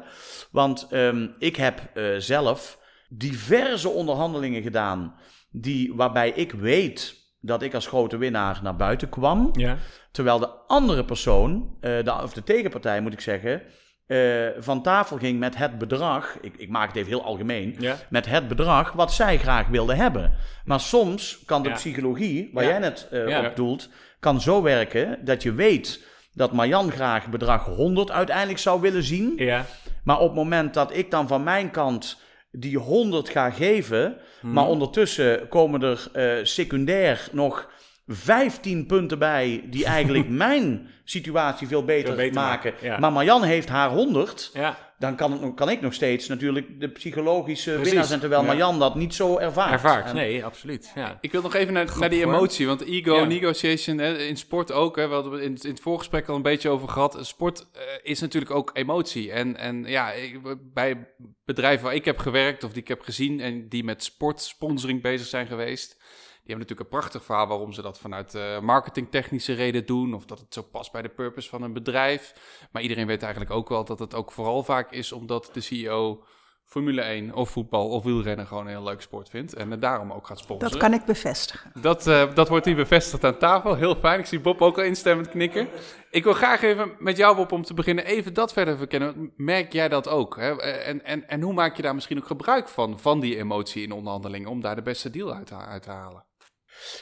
Want 0.50 0.88
um, 0.90 1.34
ik 1.38 1.56
heb 1.56 1.90
zelf 2.18 2.78
diverse 3.08 3.88
onderhandelingen 3.88 4.62
gedaan 4.62 5.14
die, 5.50 5.94
waarbij 5.94 6.30
ik 6.30 6.52
weet 6.52 7.18
dat 7.40 7.62
ik 7.62 7.74
als 7.74 7.86
grote 7.86 8.16
winnaar 8.16 8.60
naar 8.62 8.76
buiten 8.76 9.08
kwam. 9.08 9.50
Ja. 9.52 9.76
Terwijl 10.10 10.38
de 10.38 10.48
andere 10.66 11.04
persoon, 11.04 11.76
uh, 11.80 12.04
de, 12.04 12.12
of 12.22 12.32
de 12.32 12.42
tegenpartij 12.42 13.00
moet 13.00 13.12
ik 13.12 13.20
zeggen, 13.20 13.62
uh, 14.10 14.46
van 14.58 14.82
tafel 14.82 15.16
ging 15.16 15.38
met 15.38 15.56
het 15.56 15.78
bedrag, 15.78 16.38
ik, 16.40 16.54
ik 16.56 16.68
maak 16.68 16.88
het 16.88 16.96
even 16.96 17.08
heel 17.08 17.24
algemeen, 17.24 17.76
ja. 17.78 17.96
met 18.08 18.26
het 18.26 18.48
bedrag 18.48 18.92
wat 18.92 19.12
zij 19.12 19.38
graag 19.38 19.66
wilden 19.68 19.96
hebben. 19.96 20.32
Maar 20.64 20.80
soms 20.80 21.42
kan 21.46 21.62
de 21.62 21.68
ja. 21.68 21.74
psychologie, 21.74 22.50
waar 22.52 22.64
jij 22.64 22.78
net 22.78 23.08
uh, 23.12 23.44
op 23.44 23.56
doelt, 23.56 23.88
kan 24.20 24.40
zo 24.40 24.62
werken 24.62 25.18
dat 25.24 25.42
je 25.42 25.52
weet 25.52 26.06
dat 26.34 26.52
Marjan 26.52 26.90
graag 26.90 27.28
bedrag 27.28 27.64
100 27.64 28.10
uiteindelijk 28.10 28.58
zou 28.58 28.80
willen 28.80 29.02
zien. 29.02 29.32
Ja. 29.36 29.64
Maar 30.04 30.18
op 30.18 30.26
het 30.26 30.36
moment 30.36 30.74
dat 30.74 30.96
ik 30.96 31.10
dan 31.10 31.28
van 31.28 31.42
mijn 31.42 31.70
kant 31.70 32.20
die 32.52 32.78
100 32.78 33.28
ga 33.28 33.50
geven. 33.50 34.16
Hmm. 34.40 34.52
Maar 34.52 34.66
ondertussen 34.66 35.48
komen 35.48 35.82
er 35.82 36.08
uh, 36.14 36.44
secundair 36.44 37.28
nog 37.32 37.70
15 38.14 38.86
punten 38.86 39.18
bij 39.18 39.64
die 39.70 39.84
eigenlijk 39.84 40.28
mijn 40.44 40.88
situatie 41.04 41.66
veel 41.66 41.84
beter, 41.84 42.06
Veel 42.06 42.16
beter 42.16 42.34
maken. 42.34 42.72
maken, 42.72 42.86
ja. 42.88 42.98
Maar 42.98 43.12
Marjan 43.12 43.42
heeft 43.42 43.68
haar 43.68 43.90
100. 43.90 44.50
Ja, 44.54 44.78
Dan 44.98 45.16
kan, 45.16 45.32
het, 45.32 45.40
nog- 45.40 45.54
kan 45.54 45.68
ik 45.68 45.80
nog 45.80 45.94
steeds 45.94 46.28
natuurlijk 46.28 46.80
de 46.80 46.88
psychologische 46.88 47.70
Precies, 47.70 47.88
winnaar 47.88 48.04
zijn. 48.08 48.20
Terwijl 48.20 48.40
ja. 48.40 48.46
Marjan 48.46 48.78
dat 48.78 48.94
niet 48.94 49.14
zo 49.14 49.36
ervaart. 49.38 49.72
ervaart. 49.72 50.06
En- 50.08 50.14
Nee, 50.14 50.44
absoluut. 50.44 50.92
Ja. 50.94 51.18
Ik 51.20 51.32
wil 51.32 51.42
nog 51.42 51.54
even 51.54 51.72
naar, 51.72 51.98
naar 51.98 52.10
die 52.10 52.22
emotie, 52.24 52.66
want 52.66 52.80
ego, 52.80 53.14
Ja. 53.14 53.24
negotiation, 53.24 53.98
hè, 53.98 54.18
in 54.18 54.36
sport 54.36 54.72
ook, 54.72 54.96
hè, 54.96 55.08
we 55.08 55.14
hadden 55.14 55.32
het 55.32 55.42
in, 55.42 55.56
in 55.62 55.70
het 55.70 55.80
voorgesprek 55.80 56.28
al 56.28 56.36
een 56.36 56.42
beetje 56.42 56.68
over 56.68 56.88
gehad. 56.88 57.18
Sport 57.20 57.66
eh, 57.72 57.80
is 58.02 58.20
natuurlijk 58.20 58.52
ook 58.52 58.70
emotie. 58.72 59.32
En, 59.32 59.56
en 59.56 59.84
ja, 59.84 60.12
ik, 60.12 60.40
bij 60.72 61.08
bedrijven 61.44 61.84
waar 61.84 61.94
ik 61.94 62.04
heb 62.04 62.18
gewerkt 62.18 62.64
of 62.64 62.72
die 62.72 62.82
ik 62.82 62.88
heb 62.88 63.00
gezien 63.00 63.40
en 63.40 63.68
die 63.68 63.84
met 63.84 64.04
sportsponsoring 64.04 65.02
bezig 65.02 65.26
zijn 65.26 65.46
geweest, 65.46 65.98
hebben 66.46 66.58
natuurlijk 66.58 66.80
een 66.80 66.98
prachtig 66.98 67.24
verhaal 67.24 67.46
waarom 67.46 67.72
ze 67.72 67.82
dat 67.82 67.98
vanuit 67.98 68.34
eh, 68.34 68.60
marketingtechnische 68.60 69.52
reden 69.52 69.86
doen, 69.86 70.14
of 70.14 70.24
dat 70.24 70.38
het 70.38 70.54
zo 70.54 70.62
past 70.62 70.92
bij 70.92 71.02
de 71.02 71.08
purpose 71.08 71.48
van 71.48 71.62
een 71.62 71.72
bedrijf. 71.72 72.34
Maar 72.72 72.82
iedereen 72.82 73.06
weet 73.06 73.22
eigenlijk 73.22 73.52
ook 73.52 73.68
wel 73.68 73.84
dat 73.84 73.98
het 73.98 74.14
ook 74.14 74.32
vooral 74.32 74.62
vaak 74.62 74.92
is 74.92 75.12
omdat 75.12 75.50
de 75.52 75.60
CEO 75.60 76.24
Formule 76.70 77.00
1 77.00 77.34
of 77.34 77.50
voetbal 77.50 77.88
of 77.88 78.04
wielrennen 78.04 78.46
gewoon 78.46 78.64
een 78.64 78.70
heel 78.70 78.82
leuk 78.82 79.00
sport 79.00 79.28
vindt 79.28 79.54
en 79.54 79.80
daarom 79.80 80.12
ook 80.12 80.26
gaat 80.26 80.38
sponsoren. 80.38 80.70
Dat 80.70 80.80
kan 80.80 80.92
ik 80.92 81.04
bevestigen. 81.04 81.72
Dat, 81.80 82.06
eh, 82.06 82.34
dat 82.34 82.48
wordt 82.48 82.64
hier 82.66 82.76
bevestigd 82.76 83.24
aan 83.24 83.38
tafel. 83.38 83.74
Heel 83.74 83.94
fijn. 83.94 84.20
Ik 84.20 84.26
zie 84.26 84.40
Bob 84.40 84.62
ook 84.62 84.78
al 84.78 84.84
instemmend 84.84 85.28
knikken. 85.28 85.68
Ik 86.10 86.24
wil 86.24 86.32
graag 86.32 86.62
even 86.62 86.92
met 86.98 87.16
jou, 87.16 87.36
Bob, 87.36 87.52
om 87.52 87.62
te 87.62 87.74
beginnen, 87.74 88.04
even 88.04 88.34
dat 88.34 88.52
verder 88.52 88.76
verkennen. 88.76 89.32
Merk 89.36 89.72
jij 89.72 89.88
dat 89.88 90.08
ook? 90.08 90.36
Hè? 90.36 90.60
En, 90.62 91.04
en, 91.04 91.28
en 91.28 91.40
hoe 91.40 91.52
maak 91.52 91.76
je 91.76 91.82
daar 91.82 91.94
misschien 91.94 92.18
ook 92.18 92.26
gebruik 92.26 92.68
van, 92.68 92.98
van 92.98 93.20
die 93.20 93.36
emotie 93.36 93.82
in 93.82 93.92
onderhandelingen, 93.92 94.50
om 94.50 94.60
daar 94.60 94.76
de 94.76 94.82
beste 94.82 95.10
deal 95.10 95.34
uit, 95.34 95.52
uit 95.52 95.82
te 95.82 95.90
halen? 95.90 96.24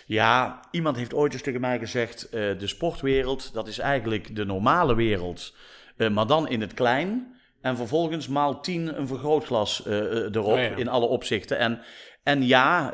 Ja, 0.06 0.60
iemand 0.70 0.96
heeft 0.96 1.14
ooit 1.14 1.32
eens 1.32 1.42
tegen 1.42 1.60
mij 1.60 1.78
gezegd: 1.78 2.28
eh, 2.28 2.58
de 2.58 2.66
sportwereld, 2.66 3.54
dat 3.54 3.68
is 3.68 3.78
eigenlijk 3.78 4.36
de 4.36 4.44
normale 4.44 4.94
wereld, 4.94 5.54
eh, 5.96 6.08
maar 6.10 6.26
dan 6.26 6.48
in 6.48 6.60
het 6.60 6.74
klein. 6.74 7.36
En 7.60 7.76
vervolgens 7.76 8.28
maal 8.28 8.60
10 8.60 8.98
een 8.98 9.06
vergrootglas 9.06 9.86
eh, 9.86 9.94
erop 9.94 10.46
Oh 10.46 10.58
ja. 10.58 10.76
in 10.76 10.88
alle 10.88 11.06
opzichten. 11.06 11.58
En, 11.58 11.80
en 12.22 12.46
ja, 12.46 12.92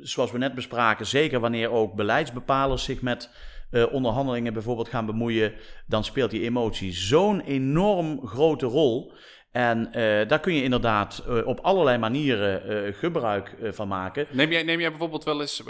zoals 0.00 0.30
we 0.30 0.38
net 0.38 0.54
bespraken, 0.54 1.06
zeker 1.06 1.40
wanneer 1.40 1.70
ook 1.70 1.94
beleidsbepalers 1.94 2.84
zich 2.84 3.02
met 3.02 3.30
onderhandelingen 3.90 4.52
bijvoorbeeld 4.52 4.88
gaan 4.88 5.06
bemoeien, 5.06 5.52
dan 5.86 6.04
speelt 6.04 6.30
die 6.30 6.42
emotie 6.42 6.92
zo'n 6.92 7.40
enorm 7.40 8.26
grote 8.26 8.66
rol. 8.66 9.12
En 9.52 9.92
eh, 9.92 10.28
daar 10.28 10.40
kun 10.40 10.54
je 10.54 10.62
inderdaad 10.62 11.22
eh, 11.28 11.46
op 11.46 11.60
allerlei 11.60 11.98
manieren 11.98 12.86
eh, 12.86 12.94
gebruik 12.94 13.54
van 13.70 13.88
maken. 13.88 14.26
Neem 14.30 14.50
jij, 14.50 14.62
neem 14.62 14.80
jij 14.80 14.90
bijvoorbeeld 14.90 15.24
wel 15.24 15.40
eens 15.40 15.62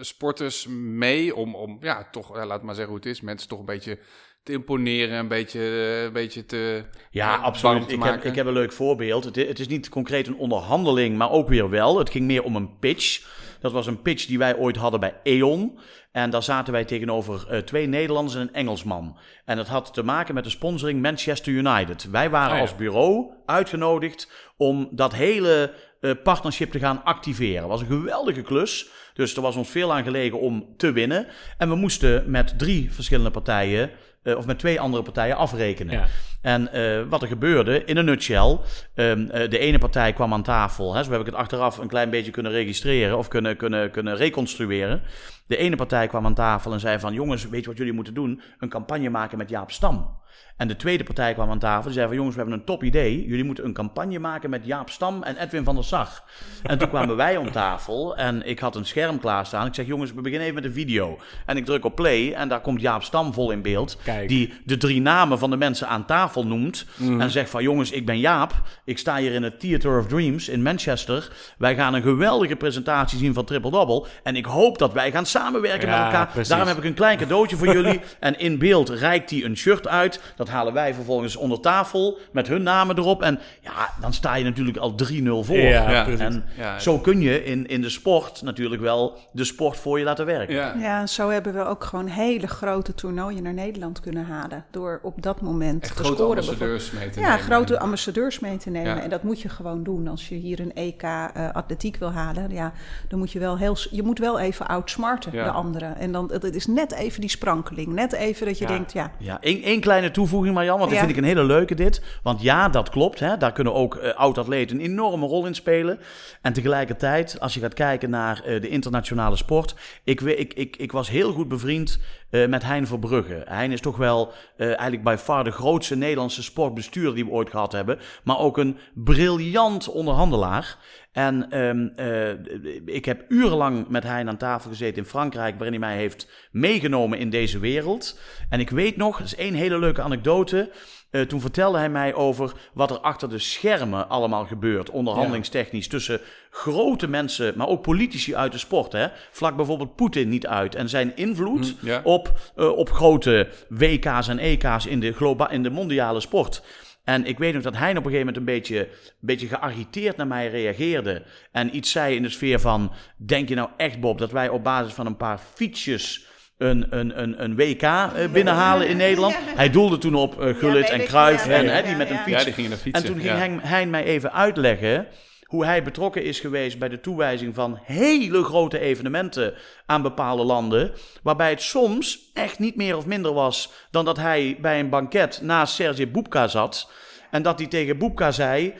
sporters 0.00 0.66
mee 0.70 1.34
om, 1.34 1.54
om 1.54 1.78
ja, 1.80 2.08
toch, 2.10 2.44
laat 2.44 2.62
maar 2.62 2.74
zeggen 2.74 2.92
hoe 2.94 3.02
het 3.02 3.12
is, 3.12 3.20
mensen 3.20 3.48
toch 3.48 3.58
een 3.58 3.64
beetje 3.64 3.98
te 4.42 4.52
imponeren, 4.52 5.18
een 5.18 5.28
beetje, 5.28 5.60
een 6.04 6.12
beetje 6.12 6.46
te 6.46 6.84
Ja, 7.10 7.36
absoluut. 7.36 7.88
te 7.88 7.94
Ik 7.94 8.02
heb, 8.02 8.24
ik 8.24 8.34
heb 8.34 8.46
een 8.46 8.52
leuk 8.52 8.72
voorbeeld. 8.72 9.24
Het, 9.24 9.36
het 9.36 9.58
is 9.58 9.68
niet 9.68 9.88
concreet 9.88 10.26
een 10.26 10.36
onderhandeling, 10.36 11.16
maar 11.16 11.30
ook 11.30 11.48
weer 11.48 11.70
wel. 11.70 11.98
Het 11.98 12.10
ging 12.10 12.24
meer 12.24 12.42
om 12.42 12.56
een 12.56 12.78
pitch. 12.78 13.26
Dat 13.64 13.72
was 13.72 13.86
een 13.86 14.02
pitch 14.02 14.26
die 14.26 14.38
wij 14.38 14.56
ooit 14.56 14.76
hadden 14.76 15.00
bij 15.00 15.14
E.ON. 15.22 15.78
En 16.12 16.30
daar 16.30 16.42
zaten 16.42 16.72
wij 16.72 16.84
tegenover 16.84 17.46
eh, 17.48 17.58
twee 17.58 17.86
Nederlanders 17.86 18.34
en 18.34 18.40
een 18.40 18.54
Engelsman. 18.54 19.18
En 19.44 19.56
dat 19.56 19.68
had 19.68 19.94
te 19.94 20.02
maken 20.02 20.34
met 20.34 20.44
de 20.44 20.50
sponsoring 20.50 21.02
Manchester 21.02 21.52
United. 21.52 22.10
Wij 22.10 22.30
waren 22.30 22.50
Oh 22.50 22.56
ja. 22.56 22.60
als 22.60 22.76
bureau 22.76 23.32
uitgenodigd 23.46 24.30
om 24.56 24.88
dat 24.90 25.14
hele 25.14 25.74
eh, 26.00 26.10
partnership 26.22 26.70
te 26.70 26.78
gaan 26.78 27.04
activeren. 27.04 27.60
Het 27.60 27.70
was 27.70 27.80
een 27.80 27.86
geweldige 27.86 28.42
klus. 28.42 28.88
Dus 29.14 29.36
er 29.36 29.42
was 29.42 29.56
ons 29.56 29.68
veel 29.68 29.92
aan 29.92 30.04
gelegen 30.04 30.40
om 30.40 30.74
te 30.76 30.92
winnen. 30.92 31.26
En 31.58 31.68
we 31.68 31.74
moesten 31.74 32.30
met 32.30 32.58
drie 32.58 32.92
verschillende 32.92 33.30
partijen, 33.30 33.90
eh, 34.24 34.36
of 34.36 34.46
met 34.46 34.58
twee 34.58 34.80
andere 34.80 35.02
partijen, 35.02 35.36
afrekenen. 35.36 35.94
Ja. 35.94 36.06
En 36.40 36.72
eh, 36.72 37.02
wat 37.08 37.22
er 37.22 37.28
gebeurde, 37.28 37.84
in 37.84 37.96
een 37.96 38.04
nutshell, 38.04 38.58
ehm, 38.94 39.28
eh, 39.30 39.50
de 39.50 39.58
ene 39.58 39.78
partij 39.78 40.12
kwam 40.12 40.32
aan 40.32 40.42
tafel. 40.42 40.94
Hè, 40.94 41.02
zo 41.02 41.10
heb 41.10 41.20
ik 41.20 41.26
het 41.26 41.34
achteraf 41.34 41.78
een 41.78 41.88
klein 41.88 42.10
beetje 42.10 42.30
kunnen 42.30 42.52
registreren 42.52 43.18
of 43.18 43.28
kunnen, 43.28 43.56
kunnen, 43.56 43.90
kunnen 43.90 44.16
reconstrueren. 44.16 45.02
De 45.46 45.56
ene 45.56 45.76
partij 45.76 46.06
kwam 46.06 46.26
aan 46.26 46.34
tafel 46.34 46.72
en 46.72 46.80
zei 46.80 46.98
van, 46.98 47.12
jongens, 47.12 47.48
weet 47.48 47.60
je 47.60 47.68
wat 47.68 47.78
jullie 47.78 47.92
moeten 47.92 48.14
doen? 48.14 48.42
Een 48.58 48.68
campagne 48.68 49.10
maken 49.10 49.38
met 49.38 49.48
Jaap 49.48 49.70
Stam. 49.70 50.22
En 50.56 50.68
de 50.68 50.76
tweede 50.76 51.04
partij 51.04 51.34
kwam 51.34 51.50
aan 51.50 51.58
tafel 51.58 51.86
en 51.88 51.92
zei 51.94 52.06
van, 52.06 52.16
jongens, 52.16 52.34
we 52.34 52.40
hebben 52.40 52.58
een 52.58 52.66
top 52.66 52.82
idee. 52.82 53.26
Jullie 53.26 53.44
moeten 53.44 53.64
een 53.64 53.72
campagne 53.72 54.18
maken 54.18 54.50
met 54.50 54.64
Jaap 54.64 54.90
Stam 54.90 55.22
en 55.22 55.36
Edwin 55.36 55.64
van 55.64 55.74
der 55.74 55.84
Sar. 55.84 56.22
En 56.62 56.78
toen 56.78 56.88
kwamen 56.88 57.16
wij 57.16 57.36
om 57.36 57.50
tafel 57.50 58.16
en 58.16 58.46
ik 58.46 58.58
had 58.58 58.76
een 58.76 58.86
scherm 58.86 59.18
klaarstaan. 59.20 59.66
Ik 59.66 59.74
zeg, 59.74 59.86
jongens, 59.86 60.12
we 60.12 60.20
beginnen 60.20 60.42
even 60.48 60.54
met 60.62 60.64
een 60.64 60.72
video. 60.72 61.18
En 61.46 61.56
ik 61.56 61.64
druk 61.64 61.84
op 61.84 61.94
play 61.94 62.32
en 62.32 62.48
daar 62.48 62.60
komt 62.60 62.80
Jaap 62.80 63.02
Stam 63.02 63.32
vol 63.32 63.50
in 63.50 63.62
beeld. 63.62 63.96
Kijk. 64.04 64.28
Die 64.28 64.52
de 64.64 64.76
drie 64.76 65.00
namen 65.00 65.38
van 65.38 65.50
de 65.50 65.56
mensen 65.56 65.88
aan 65.88 66.06
tafel 66.06 66.46
noemt. 66.46 66.86
En 67.18 67.30
zegt 67.30 67.50
van 67.50 67.62
jongens, 67.62 67.90
ik 67.90 68.06
ben 68.06 68.18
Jaap. 68.18 68.52
Ik 68.84 68.98
sta 68.98 69.16
hier 69.16 69.32
in 69.32 69.42
het 69.42 69.60
Theater 69.60 69.98
of 69.98 70.06
Dreams 70.06 70.48
in 70.48 70.62
Manchester. 70.62 71.28
Wij 71.58 71.74
gaan 71.74 71.94
een 71.94 72.02
geweldige 72.02 72.56
presentatie 72.56 73.18
zien 73.18 73.34
van 73.34 73.44
Triple 73.44 73.70
Double. 73.70 74.06
En 74.22 74.36
ik 74.36 74.44
hoop 74.44 74.78
dat 74.78 74.92
wij 74.92 75.10
gaan 75.10 75.26
samenwerken 75.26 75.88
Ja, 75.88 75.96
met 75.96 76.04
elkaar. 76.06 76.26
precies. 76.26 76.48
Daarom 76.48 76.68
heb 76.68 76.76
ik 76.76 76.84
een 76.84 76.94
klein 76.94 77.18
cadeautje 77.18 77.56
voor 77.56 77.72
jullie. 77.72 78.00
En 78.20 78.38
in 78.38 78.58
beeld 78.58 78.88
reikt 78.88 79.30
hij 79.30 79.44
een 79.44 79.56
shirt 79.56 79.88
uit. 79.88 80.20
Dat 80.36 80.48
halen 80.48 80.72
wij 80.72 80.94
vervolgens 80.94 81.36
onder 81.36 81.60
tafel 81.60 82.18
met 82.32 82.48
hun 82.48 82.62
namen 82.62 82.98
erop. 82.98 83.22
En 83.22 83.38
ja, 83.60 83.90
dan 84.00 84.12
sta 84.12 84.34
je 84.34 84.44
natuurlijk 84.44 84.76
al 84.76 84.94
3-0 84.94 84.94
voor. 85.40 85.56
Ja. 85.56 86.06
En 86.06 86.44
Ja. 86.56 86.78
zo 86.78 86.98
kun 86.98 87.20
je 87.20 87.44
in, 87.44 87.66
in 87.66 87.80
de 87.80 87.88
sport 87.88 88.42
natuurlijk 88.42 88.82
wel 88.82 89.18
de 89.32 89.44
sport 89.44 89.76
voor 89.76 89.98
je 89.98 90.04
laten 90.04 90.26
werken. 90.26 90.54
Ja. 90.54 90.74
Ja, 90.78 91.00
en 91.00 91.08
zo 91.08 91.28
hebben 91.30 91.54
we 91.54 91.64
ook 91.64 91.84
gewoon 91.84 92.06
hele 92.06 92.46
grote 92.46 92.94
toernooien 92.94 93.42
naar 93.42 93.54
Nederland 93.54 94.00
kunnen 94.00 94.24
halen. 94.24 94.64
Door 94.70 95.00
op 95.02 95.22
dat 95.22 95.40
moment 95.40 95.82
Echt 95.82 95.96
te 95.96 96.02
grote 96.04 96.16
scoren. 96.22 96.38
ambassadeurs 96.40 96.90
mee 96.90 97.10
te 97.10 97.20
Ja, 97.20 97.26
nemen. 97.28 97.44
grote 97.44 97.78
ambassadeurs 97.78 98.40
mee 98.40 98.56
te 98.56 98.70
nemen. 98.70 98.96
Ja. 98.96 99.02
En 99.02 99.10
dat 99.10 99.22
moet 99.22 99.40
je 99.40 99.48
gewoon 99.48 99.82
doen. 99.82 100.08
Als 100.08 100.28
je 100.28 100.34
hier 100.34 100.60
een 100.60 100.74
EK 100.74 101.02
eh, 101.02 101.28
atletiek 101.52 101.96
wil 101.96 102.12
halen, 102.12 102.50
ja, 102.50 102.72
dan 103.08 103.18
moet 103.18 103.32
je 103.32 103.38
wel 103.38 103.58
heel, 103.58 103.76
je 103.90 104.02
moet 104.02 104.18
wel 104.18 104.38
even 104.38 104.66
outsmarten 104.66 105.32
Ja. 105.32 105.44
de 105.44 105.50
anderen. 105.50 105.96
En 105.98 106.12
dan, 106.12 106.30
het 106.32 106.54
is 106.54 106.66
net 106.66 106.92
even 106.92 107.20
die 107.20 107.30
sprankeling. 107.30 107.88
Net 107.92 108.12
even 108.12 108.46
dat 108.46 108.58
je 108.58 108.64
Ja. 108.64 108.70
denkt, 108.70 108.92
ja, 108.92 109.10
Ja, 109.18 109.38
één, 109.40 109.62
één 109.62 109.80
kleine 109.80 110.10
toevoeging, 110.14 110.54
Marjan, 110.54 110.78
want 110.78 110.90
dat 110.90 110.98
Ja. 110.98 111.04
vind 111.04 111.16
ik 111.16 111.22
een 111.22 111.28
hele 111.28 111.44
leuke 111.44 111.74
dit. 111.74 112.02
Want 112.22 112.42
ja, 112.42 112.68
dat 112.68 112.88
klopt. 112.90 113.20
Hè, 113.20 113.36
daar 113.36 113.52
kunnen 113.52 113.74
ook 113.74 113.96
eh, 113.96 114.14
oud-atleten 114.14 114.76
een 114.76 114.84
enorme 114.84 115.26
rol 115.26 115.46
in 115.46 115.54
spelen. 115.54 116.00
En 116.42 116.52
tegelijkertijd, 116.52 117.40
als 117.40 117.54
je 117.54 117.60
gaat 117.60 117.74
kijken 117.74 118.10
naar 118.10 118.42
eh, 118.44 118.60
de 118.60 118.68
internationale 118.68 119.36
sport. 119.36 119.74
Ik, 120.04 120.20
ik, 120.20 120.54
ik, 120.54 120.76
ik 120.76 120.92
was 120.92 121.10
heel 121.10 121.32
goed 121.32 121.48
bevriend 121.48 121.98
eh, 122.30 122.46
met 122.46 122.62
Hein 122.62 122.86
Verbrugge. 122.86 123.42
Hein 123.48 123.72
is 123.72 123.80
toch 123.80 123.96
wel 123.96 124.32
eigenlijk 124.56 125.02
by 125.02 125.16
far 125.18 125.44
de 125.44 125.50
grootste 125.50 125.96
Nederlandse 125.96 126.42
sportbestuurder 126.42 127.14
die 127.14 127.24
we 127.24 127.30
ooit 127.30 127.50
gehad 127.50 127.72
hebben. 127.72 127.98
Maar 128.24 128.38
ook 128.38 128.58
een 128.58 128.76
briljant 128.94 129.88
onderhandelaar. 129.88 130.76
En 131.14 131.50
ehm, 131.50 131.86
eh, 131.96 132.94
ik 132.94 133.04
heb 133.04 133.24
urenlang 133.28 133.88
met 133.88 134.04
Hein 134.04 134.28
aan 134.28 134.36
tafel 134.36 134.70
gezeten 134.70 135.02
in 135.02 135.08
Frankrijk, 135.08 135.54
waarin 135.54 135.80
hij 135.80 135.88
mij 135.88 135.96
heeft 135.96 136.28
meegenomen 136.50 137.18
in 137.18 137.30
deze 137.30 137.58
wereld. 137.58 138.20
En 138.48 138.60
ik 138.60 138.70
weet 138.70 138.96
nog, 138.96 139.18
dat 139.18 139.26
is 139.26 139.36
één 139.36 139.54
hele 139.54 139.78
leuke 139.78 140.02
anekdote. 140.02 140.70
Eh, 141.10 141.20
toen 141.20 141.40
vertelde 141.40 141.78
hij 141.78 141.88
mij 141.88 142.14
over 142.14 142.52
wat 142.72 142.90
er 142.90 142.98
achter 142.98 143.28
de 143.28 143.38
schermen 143.38 144.08
allemaal 144.08 144.44
gebeurt, 144.44 144.90
onderhandelingstechnisch, 144.90 145.88
tussen 145.88 146.20
grote 146.50 147.08
mensen, 147.08 147.52
maar 147.56 147.68
ook 147.68 147.82
politici 147.82 148.36
uit 148.36 148.52
de 148.52 148.58
sport. 148.58 148.92
Hè? 148.92 149.06
Vlak 149.30 149.56
bijvoorbeeld 149.56 149.96
Poetin 149.96 150.28
niet 150.28 150.46
uit 150.46 150.74
en 150.74 150.88
zijn 150.88 151.16
invloed 151.16 151.76
ja. 151.80 152.00
op, 152.04 152.32
eh, 152.56 152.68
op 152.68 152.90
grote 152.90 153.48
WK's 153.68 154.28
en 154.28 154.38
EK's 154.38 154.86
in 154.86 155.00
de, 155.00 155.12
globa 155.12 155.50
in 155.50 155.62
de 155.62 155.70
mondiale 155.70 156.20
sport. 156.20 156.62
En 157.04 157.24
ik 157.24 157.38
weet 157.38 157.54
nog 157.54 157.62
dat 157.62 157.76
hij 157.76 157.90
op 157.90 157.96
een 157.96 158.02
gegeven 158.02 158.26
moment 158.26 158.36
een 158.36 158.54
beetje, 158.54 158.78
een 158.78 159.16
beetje 159.20 159.46
geagiteerd 159.46 160.16
naar 160.16 160.26
mij 160.26 160.48
reageerde. 160.48 161.22
En 161.52 161.76
iets 161.76 161.90
zei 161.90 162.16
in 162.16 162.22
de 162.22 162.28
sfeer 162.28 162.60
van: 162.60 162.92
Denk 163.16 163.48
je 163.48 163.54
nou 163.54 163.68
echt, 163.76 164.00
Bob, 164.00 164.18
dat 164.18 164.32
wij 164.32 164.48
op 164.48 164.64
basis 164.64 164.92
van 164.92 165.06
een 165.06 165.16
paar 165.16 165.40
fietsjes. 165.54 166.26
Een, 166.58 166.86
een, 166.90 167.22
een, 167.22 167.42
een 167.42 167.56
WK 167.56 167.82
eh, 167.82 168.08
binnenhalen 168.32 168.88
in 168.88 168.96
Nederland. 168.96 169.36
Hij 169.56 169.70
doelde 169.70 169.98
toen 169.98 170.14
op 170.14 170.40
eh, 170.40 170.54
Gullit 170.54 170.90
en 170.90 171.00
ja, 171.00 171.30
en 171.30 171.64
ja, 171.64 171.76
ja, 171.76 171.82
die 171.82 171.96
met 171.96 172.10
een 172.10 172.18
fiets. 172.18 172.38
Ja, 172.38 172.44
die 172.44 172.52
gingen 172.52 172.70
naar 172.70 172.78
fietsen. 172.78 173.04
En 173.04 173.12
toen 173.12 173.20
ging 173.20 173.62
hij 173.62 173.86
mij 173.86 174.04
even 174.04 174.32
uitleggen 174.32 175.06
hoe 175.54 175.64
hij 175.64 175.82
betrokken 175.82 176.24
is 176.24 176.40
geweest 176.40 176.78
bij 176.78 176.88
de 176.88 177.00
toewijzing 177.00 177.54
van 177.54 177.78
hele 177.82 178.44
grote 178.44 178.78
evenementen 178.78 179.54
aan 179.86 180.02
bepaalde 180.02 180.44
landen. 180.44 180.92
Waarbij 181.22 181.50
het 181.50 181.62
soms 181.62 182.30
echt 182.32 182.58
niet 182.58 182.76
meer 182.76 182.96
of 182.96 183.06
minder 183.06 183.32
was 183.32 183.72
dan 183.90 184.04
dat 184.04 184.16
hij 184.16 184.58
bij 184.60 184.80
een 184.80 184.88
banket 184.88 185.40
naast 185.42 185.74
Sergej 185.74 186.10
Boepka 186.10 186.48
zat. 186.48 186.90
En 187.30 187.42
dat 187.42 187.58
hij 187.58 187.68
tegen 187.68 187.98
Boepka 187.98 188.30
zei: 188.30 188.64
"J- 188.64 188.72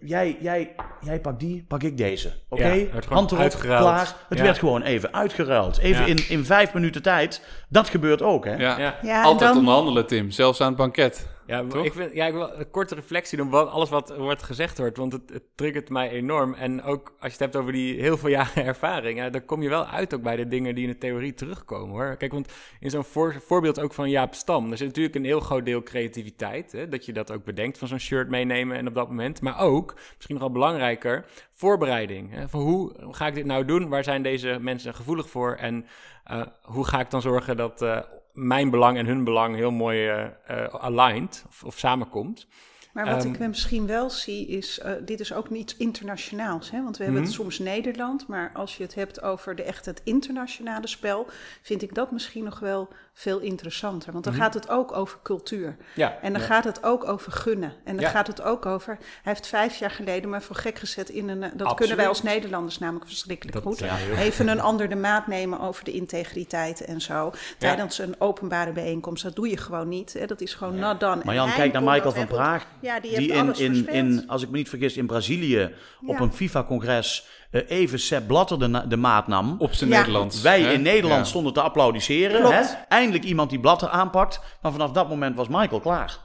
Jij, 0.00 0.36
jij, 0.40 0.74
jij 1.00 1.20
pakt 1.20 1.40
die, 1.40 1.64
pak 1.68 1.82
ik 1.82 1.96
deze. 1.96 2.32
Oké? 2.48 2.66
Ja, 2.66 2.70
het 2.78 2.92
werd 2.92 3.04
gewoon 3.04 3.18
Hand 3.18 3.30
erop, 3.30 3.42
uitgeruild. 3.42 3.82
klaar. 3.84 4.16
Het 4.28 4.38
Ja. 4.38 4.44
werd 4.44 4.58
gewoon 4.58 4.82
even 4.82 5.14
uitgeruild. 5.14 5.78
Even 5.78 6.00
Ja. 6.02 6.06
in, 6.08 6.28
in 6.28 6.44
vijf 6.44 6.74
minuten 6.74 7.02
tijd. 7.02 7.42
Dat 7.68 7.88
gebeurt 7.88 8.22
ook, 8.22 8.44
hè? 8.44 8.54
Ja. 8.56 8.78
Ja. 8.78 8.98
ja 9.02 9.22
Altijd 9.22 9.50
dan, 9.50 9.58
onderhandelen, 9.58 10.06
Tim. 10.06 10.30
Zelfs 10.30 10.60
aan 10.60 10.68
het 10.68 10.76
banket. 10.76 11.34
Ja, 11.46 11.64
Toch? 11.68 11.84
ik 11.84 11.92
vind, 11.92 12.14
ja, 12.14 12.26
ik 12.26 12.32
wil 12.32 12.50
een 12.54 12.70
korte 12.70 12.94
reflectie 12.94 13.38
doen 13.38 13.46
op 13.54 13.68
alles 13.68 13.88
wat 13.88 14.16
wordt 14.16 14.42
gezegd 14.42 14.78
wordt, 14.78 14.96
want 14.96 15.12
het, 15.12 15.22
het 15.32 15.42
triggert 15.54 15.88
mij 15.88 16.10
enorm. 16.10 16.54
En 16.54 16.82
ook 16.82 17.06
als 17.08 17.16
je 17.26 17.30
het 17.30 17.38
hebt 17.38 17.56
over 17.56 17.72
die 17.72 18.00
heel 18.00 18.16
veel 18.18 18.28
jaren 18.28 18.64
ervaring, 18.72 19.18
ja, 19.18 19.30
dan 19.30 19.44
kom 19.44 19.62
je 19.62 19.68
wel 19.68 19.86
uit 19.86 20.14
ook 20.14 20.22
bij 20.22 20.36
de 20.36 20.48
dingen 20.48 20.74
die 20.74 20.84
in 20.84 20.90
de 20.90 20.98
theorie 20.98 21.34
terugkomen 21.34 21.88
hoor. 21.94 22.16
Kijk, 22.16 22.32
want 22.32 22.52
in 22.80 22.90
zo'n 22.90 23.04
voor- 23.04 23.42
voorbeeld 23.46 23.80
ook 23.80 23.92
van 23.92 24.10
Jaap 24.10 24.34
Stam, 24.34 24.70
er 24.70 24.76
zit 24.76 24.86
natuurlijk 24.86 25.14
een 25.14 25.24
heel 25.24 25.40
groot 25.40 25.64
deel 25.64 25.82
creativiteit, 25.82 26.72
hè, 26.72 26.88
dat 26.88 27.04
je 27.06 27.12
dat 27.12 27.32
ook 27.32 27.44
bedenkt 27.44 27.78
van 27.78 27.88
zo'n 27.88 27.98
shirt 27.98 28.28
meenemen 28.28 28.76
en 28.76 28.88
op 28.88 28.94
dat 28.94 29.08
moment. 29.08 29.40
Maar 29.40 29.55
ook, 29.58 29.94
misschien 30.14 30.34
nogal 30.34 30.50
belangrijker, 30.52 31.24
voorbereiding. 31.52 32.32
Hè, 32.32 32.48
van 32.48 32.60
hoe 32.60 32.92
ga 33.10 33.26
ik 33.26 33.34
dit 33.34 33.44
nou 33.44 33.64
doen? 33.64 33.88
Waar 33.88 34.04
zijn 34.04 34.22
deze 34.22 34.58
mensen 34.60 34.94
gevoelig 34.94 35.28
voor? 35.30 35.54
En 35.54 35.86
eh, 36.24 36.42
hoe 36.62 36.84
ga 36.86 37.00
ik 37.00 37.10
dan 37.10 37.22
zorgen 37.22 37.56
dat 37.56 37.82
eh, 37.82 37.98
mijn 38.32 38.70
belang 38.70 38.98
en 38.98 39.06
hun 39.06 39.24
belang 39.24 39.56
heel 39.56 39.70
mooi 39.70 40.08
eh, 40.08 40.64
aligned 40.74 41.44
of, 41.48 41.64
of 41.64 41.78
samenkomt? 41.78 42.46
Maar 42.92 43.06
wat 43.06 43.24
Ehm, 43.24 43.32
ik 43.32 43.38
misschien 43.38 43.86
wel 43.86 44.10
zie 44.10 44.46
is, 44.46 44.80
dit 45.04 45.20
is 45.20 45.32
ook 45.32 45.50
niet 45.50 45.74
internationaals. 45.78 46.70
Hè? 46.70 46.82
Want 46.82 46.96
we 46.96 47.04
hebben 47.04 47.22
Mhm. 47.22 47.30
het 47.30 47.40
soms 47.40 47.58
Nederland, 47.58 48.26
maar 48.28 48.50
als 48.54 48.76
je 48.76 48.82
het 48.82 48.94
hebt 48.94 49.22
over 49.22 49.54
de, 49.54 49.62
echt 49.62 49.86
het 49.86 50.00
internationale 50.04 50.86
spel, 50.86 51.26
vind 51.62 51.82
ik 51.82 51.94
dat 51.94 52.10
misschien 52.10 52.44
nog 52.44 52.58
wel 52.58 52.88
veel 53.18 53.38
interessanter. 53.38 54.12
Want 54.12 54.24
dan 54.24 54.32
Mhm. 54.32 54.42
gaat 54.42 54.54
het 54.54 54.68
ook 54.68 54.92
over 54.96 55.18
cultuur. 55.22 55.76
Ja, 55.94 56.18
En 56.22 56.32
dan 56.32 56.42
gaat 56.42 56.64
het 56.64 56.82
ook 56.84 57.08
over 57.08 57.32
gunnen. 57.32 57.72
En 57.84 57.94
dan 57.94 58.04
Ja. 58.04 58.10
gaat 58.10 58.26
het 58.26 58.42
ook 58.42 58.66
over, 58.66 58.96
hij 59.00 59.32
heeft 59.32 59.46
vijf 59.46 59.76
jaar 59.78 59.90
geleden 59.90 60.30
maar 60.30 60.42
voor 60.42 60.56
gek 60.56 60.78
gezet 60.78 61.08
in 61.08 61.28
een, 61.28 61.36
eh, 61.42 61.42
dat 61.42 61.52
Absoluut. 61.52 61.76
kunnen 61.76 61.96
wij 61.96 62.08
als 62.08 62.22
Nederlanders 62.22 62.78
namelijk 62.78 63.06
verschrikkelijk 63.06 63.54
Dat- 63.56 63.62
goed. 63.78 63.82
Even 64.18 64.48
een 64.48 64.60
ander 64.70 64.88
de 64.88 64.96
maat 64.96 65.26
nemen 65.26 65.60
over 65.60 65.84
de 65.84 65.92
integriteit 65.92 66.80
en 66.84 67.00
zo. 67.00 67.32
Tijdens 67.58 67.98
een 67.98 68.14
openbare 68.18 68.72
bijeenkomst, 68.72 69.22
dat 69.22 69.36
doe 69.36 69.48
je 69.48 69.56
gewoon 69.56 69.88
niet. 69.88 70.12
Hè? 70.12 70.26
Dat 70.26 70.40
is 70.40 70.54
gewoon 70.54 70.78
not 70.78 71.00
done. 71.00 71.20
En 71.20 71.22
Marjan, 71.26 71.46
hij 71.46 71.56
kijk 71.56 71.72
naar 71.72 71.82
Michael 71.82 72.12
van. 72.12 72.26
Praag. 72.26 72.66
Ja, 72.80 73.00
die, 73.00 73.10
Die 73.10 73.18
heeft 73.20 73.32
in, 73.32 73.40
alles 73.40 73.58
in, 73.58 73.88
in, 73.88 74.24
als 74.28 74.42
ik 74.42 74.48
me 74.50 74.56
niet 74.56 74.68
vergis, 74.68 74.96
in 74.96 75.06
Brazilië 75.06 75.74
op 76.06 76.20
een 76.20 76.32
FIFA-congres 76.32 77.28
even 77.68 77.98
Sepp 78.00 78.26
Blatter 78.26 78.88
de, 78.88 78.96
maat 78.96 79.26
nam. 79.26 79.56
Op 79.58 79.72
zijn 79.72 79.90
Ja. 79.90 79.96
Nederlands. 79.96 80.40
Wij 80.40 80.60
hè? 80.60 80.72
in 80.72 80.82
Nederland 80.82 81.20
Ja. 81.20 81.24
stonden 81.30 81.52
te 81.52 81.60
applaudisseren. 81.60 82.52
Hè? 82.52 82.62
Eindelijk 82.88 83.24
iemand 83.24 83.50
die 83.50 83.60
Blatter 83.60 83.88
aanpakt. 83.88 84.40
Maar 84.62 84.72
vanaf 84.72 84.90
dat 84.90 85.08
moment 85.08 85.36
was 85.36 85.48
Michael 85.48 85.80
klaar. 85.80 86.16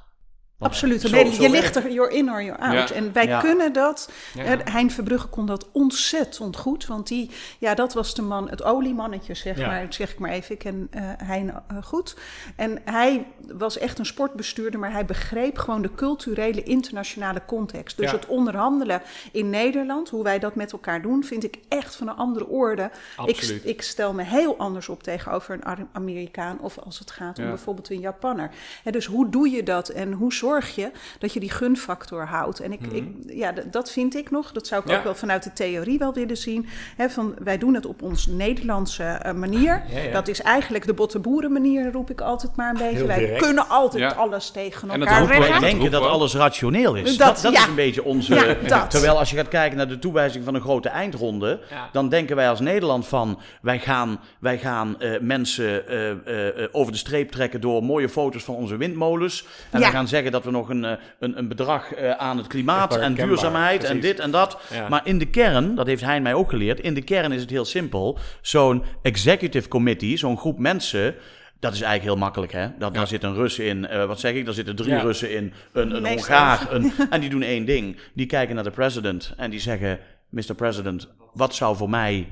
Absoluut. 0.61 1.01
zo- 1.01 1.09
Nee, 1.09 1.33
zo 1.33 1.41
je 1.43 1.49
ligt 1.49 1.75
er, 1.75 1.91
you're 1.91 2.13
in 2.13 2.29
or 2.31 2.43
you're 2.43 2.61
out. 2.61 2.89
Ja. 2.89 2.95
En 2.95 3.13
wij 3.13 3.25
Ja. 3.27 3.39
kunnen 3.39 3.73
dat. 3.73 4.11
Ja. 4.33 4.57
Hein 4.63 4.91
Verbrugge 4.91 5.27
kon 5.27 5.45
dat 5.45 5.67
ontzettend 5.71 6.57
goed. 6.57 6.85
Want 6.87 7.07
die, 7.07 7.29
ja, 7.59 7.73
dat 7.75 7.93
was 7.93 8.15
de 8.15 8.21
man, 8.21 8.49
het 8.49 8.63
oliemannetje, 8.63 9.33
zeg 9.33 9.57
Ja. 9.57 9.67
maar. 9.67 9.85
Zeg 9.89 10.11
ik 10.11 10.19
maar 10.19 10.29
even. 10.31 10.51
Ik 10.51 10.59
ken 10.59 10.87
eh 10.91 11.03
Hein 11.17 11.49
eh, 11.67 11.77
goed. 11.83 12.15
En 12.55 12.79
hij 12.85 13.25
was 13.53 13.77
echt 13.77 13.99
een 13.99 14.05
sportbestuurder, 14.05 14.79
maar 14.79 14.91
hij 14.91 15.05
begreep 15.05 15.57
gewoon 15.57 15.81
de 15.81 15.93
culturele 15.95 16.63
internationale 16.63 17.41
context. 17.45 17.97
Dus 17.97 18.11
Ja. 18.11 18.15
het 18.15 18.25
onderhandelen 18.25 19.01
in 19.31 19.49
Nederland, 19.49 20.09
hoe 20.09 20.23
wij 20.23 20.39
dat 20.39 20.55
met 20.55 20.71
elkaar 20.71 21.01
doen, 21.01 21.23
vind 21.23 21.43
ik 21.43 21.57
echt 21.67 21.95
van 21.95 22.07
een 22.07 22.15
andere 22.15 22.47
orde. 22.47 22.83
Ik, 22.83 22.91
Absoluut. 23.17 23.65
ik 23.67 23.81
stel 23.81 24.13
me 24.13 24.23
heel 24.23 24.57
anders 24.57 24.89
op 24.89 25.03
tegenover 25.03 25.59
een 25.63 25.87
Amerikaan 25.93 26.59
of 26.59 26.77
als 26.79 26.99
het 26.99 27.11
gaat 27.11 27.39
om 27.39 27.45
bijvoorbeeld 27.45 27.89
een 27.89 27.99
Japanner. 27.99 28.51
Hè, 28.83 28.91
dus 28.91 29.05
hoe 29.05 29.29
doe 29.29 29.49
je 29.49 29.63
dat 29.63 29.89
en 29.89 30.11
hoe 30.11 30.33
zorg 30.33 30.49
je 30.59 30.91
dat 31.19 31.33
je 31.33 31.39
die 31.39 31.51
gunfactor 31.51 32.25
houdt? 32.25 32.59
En 32.59 32.71
ik, 32.71 32.79
ik, 32.91 33.03
ja, 33.27 33.53
d- 33.53 33.63
dat 33.71 33.91
vind 33.91 34.15
ik 34.15 34.31
nog, 34.31 34.51
dat 34.51 34.67
zou 34.67 34.79
ik 34.81 34.85
Mhm. 34.85 34.93
Ja. 34.95 34.99
ook 34.99 35.05
wel 35.05 35.15
vanuit 35.15 35.43
de 35.43 35.53
theorie 35.53 35.97
wel 35.97 36.13
willen 36.13 36.37
zien. 36.37 36.67
Hè, 36.97 37.09
van, 37.09 37.35
wij 37.43 37.57
doen 37.57 37.73
het 37.73 37.85
op 37.85 38.01
ons 38.01 38.27
Nederlandse 38.27 39.03
eh, 39.03 39.33
manier. 39.33 39.83
Ja, 39.89 39.99
ja. 39.99 40.11
Dat 40.11 40.27
is 40.27 40.41
eigenlijk 40.41 40.85
de 40.85 40.93
bottenboeren 40.93 41.51
manier, 41.51 41.91
roep 41.91 42.09
ik 42.09 42.21
altijd 42.21 42.55
maar 42.55 42.69
een 42.69 42.77
beetje. 42.77 42.95
Heel 42.95 43.07
wij 43.07 43.19
direct. 43.19 43.41
kunnen 43.41 43.67
altijd 43.69 44.01
Ja. 44.03 44.09
alles 44.11 44.49
tegen 44.51 44.89
En 44.89 44.99
dat 44.99 45.07
elkaar 45.07 45.27
we 45.27 45.33
rekken. 45.33 45.51
echt. 45.51 45.61
denken 45.61 45.91
dat 45.91 46.01
we 46.01 46.07
alles 46.07 46.35
rationeel 46.35 46.95
is. 46.95 47.17
Dat- 47.17 47.27
Dat, 47.33 47.41
dat, 47.41 47.53
ja. 47.53 47.59
is 47.59 47.65
een 47.67 47.75
beetje 47.75 48.03
onze... 48.03 48.35
Ja, 48.35 48.55
dat. 48.79 48.89
Terwijl 48.91 49.17
als 49.17 49.29
je 49.29 49.35
gaat 49.35 49.47
kijken 49.47 49.77
naar 49.77 49.87
de 49.87 49.99
toewijzing 49.99 50.43
van 50.43 50.55
een 50.55 50.61
grote 50.61 50.89
eindronde... 50.89 51.59
Ja. 51.69 51.89
dan 51.91 52.09
denken 52.09 52.35
wij 52.35 52.49
als 52.49 52.59
Nederland 52.59 53.07
van... 53.07 53.39
wij 53.61 53.79
gaan, 53.79 54.19
wij 54.39 54.57
gaan 54.57 54.99
eh, 55.01 55.19
mensen 55.19 55.87
eh, 55.87 56.67
over 56.71 56.91
de 56.91 56.97
streep 56.97 57.31
trekken... 57.31 57.61
door 57.61 57.83
mooie 57.83 58.09
foto's 58.09 58.43
van 58.43 58.55
onze 58.55 58.77
windmolens. 58.77 59.45
En 59.69 59.79
Ja. 59.79 59.85
wij 59.85 59.95
gaan 59.95 60.07
zeggen 60.07 60.31
dat 60.31 60.40
we 60.43 60.51
nog 60.51 60.69
een, 60.69 60.85
eh, 60.85 60.91
een, 61.19 61.37
een 61.37 61.47
bedrag 61.47 61.93
eh, 61.93 62.11
aan 62.11 62.37
het 62.37 62.47
klimaat... 62.47 62.97
En 62.97 63.13
duurzaamheid 63.13 63.83
en 63.83 63.99
dit 63.99 64.19
en 64.19 64.31
dat. 64.31 64.59
Ja. 64.73 64.89
Maar 64.89 65.01
in 65.03 65.17
de 65.17 65.25
kern, 65.25 65.75
dat 65.75 65.87
heeft 65.87 66.03
hij 66.03 66.21
mij 66.21 66.33
ook 66.33 66.49
geleerd... 66.49 66.79
in 66.79 66.93
de 66.93 67.01
kern 67.01 67.31
is 67.31 67.41
het 67.41 67.49
heel 67.49 67.65
simpel. 67.65 68.17
Zo'n 68.41 68.83
executive 69.01 69.67
committee, 69.67 70.17
zo'n 70.17 70.37
groep 70.37 70.59
mensen... 70.59 71.15
Dat 71.61 71.73
is 71.73 71.81
eigenlijk 71.81 72.13
heel 72.13 72.23
makkelijk, 72.23 72.51
hè? 72.51 72.67
Dat, 72.77 72.93
Daar 72.93 73.07
zit 73.07 73.23
een 73.23 73.35
Rus 73.35 73.59
in, 73.59 73.87
eh, 73.87 74.05
wat 74.05 74.19
zeg 74.19 74.33
ik? 74.33 74.45
Daar 74.45 74.53
zitten 74.53 74.75
drie 74.75 74.93
Ja. 74.93 75.01
Russen 75.01 75.35
in, 75.35 75.53
een, 75.73 75.95
een. 75.95 76.05
Hongaar, 76.05 76.73
een, 76.73 76.91
en 77.09 77.21
die 77.21 77.29
doen 77.29 77.41
één 77.41 77.65
ding. 77.65 77.97
Die 78.13 78.25
kijken 78.25 78.55
naar 78.55 78.63
de 78.63 78.71
president 78.71 79.33
en 79.37 79.49
die 79.49 79.59
zeggen: 79.59 79.99
Mr. 80.29 80.55
President, 80.55 81.07
wat 81.33 81.55
zou 81.55 81.75
voor 81.75 81.89
mij 81.89 82.27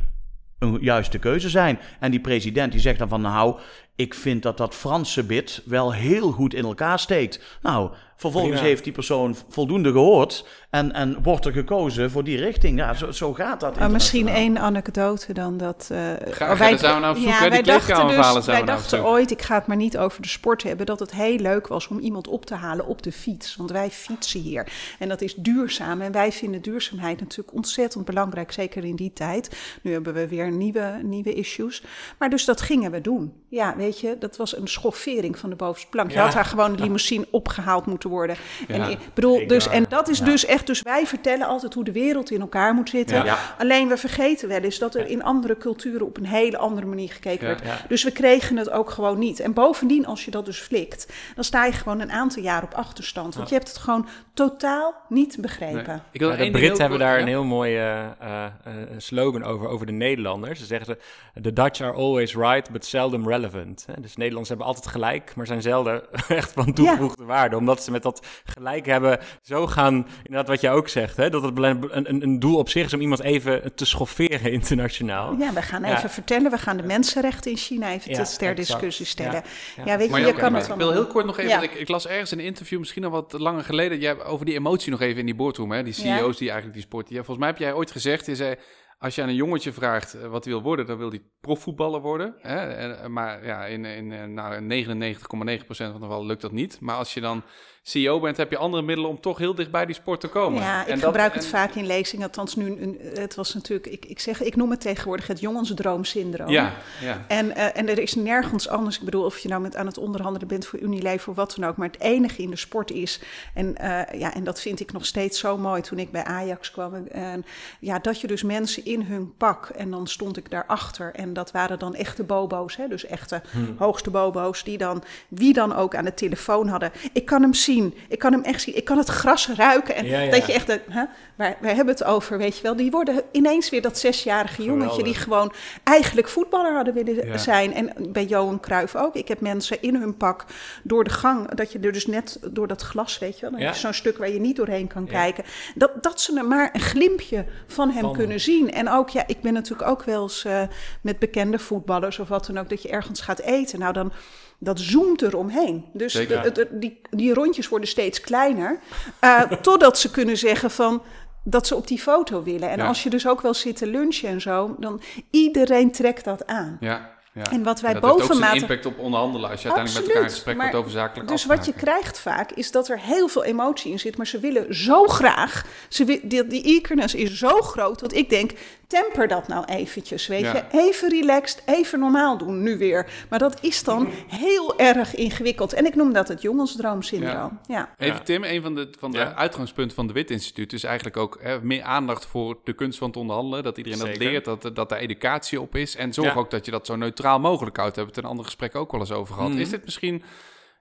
een 0.60 0.78
juiste 0.82 1.18
keuze 1.18 1.50
zijn? 1.50 1.80
En 2.00 2.12
die 2.12 2.20
president 2.20 2.72
die 2.72 2.82
zegt 2.82 3.00
dan 3.00 3.10
van: 3.10 3.22
Nou, 3.22 3.60
ik 4.00 4.14
vind 4.14 4.44
dat 4.44 4.58
dat 4.58 4.76
Franse 4.76 5.24
bid 5.24 5.62
wel 5.66 5.94
heel 5.94 6.32
goed 6.32 6.54
in 6.54 6.64
elkaar 6.66 7.00
steekt. 7.00 7.40
Nou, 7.62 7.90
vervolgens 8.16 8.54
Prima. 8.54 8.68
heeft 8.68 8.84
die 8.84 8.94
persoon 8.94 9.36
voldoende 9.50 9.92
gehoord 9.92 10.48
en, 10.70 10.92
en 10.94 11.18
wordt 11.24 11.46
er 11.46 11.52
gekozen 11.52 12.12
voor 12.12 12.24
die 12.24 12.38
richting. 12.38 12.78
Ja, 12.78 12.94
zo, 12.94 13.12
zo 13.12 13.34
gaat 13.34 13.60
dat. 13.60 13.78
Uh, 13.78 13.88
misschien 13.88 14.28
één 14.28 14.58
anekdote 14.60 15.34
dan 15.34 15.58
dat. 15.58 15.90
eh, 15.92 16.00
Graag, 16.32 16.58
wij- 16.58 16.78
zijn 16.78 16.94
we 16.96 17.00
nou 17.02 17.16
op 17.16 17.22
zoek, 17.22 17.32
hè? 17.32 17.40
Die 17.40 17.50
wij 17.50 17.62
dachten 17.62 18.08
dus, 18.08 18.16
zijn 18.16 18.34
wij 18.34 18.42
we 18.44 18.52
nou 18.52 18.62
op 18.62 18.68
dachten 18.68 18.98
zoek. 18.98 19.08
ooit, 19.08 19.32
ik 19.32 19.42
ga 19.42 19.56
het 19.56 19.68
maar 19.68 19.76
niet 19.78 19.98
over 19.98 20.22
de 20.22 20.28
sport 20.28 20.64
hebben, 20.64 20.86
dat 20.86 21.00
het 21.00 21.12
heel 21.12 21.38
leuk 21.38 21.68
was 21.68 21.88
om 21.88 22.00
iemand 22.00 22.28
op 22.28 22.46
te 22.46 22.56
halen 22.56 22.88
op 22.88 23.02
de 23.02 23.12
fiets. 23.12 23.56
Want 23.56 23.72
wij 23.72 23.90
fietsen 23.92 24.40
hier. 24.42 24.72
En 25.00 25.10
dat 25.10 25.22
is 25.22 25.36
duurzaam. 25.36 26.02
En 26.02 26.12
wij 26.12 26.32
vinden 26.32 26.62
duurzaamheid 26.62 27.20
natuurlijk 27.20 27.54
ontzettend 27.54 28.06
belangrijk, 28.06 28.52
zeker 28.52 28.84
in 28.86 28.96
die 28.96 29.14
tijd. 29.14 29.78
Nu 29.82 29.92
hebben 29.92 30.14
we 30.14 30.28
weer 30.28 30.52
nieuwe, 30.52 31.00
nieuwe 31.04 31.34
issues. 31.34 31.84
Maar 32.20 32.30
dus 32.30 32.46
dat 32.46 32.62
gingen 32.62 32.92
we 32.92 33.02
doen. 33.02 33.34
Ja, 33.50 33.76
weet 33.78 33.89
je, 33.98 34.16
dat 34.20 34.38
was 34.38 34.58
een 34.58 34.68
schoffering 34.68 35.40
van 35.40 35.50
de 35.50 35.56
bovenste 35.56 35.90
plank. 35.90 36.10
Je 36.10 36.16
Ja. 36.16 36.24
had 36.24 36.34
daar 36.34 36.46
gewoon 36.46 36.72
een 36.72 36.80
limousine 36.82 37.26
opgehaald 37.32 37.86
moeten 37.86 38.10
worden. 38.10 38.36
En 38.68 38.76
Ja. 38.82 38.88
ik 38.88 38.98
bedoel, 39.14 39.48
dus, 39.48 39.68
en 39.68 39.86
dat 39.90 40.10
is 40.10 40.18
ja. 40.18 40.26
dus 40.26 40.46
echt, 40.46 40.68
dus 40.68 40.82
wij 40.82 41.06
vertellen 41.08 41.48
altijd 41.48 41.74
hoe 41.74 41.84
de 41.84 41.92
wereld 41.92 42.32
in 42.32 42.42
elkaar 42.42 42.74
moet 42.74 42.90
zitten. 42.90 43.18
Ja. 43.18 43.24
Ja. 43.26 43.38
Alleen 43.58 43.88
we 43.88 43.98
vergeten 43.98 44.48
wel 44.48 44.60
eens 44.60 44.78
dat 44.80 44.96
er 44.96 45.08
in 45.08 45.24
andere 45.24 45.58
culturen 45.58 46.06
op 46.06 46.18
een 46.18 46.26
hele 46.26 46.58
andere 46.58 46.88
manier 46.88 47.10
gekeken 47.12 47.48
Ja. 47.48 47.54
werd. 47.54 47.66
Ja. 47.66 47.86
Dus 47.88 48.04
we 48.04 48.12
kregen 48.12 48.58
het 48.58 48.70
ook 48.70 48.90
gewoon 48.90 49.20
niet. 49.20 49.40
En 49.40 49.54
bovendien, 49.54 50.06
als 50.06 50.26
je 50.26 50.32
dat 50.32 50.46
dus 50.46 50.60
flikt, 50.60 51.14
dan 51.36 51.44
sta 51.44 51.66
je 51.66 51.72
gewoon 51.72 52.00
een 52.00 52.12
aantal 52.12 52.44
jaar 52.44 52.64
op 52.64 52.74
achterstand. 52.74 53.36
Want 53.36 53.50
je 53.50 53.56
hebt 53.56 53.68
het 53.68 53.78
gewoon 53.78 54.08
totaal 54.34 54.96
niet 55.10 55.38
begrepen. 55.42 55.86
Nee. 55.88 55.98
Ik 56.12 56.20
wil 56.20 56.38
de 56.38 56.52
Britten 56.52 56.82
hebben 56.82 57.00
daar 57.00 57.16
ja? 57.16 57.22
een 57.22 57.28
heel 57.28 57.44
mooie 57.44 57.78
eh, 57.78 58.06
eh, 58.20 58.46
eh, 58.46 58.74
slogan 58.98 59.44
over, 59.44 59.68
over 59.68 59.86
de 59.86 59.92
Nederlanders. 59.92 60.60
Ze 60.60 60.66
zeggen 60.66 60.86
ze, 60.88 61.42
the 61.42 61.54
Dutch 61.54 61.82
are 61.82 61.94
always 61.94 62.36
right, 62.36 62.72
but 62.72 62.86
seldom 62.86 63.28
relevant. 63.28 63.69
Hè, 63.86 63.94
Dus 64.02 64.10
Nederlanders 64.16 64.50
hebben 64.50 64.68
altijd 64.68 64.88
gelijk, 64.88 65.36
maar 65.36 65.46
zijn 65.48 65.62
zelden 65.62 66.02
echt 66.28 66.52
van 66.52 66.74
toegevoegde 66.74 67.24
waarde. 67.26 67.56
Omdat 67.58 67.84
ze 67.84 67.92
met 67.92 68.04
dat 68.04 68.28
gelijk 68.44 68.86
hebben 68.86 69.20
zo 69.42 69.68
gaan, 69.68 69.94
inderdaad 70.18 70.48
wat 70.48 70.62
jij 70.62 70.72
ook 70.72 70.88
zegt, 70.88 71.18
hè, 71.18 71.30
dat 71.30 71.44
het 71.44 71.58
een, 71.58 71.88
een, 72.10 72.24
een 72.24 72.40
doel 72.40 72.58
op 72.58 72.70
zich 72.70 72.86
is 72.86 72.94
om 72.94 73.02
iemand 73.02 73.22
even 73.22 73.76
te 73.76 73.86
schofferen 73.86 74.52
internationaal. 74.52 75.36
Ja, 75.40 75.54
we 75.54 75.62
gaan 75.62 75.84
Ja. 75.84 75.98
even 75.98 76.10
vertellen, 76.10 76.52
we 76.52 76.58
gaan 76.58 76.78
de 76.78 76.84
mensenrechten 76.84 77.52
in 77.52 77.58
China 77.58 77.92
even 77.92 78.12
Ja, 78.12 78.24
ter 78.24 78.56
discussie 78.56 79.06
stellen. 79.06 79.34
Ja. 79.34 79.44
Ja, 79.76 79.84
Ja. 79.86 79.98
weet 79.98 80.06
je, 80.06 80.12
Maar 80.12 80.20
je 80.20 80.26
kan 80.34 80.50
ik 80.50 80.56
het 80.56 80.66
wil 80.68 80.76
allemaal 80.76 80.92
heel 80.94 81.02
doen. 81.04 81.12
kort 81.12 81.26
nog 81.26 81.38
even, 81.38 81.50
Ja. 81.52 81.62
ik, 81.62 81.74
ik 81.74 81.88
las 81.90 82.08
ergens 82.08 82.32
in 82.32 82.40
een 82.40 82.46
interview, 82.46 82.80
misschien 82.80 83.04
al 83.04 83.10
wat 83.12 83.34
langer 83.38 83.64
geleden, 83.64 84.00
jij, 84.00 84.24
over 84.24 84.46
die 84.46 84.56
emotie 84.56 84.92
nog 84.92 85.02
even 85.02 85.20
in 85.20 85.26
die 85.26 85.36
boardroom, 85.36 85.72
hè? 85.72 85.84
die 85.84 85.94
Ja. 86.04 86.18
CEO's 86.18 86.38
die 86.38 86.48
eigenlijk 86.48 86.74
die 86.78 86.88
sport. 86.88 87.10
Ja, 87.10 87.16
volgens 87.16 87.38
mij 87.38 87.48
heb 87.48 87.58
jij 87.58 87.74
ooit 87.74 87.92
gezegd, 87.92 88.26
je 88.26 88.36
zei, 88.36 88.56
als 89.00 89.16
je 89.16 89.22
aan 89.22 89.28
een 89.30 89.36
jongetje 89.36 89.74
vraagt 89.74 90.14
eh, 90.14 90.28
wat 90.28 90.44
hij 90.44 90.54
wil 90.54 90.62
worden, 90.62 90.86
dan 90.86 90.98
wil 90.98 91.10
hij 91.10 91.22
profvoetballer 91.42 92.02
worden. 92.02 92.36
Hè? 92.40 92.58
En, 92.58 93.12
maar 93.12 93.46
ja, 93.46 93.66
in, 93.66 93.86
in 93.86 94.12
eh, 94.12 94.24
nou, 94.24 94.86
99,9% 94.86 95.66
van 95.68 95.94
de 95.94 96.00
gevallen 96.00 96.26
lukt 96.26 96.42
dat 96.42 96.52
niet. 96.52 96.80
Maar 96.80 96.96
als 96.96 97.14
je 97.14 97.22
dan 97.22 97.44
CEO 97.84 98.20
bent, 98.20 98.38
heb 98.38 98.52
je 98.52 98.58
andere 98.58 98.84
middelen 98.84 99.10
om 99.12 99.20
toch 99.22 99.38
heel 99.38 99.56
dicht 99.56 99.72
bij 99.72 99.86
die 99.86 99.96
sport 99.96 100.20
te 100.22 100.28
komen. 100.28 100.62
Ja, 100.62 100.82
ik 100.82 100.88
En 100.88 100.96
dat- 100.96 101.04
gebruik 101.04 101.34
het 101.34 101.44
en- 101.44 101.50
vaak 101.50 101.74
in 101.76 101.86
lezingen. 101.86 102.26
Althans, 102.26 102.56
nu, 102.56 102.98
het 103.14 103.36
was 103.36 103.54
natuurlijk, 103.54 103.88
ik, 103.88 104.06
ik, 104.06 104.20
zeg, 104.20 104.42
ik 104.42 104.56
noem 104.56 104.70
het 104.72 104.82
tegenwoordig 104.82 105.28
het 105.28 105.40
jongensdroomsyndroom. 105.40 106.50
Ja, 106.50 106.74
ja. 107.02 107.26
En, 107.28 107.56
eh, 107.56 107.78
en 107.80 107.90
er 107.90 108.00
is 108.00 108.16
nergens 108.16 108.68
anders. 108.68 108.98
Ik 109.00 109.04
bedoel, 109.06 109.24
of 109.26 109.38
je 109.40 109.50
nou 109.50 109.62
met 109.62 109.76
aan 109.76 109.86
het 109.86 109.98
onderhandelen 109.98 110.48
bent 110.48 110.66
voor 110.66 110.80
Unilever 110.80 111.30
of 111.30 111.36
wat 111.36 111.56
dan 111.60 111.70
ook. 111.70 111.78
Maar 111.78 111.88
het 111.88 112.02
enige 112.02 112.42
in 112.42 112.50
de 112.50 112.56
sport 112.56 112.92
is. 112.92 113.20
En, 113.54 113.78
eh, 113.78 114.20
ja, 114.20 114.34
en 114.34 114.44
dat 114.44 114.62
vind 114.62 114.80
ik 114.80 114.92
nog 114.92 115.06
steeds 115.06 115.40
zo 115.40 115.58
mooi 115.58 115.82
toen 115.82 116.00
ik 116.00 116.12
bij 116.12 116.24
Ajax 116.24 116.72
kwam. 116.72 116.94
En, 117.12 117.46
ja, 117.80 118.00
dat 118.00 118.22
je 118.22 118.28
dus 118.28 118.44
mensen 118.44 118.86
in 118.86 119.02
hun 119.02 119.34
pak. 119.38 119.70
En 119.76 119.92
dan 119.92 120.08
stond 120.08 120.38
ik 120.38 120.50
daarachter. 120.52 121.14
En 121.14 121.34
dat 121.34 121.52
waren 121.52 121.80
dan 121.80 121.96
echte 121.96 122.24
bobo's. 122.24 122.76
Hè? 122.76 122.88
Dus 122.88 123.06
echte 123.06 123.42
hoogste 123.78 124.10
bobo's. 124.10 124.64
Die 124.64 124.78
dan, 124.78 125.04
wie 125.28 125.54
dan 125.54 125.76
ook 125.76 125.96
aan 125.96 126.06
de 126.06 126.14
telefoon 126.14 126.68
hadden. 126.68 126.92
Ik 127.14 127.26
kan 127.26 127.42
hem 127.42 127.54
zien 127.54 127.69
zien. 127.74 127.94
Ik 128.08 128.20
kan 128.20 128.32
hem 128.32 128.44
echt 128.44 128.62
zien. 128.62 128.76
Ik 128.78 128.86
kan 128.86 128.98
het 128.98 129.08
gras 129.08 129.48
ruiken. 129.50 129.96
En 129.96 130.06
Ja, 130.06 130.20
ja. 130.20 130.32
dat 130.32 130.46
je 130.46 130.54
echt, 130.54 130.68
de, 130.68 130.80
hè, 130.90 131.04
waar, 131.36 131.58
waar 131.62 131.76
hebben 131.76 131.86
we 131.86 131.92
het 131.92 132.04
over, 132.04 132.38
weet 132.38 132.56
je 132.58 132.64
wel? 132.64 132.76
Die 132.76 132.92
worden 132.92 133.22
ineens 133.32 133.70
weer 133.70 133.82
dat 133.82 133.98
zesjarige 133.98 134.64
jongetje 134.64 135.04
die 135.04 135.14
Geweldig. 135.16 135.24
gewoon 135.24 135.52
eigenlijk 135.84 136.28
voetballer 136.28 136.74
hadden 136.76 136.94
willen 136.94 137.28
Ja. 137.28 137.38
zijn. 137.38 137.74
En 137.74 137.94
bij 138.10 138.26
Johan 138.26 138.60
Cruijff 138.60 138.96
ook. 138.96 139.16
Ik 139.16 139.28
heb 139.28 139.40
mensen 139.42 139.82
in 139.82 139.96
hun 139.96 140.18
pak 140.18 140.46
door 140.84 141.04
de 141.04 141.10
gang, 141.10 141.56
dat 141.56 141.72
je 141.72 141.80
er 141.80 141.92
dus 141.92 142.06
net 142.08 142.40
door 142.52 142.68
dat 142.68 142.82
glas, 142.82 143.20
weet 143.20 143.40
je 143.40 143.50
wel, 143.50 143.60
dan 143.60 143.76
zo'n 143.76 143.94
stuk 143.94 144.18
waar 144.18 144.30
je 144.30 144.40
niet 144.40 144.56
doorheen 144.56 144.88
kan 144.88 145.06
kijken. 145.06 145.44
Dat, 145.76 145.92
dat 146.04 146.22
ze 146.22 146.38
er 146.38 146.46
maar 146.46 146.70
een 146.74 146.80
glimpje 146.82 147.46
van 147.68 147.90
hem 147.92 148.02
Van 148.02 148.14
kunnen 148.14 148.40
zien. 148.40 148.72
En 148.72 148.90
ook, 148.90 149.10
ja, 149.10 149.24
ik 149.28 149.42
ben 149.42 149.54
natuurlijk 149.54 149.90
ook 149.90 150.04
wel 150.04 150.22
eens 150.22 150.46
eh, 150.46 150.62
met 151.02 151.20
bekende 151.20 151.60
voetballers 151.60 152.20
of 152.20 152.28
wat 152.28 152.46
dan 152.46 152.58
ook, 152.58 152.70
dat 152.70 152.82
je 152.82 152.90
ergens 152.90 153.22
gaat 153.22 153.40
eten. 153.40 153.80
Nou, 153.80 153.94
dan 153.94 154.12
dat 154.60 154.80
zoomt 154.80 155.22
er 155.22 155.38
omheen. 155.38 155.86
Dus 155.94 156.14
de- 156.14 156.68
die, 156.72 157.02
die 157.10 157.34
rondjes 157.34 157.68
worden 157.70 157.88
steeds 157.90 158.22
kleiner. 158.22 158.80
eh, 159.20 159.42
totdat 159.62 159.98
ze 160.00 160.12
kunnen 160.12 160.38
zeggen 160.38 160.72
van 160.72 161.02
dat 161.44 161.68
ze 161.68 161.76
op 161.76 161.88
die 161.88 162.00
foto 162.00 162.44
willen. 162.44 162.70
En 162.70 162.78
Ja. 162.78 162.88
als 162.88 163.04
je 163.04 163.10
dus 163.10 163.28
ook 163.28 163.42
wel 163.42 163.54
zit 163.54 163.76
te 163.78 163.88
lunchen 163.88 164.30
en 164.30 164.42
zo, 164.42 164.76
dan 164.80 165.02
iedereen 165.32 165.92
trekt 165.92 166.24
dat 166.24 166.48
aan. 166.48 166.78
Ja, 166.80 167.10
ja. 167.34 167.52
En 167.52 167.64
wat 167.64 167.82
wij 167.82 167.94
dat 167.94 168.04
heeft 168.04 168.32
ook 168.32 168.34
zijn 168.38 168.56
impact 168.56 168.86
op 168.86 169.00
onderhandelen 169.00 169.50
als 169.50 169.62
je 169.62 169.68
uiteindelijk 169.68 170.06
met 170.06 170.16
elkaar 170.16 170.30
in 170.30 170.34
gesprek 170.36 170.56
maar 170.58 170.66
wordt 170.72 170.80
over 170.86 171.00
zakelijk 171.00 171.30
Dus 171.30 171.46
wat 171.46 171.66
je 171.66 171.74
krijgt 171.74 172.20
vaak 172.20 172.52
is 172.52 172.72
dat 172.72 172.90
er 172.90 173.00
heel 173.00 173.28
veel 173.28 173.44
emotie 173.44 173.92
in 173.92 174.00
zit, 174.00 174.18
maar 174.18 174.28
ze 174.28 174.40
willen 174.40 174.76
zo 174.76 175.04
graag. 175.04 175.66
Ze 175.90 176.06
die, 176.24 176.48
die 176.48 176.64
eagerness 176.64 177.16
is 177.16 177.38
zo 177.38 177.62
groot 177.62 178.00
dat 178.00 178.14
ik 178.14 178.30
denk: 178.30 178.52
temper 178.90 179.28
dat 179.28 179.48
nou 179.48 179.66
eventjes, 179.66 180.28
weet 180.28 180.42
Ja. 180.42 180.56
je? 180.56 180.64
Even 180.72 181.10
relaxed, 181.10 181.62
even 181.66 182.00
normaal 182.00 182.38
doen 182.38 182.64
nu 182.64 182.78
weer. 182.78 183.10
Maar 183.30 183.40
dat 183.40 183.58
is 183.64 183.84
dan 183.84 184.08
heel 184.28 184.78
erg 184.80 185.16
ingewikkeld. 185.16 185.74
En 185.74 185.86
ik 185.86 185.96
noem 185.96 186.14
dat 186.14 186.28
het 186.28 186.42
jongensdroomsyndroom. 186.42 187.60
Ja. 187.68 187.90
Even. 187.98 188.24
Tim, 188.24 188.44
een 188.44 188.62
van 188.62 188.76
de, 188.76 188.90
van 189.00 189.12
de 189.12 189.18
Ja. 189.18 189.34
uitgangspunten 189.34 189.96
van 189.96 190.08
de 190.08 190.14
Wit 190.14 190.32
Instituut 190.32 190.74
is 190.74 190.84
eigenlijk 190.84 191.18
ook 191.18 191.38
hè, 191.42 191.62
meer 191.62 191.82
aandacht 191.84 192.26
voor 192.26 192.58
de 192.64 192.74
kunst 192.74 192.98
van 192.98 193.08
het 193.08 193.18
onderhandelen. 193.18 193.64
Dat 193.64 193.78
iedereen 193.78 194.00
dat 194.00 194.18
leert, 194.18 194.46
dat, 194.46 194.76
dat 194.76 194.92
er 194.92 194.98
educatie 194.98 195.62
op 195.62 195.76
is. 195.76 195.96
En 195.96 196.14
zorg 196.14 196.34
Ja. 196.34 196.40
ook 196.40 196.52
dat 196.52 196.66
je 196.66 196.72
dat 196.72 196.86
zo 196.86 196.96
neutraal 196.96 197.40
mogelijk 197.40 197.78
houdt. 197.78 197.96
Daar 197.96 198.06
hebben 198.06 198.06
we 198.06 198.10
het 198.10 198.18
in 198.18 198.24
een 198.24 198.30
ander 198.30 198.46
gesprek 198.46 198.76
ook 198.76 198.92
wel 198.92 199.00
eens 199.02 199.12
over 199.12 199.34
gehad. 199.36 199.50
Mhm. 199.50 199.60
Is 199.60 199.70
dit 199.70 199.86
misschien, 199.86 200.24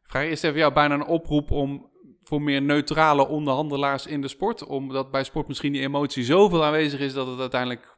vraag 0.02 0.24
eerst 0.24 0.44
even 0.44 0.58
jou, 0.58 0.72
bijna 0.72 0.94
een 0.94 1.06
oproep 1.06 1.50
om 1.50 1.90
voor 2.28 2.42
meer 2.42 2.62
neutrale 2.62 3.28
onderhandelaars 3.28 4.06
in 4.06 4.20
de 4.20 4.28
sport? 4.28 4.66
Omdat 4.66 5.10
bij 5.10 5.24
sport 5.24 5.48
misschien 5.48 5.72
die 5.72 5.82
emotie 5.82 6.24
zoveel 6.24 6.64
aanwezig 6.64 7.00
is 7.00 7.12
dat 7.12 7.26
het 7.26 7.40
uiteindelijk 7.40 7.96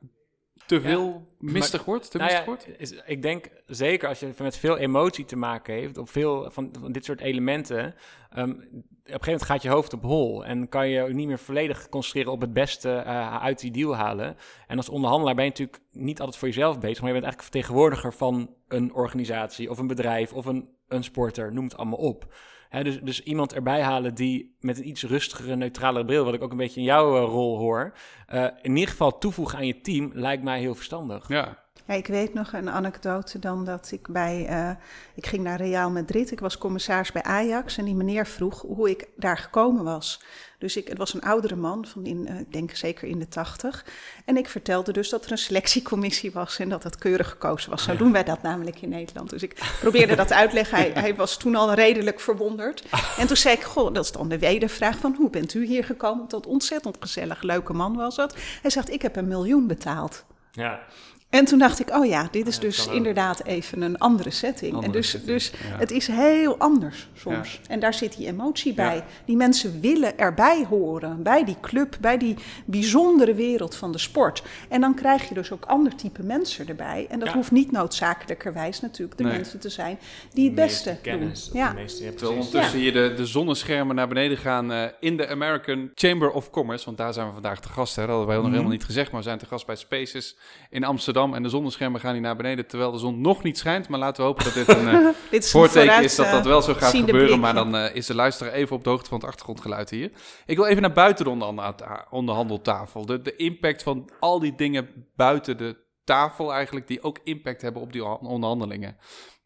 te 0.66 0.80
veel 0.80 1.26
mistig 1.38 1.84
wordt? 1.84 2.10
Te 2.10 2.18
Nou 2.18 2.30
ja, 2.30 2.44
wordt? 2.44 2.68
is- 2.78 3.02
ik 3.06 3.22
denk 3.22 3.48
zeker 3.66 4.08
als 4.08 4.20
je 4.20 4.32
met 4.38 4.56
veel 4.56 4.76
emotie 4.76 5.24
te 5.24 5.36
maken 5.36 5.74
heeft, 5.74 5.98
op 5.98 6.08
veel 6.08 6.50
van, 6.50 6.70
van 6.80 6.92
dit 6.92 7.04
soort 7.04 7.20
elementen, 7.20 7.94
ehm, 8.30 8.50
op 8.50 8.56
een 8.56 8.84
gegeven 9.04 9.22
moment 9.24 9.42
gaat 9.42 9.62
je 9.62 9.68
hoofd 9.68 9.92
op 9.92 10.02
hol 10.02 10.44
en 10.44 10.68
kan 10.68 10.88
je 10.88 11.02
ook 11.02 11.12
niet 11.12 11.26
meer 11.26 11.38
volledig 11.38 11.88
concentreren 11.88 12.32
op 12.32 12.40
het 12.40 12.52
beste 12.52 12.90
eh, 12.90 13.42
uit 13.42 13.60
die 13.60 13.70
deal 13.70 13.96
halen. 13.96 14.36
En 14.66 14.76
als 14.76 14.88
onderhandelaar 14.88 15.34
ben 15.34 15.44
je 15.44 15.50
natuurlijk 15.50 15.82
niet 15.92 16.18
altijd 16.20 16.38
voor 16.38 16.48
jezelf 16.48 16.78
bezig, 16.78 16.98
maar 17.02 17.12
je 17.12 17.20
bent 17.20 17.24
eigenlijk 17.24 17.52
vertegenwoordiger 17.52 18.12
van 18.12 18.54
een 18.68 18.94
organisatie 18.94 19.70
of 19.70 19.78
een 19.78 19.86
bedrijf 19.86 20.32
of 20.32 20.46
een, 20.46 20.68
een 20.88 21.04
sporter, 21.04 21.52
noem 21.52 21.64
het 21.64 21.76
allemaal 21.76 21.98
op. 21.98 22.34
Dus, 22.70 23.00
dus 23.00 23.22
iemand 23.22 23.54
erbij 23.54 23.82
halen 23.82 24.14
die 24.14 24.56
met 24.60 24.78
een 24.78 24.88
iets 24.88 25.02
rustigere, 25.02 25.56
neutralere 25.56 26.04
bril, 26.04 26.24
wat 26.24 26.34
ik 26.34 26.42
ook 26.42 26.50
een 26.50 26.56
beetje 26.56 26.80
in 26.80 26.86
jouw 26.86 27.16
eh, 27.16 27.22
rol 27.22 27.58
hoor, 27.58 27.92
eh, 28.26 28.46
in 28.62 28.76
ieder 28.76 28.90
geval 28.90 29.18
toevoegen 29.18 29.58
aan 29.58 29.66
je 29.66 29.80
team, 29.80 30.10
lijkt 30.14 30.42
mij 30.42 30.60
heel 30.60 30.74
verstandig. 30.74 31.28
Ja, 31.28 31.64
Ja, 31.90 31.96
ik 31.96 32.06
weet 32.06 32.34
nog 32.34 32.52
een 32.52 32.70
anekdote 32.70 33.38
dan 33.38 33.64
dat 33.64 33.90
ik 33.92 34.08
bij... 34.08 34.46
eh, 34.46 34.70
ik 35.14 35.26
ging 35.26 35.42
naar 35.42 35.60
Real 35.60 35.90
Madrid, 35.90 36.30
ik 36.30 36.40
was 36.40 36.58
commissaris 36.58 37.12
bij 37.12 37.22
Ajax... 37.22 37.76
en 37.76 37.84
die 37.84 37.94
meneer 37.94 38.26
vroeg 38.26 38.60
hoe 38.60 38.90
ik 38.90 39.08
daar 39.16 39.38
gekomen 39.38 39.84
was. 39.84 40.22
Dus 40.58 40.76
ik, 40.76 40.88
het 40.88 40.98
was 40.98 41.14
een 41.14 41.22
oudere 41.22 41.56
man, 41.56 41.86
van 41.86 42.04
in, 42.04 42.26
eh, 42.26 42.38
ik 42.38 42.52
denk 42.52 42.74
zeker 42.74 43.08
in 43.08 43.18
de 43.18 43.28
tachtig. 43.28 43.84
En 44.24 44.36
ik 44.36 44.48
vertelde 44.48 44.92
dus 44.92 45.08
dat 45.08 45.24
er 45.24 45.32
een 45.32 45.38
selectiecommissie 45.38 46.32
was... 46.32 46.58
en 46.58 46.68
dat 46.68 46.82
het 46.82 46.98
keurig 46.98 47.28
gekozen 47.28 47.70
was. 47.70 47.82
Zo 47.82 47.96
doen 47.96 48.12
wij 48.12 48.24
dat 48.24 48.42
namelijk 48.42 48.82
in 48.82 48.88
Nederland. 48.88 49.30
Dus 49.30 49.42
ik 49.42 49.76
probeerde 49.80 50.16
dat 50.16 50.32
uit 50.32 50.48
te 50.48 50.56
leggen. 50.56 50.78
Hij, 50.78 50.90
hij 50.94 51.14
was 51.14 51.36
toen 51.36 51.54
al 51.54 51.74
redelijk 51.74 52.20
verwonderd. 52.20 52.84
En 53.18 53.26
toen 53.26 53.36
zei 53.36 53.54
ik, 53.54 53.62
goh, 53.62 53.94
dat 53.94 54.04
is 54.04 54.12
dan 54.12 54.28
de 54.28 54.38
wedervraag 54.38 54.98
van... 54.98 55.14
hoe 55.14 55.30
bent 55.30 55.54
u 55.54 55.66
hier 55.66 55.84
gekomen? 55.84 56.28
Dat 56.28 56.46
ontzettend 56.46 56.96
gezellig, 57.00 57.42
leuke 57.42 57.72
man 57.72 57.96
was 57.96 58.16
dat. 58.16 58.36
Hij 58.62 58.70
zegt, 58.70 58.90
ik 58.90 59.02
heb 59.02 59.16
een 59.16 59.28
miljoen 59.28 59.66
betaald. 59.66 60.24
Ja. 60.52 60.80
En 61.30 61.44
toen 61.44 61.58
dacht 61.58 61.80
ik, 61.80 61.90
oh 61.90 62.06
ja, 62.06 62.28
dit 62.30 62.46
is 62.46 62.54
Ja, 62.54 62.60
dus 62.60 62.86
inderdaad 62.86 63.44
even 63.44 63.82
een 63.82 63.98
andere 63.98 64.30
setting. 64.30 64.72
Andere 64.74 64.86
en 64.92 64.98
dus, 64.98 65.10
setting, 65.10 65.30
dus 65.32 65.50
ja. 65.50 65.76
het 65.78 65.90
is 65.90 66.06
heel 66.06 66.56
anders 66.58 67.08
soms. 67.16 67.60
En 67.68 67.80
daar 67.80 67.94
zit 67.94 68.16
die 68.16 68.26
emotie 68.26 68.74
bij. 68.74 68.94
Ja. 68.96 69.04
Die 69.24 69.36
mensen 69.36 69.80
willen 69.80 70.18
erbij 70.18 70.64
horen, 70.68 71.22
bij 71.22 71.44
die 71.44 71.56
club, 71.60 71.96
bij 72.00 72.18
die 72.18 72.36
bijzondere 72.64 73.34
wereld 73.34 73.74
van 73.74 73.92
de 73.92 73.98
sport. 73.98 74.42
En 74.68 74.80
dan 74.80 74.94
krijg 74.94 75.28
je 75.28 75.34
dus 75.34 75.52
ook 75.52 75.64
ander 75.64 75.94
type 75.96 76.22
mensen 76.22 76.68
erbij. 76.68 77.06
En 77.10 77.18
dat 77.18 77.28
Ja. 77.28 77.34
hoeft 77.34 77.50
niet 77.50 77.72
noodzakelijkerwijs 77.72 78.80
natuurlijk 78.80 79.18
de 79.18 79.24
Nee. 79.24 79.32
mensen 79.32 79.60
te 79.60 79.68
zijn 79.68 79.98
die 80.32 80.44
het 80.46 80.54
beste 80.54 80.96
kennis. 81.02 81.44
doen. 81.48 81.56
Ja. 81.60 81.68
De 81.68 81.74
meeste, 81.74 82.04
ja, 82.04 82.10
Terwijl 82.10 82.32
ondertussen 82.38 82.78
hier 82.78 82.92
de, 82.92 83.12
de 83.16 83.26
zonneschermen 83.26 83.94
naar 83.96 84.08
beneden 84.08 84.36
gaan 84.38 84.72
eh, 84.72 84.84
in 85.00 85.16
de 85.16 85.28
American 85.28 85.90
Chamber 85.94 86.30
of 86.30 86.50
Commerce. 86.50 86.84
Want 86.84 86.96
daar 86.96 87.12
zijn 87.12 87.26
we 87.26 87.32
vandaag 87.32 87.60
te 87.60 87.68
gast. 87.68 87.96
Hè. 87.96 88.00
Dat 88.02 88.10
hadden 88.10 88.26
wij 88.26 88.36
nog 88.36 88.44
Mhm. 88.44 88.54
helemaal 88.54 88.76
niet 88.76 88.84
gezegd. 88.86 89.10
Maar 89.10 89.20
we 89.20 89.26
zijn 89.26 89.38
te 89.38 89.46
gast 89.46 89.66
bij 89.66 89.76
Spaces 89.76 90.36
in 90.70 90.84
Amsterdam. 90.84 91.34
En 91.34 91.42
de 91.42 91.48
zonneschermen 91.48 92.00
gaan 92.00 92.12
hier 92.12 92.20
naar 92.20 92.36
beneden 92.36 92.66
terwijl 92.66 92.90
de 92.90 92.98
zon 92.98 93.20
nog 93.20 93.42
niet 93.42 93.58
schijnt. 93.58 93.88
Maar 93.88 93.98
laten 93.98 94.22
we 94.22 94.28
hopen 94.28 94.44
dat 94.44 94.54
dit 94.54 94.68
een 94.68 94.88
eh, 94.94 95.08
Dit 95.30 95.44
is 95.44 95.50
voorteken 95.50 95.80
vooruit, 95.80 96.04
is 96.04 96.16
dat 96.16 96.26
eh, 96.26 96.32
dat 96.32 96.44
wel 96.44 96.62
zo 96.62 96.74
gaat 96.74 96.94
gebeuren. 96.94 97.40
Maar 97.40 97.54
dan 97.54 97.76
eh, 97.76 97.94
is 97.94 98.06
de 98.06 98.14
luisteraar 98.14 98.52
even 98.52 98.76
op 98.76 98.84
de 98.84 98.90
hoogte 98.90 99.08
van 99.08 99.18
het 99.18 99.26
achtergrondgeluid 99.26 99.90
hier. 99.90 100.10
Ik 100.46 100.56
wil 100.56 100.66
even 100.66 100.82
naar 100.82 100.92
buiten 100.92 101.24
de 101.24 101.30
onderhandel- 101.30 101.86
onderhandeltafel. 102.10 103.06
De, 103.06 103.22
de 103.22 103.36
impact 103.36 103.82
van 103.82 104.10
al 104.20 104.38
die 104.38 104.54
dingen 104.54 105.08
buiten 105.16 105.56
de 105.56 105.76
tafel 106.04 106.52
eigenlijk. 106.52 106.86
Die 106.86 107.02
ook 107.02 107.18
impact 107.24 107.62
hebben 107.62 107.82
op 107.82 107.92
die 107.92 108.04
onderhandelingen. 108.04 108.96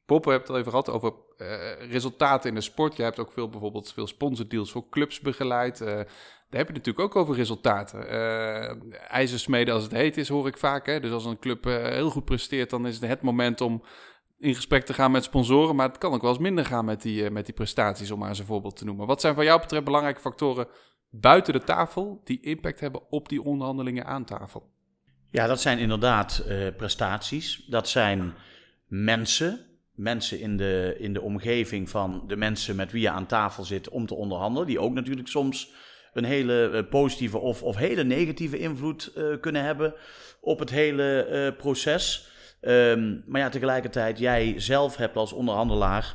Poppen 0.06 0.32
hebt 0.32 0.42
het 0.42 0.52
al 0.52 0.58
even 0.58 0.70
gehad 0.70 0.90
over 0.90 1.12
eh, 1.37 1.90
resultaten 1.90 2.48
in 2.48 2.54
de 2.54 2.60
sport. 2.60 2.96
Je 2.96 3.02
hebt 3.02 3.18
ook 3.18 3.32
veel 3.32 3.48
bijvoorbeeld 3.48 3.92
veel 3.92 4.06
sponsordeals 4.06 4.70
voor 4.70 4.88
clubs 4.88 5.20
begeleid. 5.20 5.80
Eh, 5.80 6.00
daar 6.54 6.62
heb 6.64 6.72
je 6.74 6.80
natuurlijk 6.80 7.16
ook 7.16 7.22
over 7.22 7.34
resultaten. 7.34 8.08
Eh 8.08 8.76
ijzersmeden 9.08 9.74
als 9.74 9.82
het 9.82 9.92
heet 9.92 10.16
is, 10.16 10.28
hoor 10.28 10.46
ik 10.46 10.56
vaak. 10.56 10.86
Hè? 10.86 11.00
Dus 11.00 11.10
als 11.10 11.24
een 11.24 11.38
club 11.38 11.66
eh, 11.66 11.82
heel 11.82 12.10
goed 12.10 12.24
presteert, 12.24 12.70
dan 12.70 12.86
is 12.86 12.98
het 13.00 13.08
het 13.08 13.22
moment 13.22 13.60
om 13.60 13.82
in 14.38 14.54
gesprek 14.54 14.84
te 14.84 14.94
gaan 14.94 15.10
met 15.10 15.24
sponsoren. 15.24 15.76
Maar 15.76 15.88
het 15.88 15.98
kan 15.98 16.12
ook 16.12 16.20
wel 16.20 16.30
eens 16.30 16.40
minder 16.40 16.64
gaan 16.64 16.84
met 16.84 17.02
die, 17.02 17.24
eh, 17.24 17.30
met 17.30 17.44
die 17.44 17.54
prestaties, 17.54 18.10
om 18.10 18.18
maar 18.18 18.28
eens 18.28 18.38
een 18.38 18.44
voorbeeld 18.44 18.76
te 18.76 18.84
noemen. 18.84 19.06
Wat 19.06 19.20
zijn 19.20 19.34
van 19.34 19.44
jou 19.44 19.60
betreft 19.60 19.84
belangrijke 19.84 20.20
factoren 20.20 20.66
buiten 21.10 21.52
de 21.52 21.64
tafel 21.64 22.20
die 22.24 22.40
impact 22.40 22.80
hebben 22.80 23.10
op 23.10 23.28
die 23.28 23.42
onderhandelingen 23.42 24.06
aan 24.06 24.24
tafel? 24.24 24.70
Ja, 25.30 25.46
dat 25.46 25.60
zijn 25.60 25.78
inderdaad 25.78 26.44
prestaties. 26.76 27.64
Dat 27.66 27.88
zijn 27.88 28.34
mensen. 28.86 29.66
Mensen 29.94 30.40
in 30.40 30.56
de, 30.56 30.96
in 30.98 31.12
de 31.12 31.20
omgeving 31.20 31.90
van 31.90 32.24
de 32.26 32.36
mensen 32.36 32.76
met 32.76 32.92
wie 32.92 33.02
je 33.02 33.10
aan 33.10 33.26
tafel 33.26 33.64
zit 33.64 33.88
om 33.88 34.06
te 34.06 34.14
onderhandelen. 34.14 34.66
Die 34.66 34.80
ook 34.80 34.92
natuurlijk 34.92 35.28
soms 35.28 35.74
een 36.14 36.24
hele 36.24 36.68
eh, 36.68 36.83
positieve 36.90 37.38
of, 37.38 37.62
of 37.62 37.77
hele 37.77 38.05
negatieve 38.05 38.59
invloed 38.59 39.12
eh, 39.14 39.24
kunnen 39.40 39.62
hebben 39.62 39.94
op 40.40 40.59
het 40.59 40.70
hele 40.70 41.24
eh, 41.24 41.57
proces. 41.57 42.29
Ehm, 42.61 43.16
maar 43.27 43.40
ja, 43.40 43.48
tegelijkertijd, 43.48 44.18
jij 44.18 44.55
zelf 44.57 44.96
hebt 44.96 45.16
als 45.16 45.33
onderhandelaar 45.33 46.14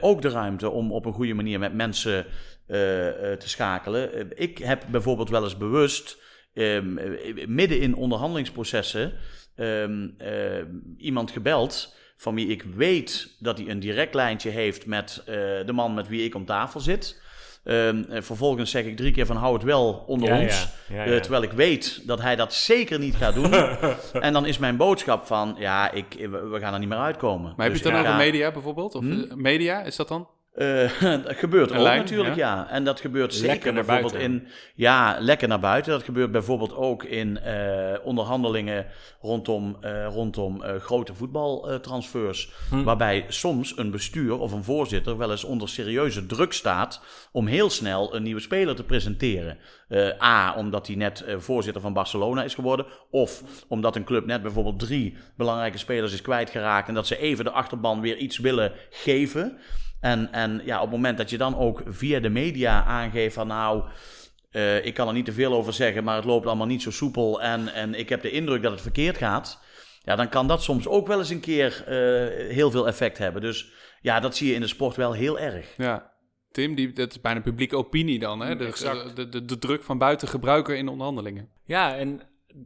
ook 0.00 0.22
de 0.22 0.28
ruimte 0.28 0.70
om 0.70 0.92
op 0.92 1.04
een 1.04 1.12
goede 1.12 1.34
manier 1.34 1.58
met 1.58 1.74
mensen 1.74 2.26
te 2.66 3.48
schakelen. 3.48 4.30
Ik 4.40 4.58
heb 4.58 4.84
bijvoorbeeld 4.90 5.30
wel 5.30 5.42
eens 5.42 5.56
bewust 5.56 6.18
ehm, 6.54 6.98
eh, 6.98 7.46
midden 7.46 7.80
in 7.80 7.94
onderhandelingsprocessen 7.94 9.12
ehm, 9.54 10.08
eh, 10.18 10.64
iemand 10.98 11.30
gebeld 11.30 11.94
van 12.16 12.34
wie 12.34 12.46
ik 12.46 12.62
weet 12.62 13.36
dat 13.38 13.58
hij 13.58 13.68
een 13.68 13.80
direct 13.80 14.14
lijntje 14.14 14.50
heeft 14.50 14.86
met 14.86 15.22
de 15.66 15.72
man 15.72 15.94
met 15.94 16.08
wie 16.08 16.24
ik 16.24 16.34
om 16.34 16.44
tafel 16.44 16.80
zit. 16.80 17.22
Ehm, 17.66 18.02
eh, 18.10 18.22
vervolgens 18.22 18.70
zeg 18.70 18.84
ik 18.84 18.96
drie 18.96 19.12
keer 19.12 19.26
van 19.26 19.36
hou 19.36 19.54
het 19.54 19.62
wel 19.62 20.04
onder 20.06 20.28
Ja, 20.28 20.40
ons. 20.40 20.68
ja, 20.88 21.04
ja, 21.04 21.12
Eh, 21.12 21.20
terwijl 21.20 21.42
ik 21.42 21.52
weet 21.52 22.00
dat 22.06 22.20
hij 22.22 22.36
dat 22.36 22.54
zeker 22.54 22.98
niet 22.98 23.16
gaat 23.16 23.34
doen. 23.34 23.52
en 24.26 24.32
dan 24.32 24.46
is 24.46 24.58
mijn 24.58 24.76
boodschap 24.76 25.26
van 25.26 25.54
ja, 25.58 25.90
ik, 25.90 26.06
we, 26.30 26.56
gaan 26.60 26.72
er 26.72 26.78
niet 26.78 26.88
meer 26.88 26.98
uitkomen. 26.98 27.52
Maar 27.56 27.64
heb 27.66 27.74
Dus 27.74 27.82
je 27.82 27.88
het 27.88 27.94
dan 27.96 28.04
over 28.04 28.12
ga- 28.18 28.24
media 28.24 28.50
bijvoorbeeld? 28.50 28.94
Of 28.94 29.02
Hm? 29.04 29.12
eh, 29.12 29.34
media, 29.34 29.82
is 29.82 29.96
dat 29.96 30.08
dan? 30.08 30.28
Eh, 30.56 31.00
dat 31.24 31.36
gebeurt 31.36 31.70
Een 31.70 31.76
ook 31.76 31.82
lijn, 31.82 31.98
natuurlijk, 31.98 32.34
ja. 32.34 32.54
ja. 32.54 32.70
En 32.70 32.84
dat 32.84 33.00
gebeurt 33.00 33.32
Lekker 33.32 33.50
zeker 33.50 33.72
naar 33.72 33.84
bijvoorbeeld 33.84 34.12
buiten. 34.12 34.42
in... 34.42 34.48
Ja, 34.74 35.16
lekker 35.20 35.48
naar 35.48 35.60
buiten. 35.60 35.92
Dat 35.92 36.02
gebeurt 36.02 36.30
bijvoorbeeld 36.30 36.74
ook 36.74 37.04
in 37.04 37.38
eh, 37.38 37.94
onderhandelingen 38.04 38.86
rondom, 39.26 39.76
eh, 39.80 40.06
rondom 40.06 40.62
eh, 40.62 40.76
grote 40.76 41.14
voetbaltransfers. 41.14 42.52
Hm. 42.70 42.82
Waarbij 42.82 43.24
soms 43.28 43.78
een 43.78 43.90
bestuur 43.90 44.38
of 44.38 44.52
een 44.52 44.64
voorzitter 44.64 45.16
wel 45.16 45.30
eens 45.30 45.44
onder 45.44 45.68
serieuze 45.68 46.26
druk 46.26 46.52
staat... 46.52 47.00
om 47.32 47.46
heel 47.46 47.70
snel 47.70 48.14
een 48.14 48.22
nieuwe 48.22 48.40
speler 48.40 48.74
te 48.74 48.84
presenteren. 48.84 49.58
Eh, 49.88 50.22
A, 50.22 50.54
omdat 50.56 50.86
hij 50.86 50.96
net 50.96 51.24
voorzitter 51.38 51.82
van 51.82 51.92
Barcelona 51.92 52.44
is 52.44 52.54
geworden. 52.54 52.86
Of 53.10 53.42
omdat 53.68 53.96
een 53.96 54.04
club 54.04 54.26
net 54.26 54.42
bijvoorbeeld 54.42 54.78
drie 54.78 55.16
belangrijke 55.36 55.78
spelers 55.78 56.12
is 56.12 56.22
kwijtgeraakt... 56.22 56.88
en 56.88 56.94
dat 56.94 57.06
ze 57.06 57.18
even 57.18 57.44
de 57.44 57.50
achterban 57.50 58.00
weer 58.00 58.16
iets 58.16 58.38
willen 58.38 58.72
geven... 58.90 59.58
En, 60.06 60.32
en 60.32 60.60
ja, 60.64 60.76
op 60.76 60.82
het 60.82 60.90
moment 60.90 61.18
dat 61.18 61.30
je 61.30 61.38
dan 61.38 61.56
ook 61.56 61.82
via 61.86 62.20
de 62.20 62.28
media 62.28 62.84
aangeeft 62.84 63.34
van 63.34 63.46
nou, 63.46 63.84
eh, 64.50 64.84
ik 64.84 64.94
kan 64.94 65.08
er 65.08 65.14
niet 65.14 65.24
te 65.24 65.32
veel 65.32 65.52
over 65.52 65.72
zeggen, 65.72 66.04
maar 66.04 66.16
het 66.16 66.24
loopt 66.24 66.46
allemaal 66.46 66.66
niet 66.66 66.82
zo 66.82 66.90
soepel 66.90 67.42
en, 67.42 67.72
en 67.72 67.94
ik 67.94 68.08
heb 68.08 68.22
de 68.22 68.30
indruk 68.30 68.62
dat 68.62 68.72
het 68.72 68.80
verkeerd 68.80 69.16
gaat. 69.16 69.60
Ja, 70.02 70.16
dan 70.16 70.28
kan 70.28 70.46
dat 70.46 70.62
soms 70.62 70.88
ook 70.88 71.06
wel 71.06 71.18
eens 71.18 71.30
een 71.30 71.40
keer 71.40 71.84
eh, 71.86 72.54
heel 72.54 72.70
veel 72.70 72.86
effect 72.86 73.18
hebben. 73.18 73.42
Dus 73.42 73.72
ja, 74.00 74.20
dat 74.20 74.36
zie 74.36 74.48
je 74.48 74.54
in 74.54 74.60
de 74.60 74.66
sport 74.66 74.96
wel 74.96 75.12
heel 75.12 75.38
erg. 75.38 75.74
Ja. 75.76 76.12
Tim, 76.50 76.74
die, 76.74 76.92
dat 76.92 77.10
is 77.10 77.20
bijna 77.20 77.40
publieke 77.40 77.76
opinie 77.76 78.18
dan, 78.18 78.40
hè? 78.40 78.52
Mm, 78.52 78.58
De, 78.58 78.66
exact. 78.66 79.16
de, 79.16 79.28
de, 79.28 79.44
de 79.44 79.58
druk 79.58 79.82
van 79.82 79.98
buiten 79.98 80.28
gebruiker 80.28 80.76
in 80.76 80.88
onderhandelingen. 80.88 81.48
Ja, 81.64 81.96
en 81.96 82.20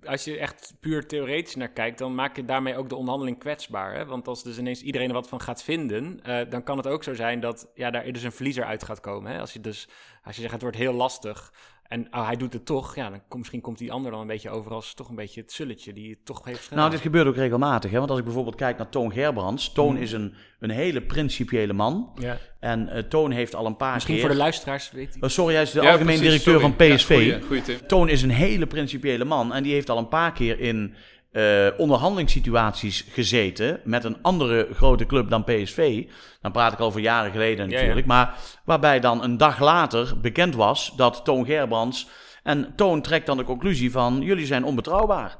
als 0.04 0.24
je 0.24 0.38
echt 0.38 0.74
puur 0.80 1.06
theoretisch 1.06 1.54
naar 1.54 1.68
kijkt, 1.68 1.98
dan 1.98 2.14
maak 2.14 2.36
je 2.36 2.44
daarmee 2.44 2.76
ook 2.76 2.88
de 2.88 2.96
onderhandeling 2.96 3.38
kwetsbaar. 3.38 3.94
Hè? 3.94 4.04
Want 4.04 4.28
als 4.28 4.42
dus 4.42 4.58
ineens 4.58 4.82
iedereen 4.82 5.08
er 5.08 5.14
wat 5.14 5.28
van 5.28 5.40
gaat 5.40 5.62
vinden, 5.62 6.20
eh, 6.22 6.50
dan 6.50 6.62
kan 6.62 6.76
het 6.76 6.86
ook 6.86 7.02
zo 7.02 7.14
zijn 7.14 7.40
dat 7.40 7.70
ja, 7.74 7.90
daar 7.90 8.12
dus 8.12 8.22
een 8.22 8.32
verliezer 8.32 8.64
uit 8.64 8.84
gaat 8.84 9.00
komen. 9.00 9.32
Hè? 9.32 9.40
Als 9.40 9.52
je 9.52 9.60
dus 9.60 9.88
als 10.22 10.34
je 10.34 10.40
zegt 10.40 10.52
het 10.52 10.62
wordt 10.62 10.76
heel 10.76 10.92
lastig 10.92 11.52
en 11.90 12.06
oh, 12.10 12.26
hij 12.26 12.36
doet 12.36 12.52
het 12.52 12.66
toch, 12.66 12.94
ja, 12.94 13.10
dan 13.10 13.20
kom, 13.28 13.38
misschien 13.38 13.60
komt 13.60 13.78
die 13.78 13.92
ander 13.92 14.10
dan 14.10 14.20
een 14.20 14.26
beetje 14.26 14.50
over 14.50 14.72
als 14.72 14.94
toch 14.94 15.08
een 15.08 15.14
beetje 15.14 15.40
het 15.40 15.52
zulletje 15.52 15.92
die 15.92 16.10
het 16.10 16.24
toch 16.24 16.44
heeft 16.44 16.62
gedaan. 16.62 16.78
Nou, 16.78 16.90
dit 16.90 17.00
gebeurt 17.00 17.26
ook 17.26 17.36
regelmatig. 17.36 17.90
Hè? 17.90 17.98
Want 17.98 18.10
als 18.10 18.18
ik 18.18 18.24
bijvoorbeeld 18.24 18.56
kijk 18.56 18.76
naar 18.78 18.88
Toon 18.88 19.12
Gerbrands. 19.12 19.72
Toon 19.72 19.92
Mhm. 19.92 20.02
is 20.02 20.12
een, 20.12 20.34
een 20.60 20.70
hele 20.70 21.00
principiële 21.02 21.72
man. 21.72 22.10
ja. 22.18 22.38
En 22.60 22.88
eh, 22.88 23.02
Toon 23.02 23.30
heeft 23.30 23.54
al 23.54 23.66
een 23.66 23.76
paar 23.76 23.94
Misschien 23.94 24.14
keer... 24.14 24.24
voor 24.24 24.32
de 24.34 24.40
luisteraars 24.40 24.90
weet 24.90 25.16
ik. 25.16 25.24
Oh, 25.24 25.30
sorry, 25.30 25.54
hij 25.54 25.62
is 25.62 25.70
de 25.70 25.80
Ja, 25.82 25.90
algemeen 25.90 26.06
precies, 26.06 26.22
directeur 26.42 26.60
sorry. 26.60 26.74
van 26.76 26.86
Ja, 26.86 26.94
PSV. 26.94 27.06
goeie, 27.14 27.42
goeie 27.42 27.62
Tim. 27.62 27.86
Toon 27.86 28.08
is 28.08 28.22
een 28.22 28.30
hele 28.30 28.66
principiële 28.66 29.24
man 29.24 29.52
en 29.54 29.62
die 29.62 29.72
heeft 29.72 29.90
al 29.90 29.98
een 29.98 30.08
paar 30.08 30.32
keer 30.32 30.60
in 30.60 30.94
eh, 31.32 31.66
onderhandelingssituaties 31.76 33.06
gezeten 33.10 33.80
met 33.84 34.04
een 34.04 34.22
andere 34.22 34.68
grote 34.74 35.06
club 35.06 35.30
dan 35.30 35.44
PSV. 35.44 36.06
Dan 36.40 36.52
praat 36.52 36.72
ik 36.72 36.78
al 36.78 36.90
voor 36.90 37.00
jaren 37.00 37.30
geleden 37.30 37.70
Ja, 37.70 37.76
natuurlijk. 37.76 38.06
Maar 38.06 38.34
waarbij 38.64 39.00
dan 39.00 39.22
een 39.22 39.36
dag 39.36 39.60
later 39.60 40.20
bekend 40.20 40.54
was 40.54 40.92
dat 40.96 41.24
Toon 41.24 41.44
Gerbrands... 41.44 42.08
En 42.42 42.72
Toon 42.76 43.02
trekt 43.02 43.26
dan 43.26 43.36
de 43.36 43.44
conclusie 43.44 43.90
van, 43.90 44.20
jullie 44.22 44.46
zijn 44.46 44.64
onbetrouwbaar. 44.64 45.36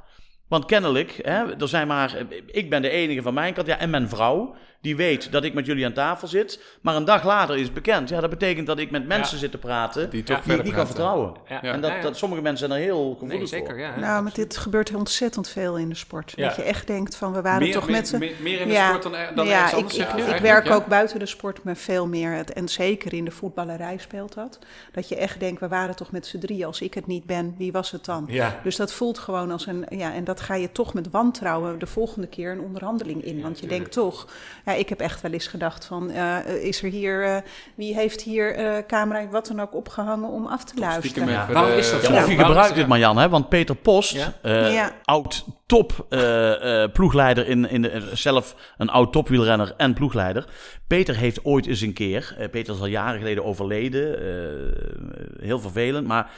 Want 0.49 0.65
kennelijk, 0.65 1.19
hè, 1.23 1.57
er 1.57 1.69
zijn 1.69 1.87
maar, 1.87 2.17
ik 2.47 2.71
ben 2.71 2.83
de 2.83 2.91
enige 2.91 3.23
van 3.23 3.35
mijn 3.35 3.55
kant, 3.55 3.67
ja, 3.67 3.79
en 3.79 3.91
mijn 3.91 4.09
vrouw, 4.09 4.57
die 4.81 4.97
weet 4.97 5.33
dat 5.33 5.45
ik 5.45 5.55
met 5.55 5.67
jullie 5.67 5.85
aan 5.85 5.93
tafel 5.93 6.29
zit. 6.29 6.61
Maar 6.81 6.97
een 6.97 7.05
dag 7.05 7.25
later 7.25 7.57
is 7.57 7.63
het 7.63 7.75
bekend. 7.75 8.09
Ja, 8.09 8.21
dat 8.21 8.31
betekent 8.31 8.67
dat 8.67 8.79
ik 8.79 8.91
met 8.91 9.07
mensen 9.07 9.39
zit 9.39 9.51
te 9.51 9.59
praten 9.59 10.01
Die 10.03 10.11
die, 10.11 10.23
toch 10.23 10.37
Ja, 10.37 10.43
verder 10.43 10.65
die 10.65 10.75
kan 10.75 10.87
vertrouwen. 10.87 11.35
En 11.63 11.81
dat, 11.81 11.93
dat 12.03 12.17
sommige 12.17 12.43
mensen 12.43 12.69
zijn 12.69 12.81
er 12.81 12.87
heel 12.87 13.13
gevoelig 13.13 13.37
Nee, 13.39 13.47
zeker, 13.47 13.71
voor. 13.71 13.79
ja. 13.79 13.99
Nou, 13.99 14.23
maar 14.23 14.33
dit 14.35 14.57
gebeurt 14.57 14.95
ontzettend 14.95 15.49
veel 15.49 15.77
in 15.79 15.89
de 15.89 15.95
sport. 15.95 16.33
Ja. 16.37 16.47
Dat 16.47 16.57
je 16.57 16.63
echt 16.63 16.87
denkt 16.87 17.17
van, 17.17 17.33
we 17.33 17.43
waren 17.43 17.63
Meer, 17.63 17.73
toch 17.73 17.87
meer, 17.87 17.97
met 17.97 18.09
z'n... 18.09 18.19
meer, 18.19 18.35
meer 18.41 18.61
in 18.61 18.69
de 18.69 18.75
Ja, 18.75 18.89
sport 18.89 19.03
dan, 19.03 19.13
dan 19.35 19.47
ja, 19.47 19.63
ergens 19.63 19.97
ik, 19.97 20.09
ik, 20.09 20.27
ik 20.35 20.41
werk 20.41 20.67
ja? 20.67 20.75
ook 20.75 20.87
buiten 20.87 21.19
de 21.19 21.27
sport, 21.27 21.63
maar 21.63 21.77
veel 21.77 22.07
meer. 22.07 22.33
Het, 22.33 22.53
en 22.53 22.69
zeker 22.69 23.13
in 23.15 23.25
de 23.25 23.31
voetballerij 23.31 23.99
speelt 23.99 24.35
dat. 24.35 24.59
Dat 24.93 25.09
je 25.09 25.17
echt 25.17 25.41
denkt, 25.41 25.61
we 25.61 25.69
waren 25.69 25.97
toch 25.97 26.11
met 26.11 26.27
z'n 26.27 26.39
drie. 26.39 26.67
Als 26.67 26.81
ik 26.81 26.95
het 26.95 27.07
niet 27.07 27.25
ben, 27.25 27.55
wie 27.59 27.73
was 27.73 27.91
het 27.91 28.05
dan? 28.05 28.25
Ja. 28.29 28.61
Dus 28.63 28.77
dat 28.77 28.93
voelt 28.93 29.19
gewoon 29.19 29.51
als 29.51 29.67
een... 29.67 29.87
Ja, 29.89 30.15
en 30.15 30.25
dat 30.25 30.41
ga 30.41 30.55
je 30.55 30.73
toch 30.73 30.95
met 30.95 31.11
wantrouwen 31.11 31.79
de 31.79 31.87
volgende 31.87 32.27
keer 32.27 32.53
een 32.53 32.61
onderhandeling 32.61 33.25
in. 33.25 33.41
Want 33.41 33.59
je 33.61 33.67
denkt 33.67 33.93
toch... 33.93 34.27
Ja, 34.71 34.77
ik 34.77 34.89
heb 34.89 35.01
echt 35.01 35.21
wel 35.21 35.33
eens 35.33 35.47
gedacht 35.47 35.85
van... 35.85 36.11
eh, 36.11 36.65
is 36.65 36.83
er 36.83 36.91
hier... 36.91 37.25
eh, 37.25 37.37
wie 37.75 37.95
heeft 37.95 38.23
hier 38.23 38.55
eh 38.55 38.87
camera, 38.87 39.29
wat 39.29 39.47
dan 39.47 39.61
ook, 39.61 39.75
opgehangen 39.75 40.29
om 40.29 40.47
af 40.47 40.65
te 40.65 40.79
luisteren? 40.81 41.29
Even 41.29 41.53
Waarom 41.55 41.73
is 41.73 41.91
dat 41.91 42.03
Ja, 42.07 42.23
of 42.23 42.31
je 42.31 42.37
gebruikt 42.39 42.75
dit, 42.75 42.87
Marjan, 42.87 43.19
hè? 43.19 43.29
want 43.29 43.49
Peter 43.49 43.75
Post, 43.75 44.13
Ja? 44.13 44.33
eh, 44.43 44.73
Ja. 44.75 44.93
oud 45.05 45.45
top 45.67 46.07
eh, 46.09 46.83
eh, 46.83 46.91
ploegleider, 46.93 47.49
in, 47.49 47.69
in 47.71 47.83
de, 47.83 48.11
zelf 48.13 48.55
een 48.79 48.89
oud 48.91 49.13
topwielrenner 49.13 49.75
en 49.77 49.95
ploegleider. 49.95 50.45
Peter 50.87 51.17
heeft 51.17 51.45
ooit 51.45 51.67
eens 51.67 51.81
een 51.81 51.93
keer, 51.93 52.35
eh, 52.39 52.49
Peter 52.51 52.75
is 52.75 52.81
al 52.81 52.87
jaren 52.87 53.19
geleden 53.19 53.45
overleden, 53.45 54.19
eh, 54.21 55.47
heel 55.47 55.61
vervelend, 55.61 56.07
maar 56.07 56.31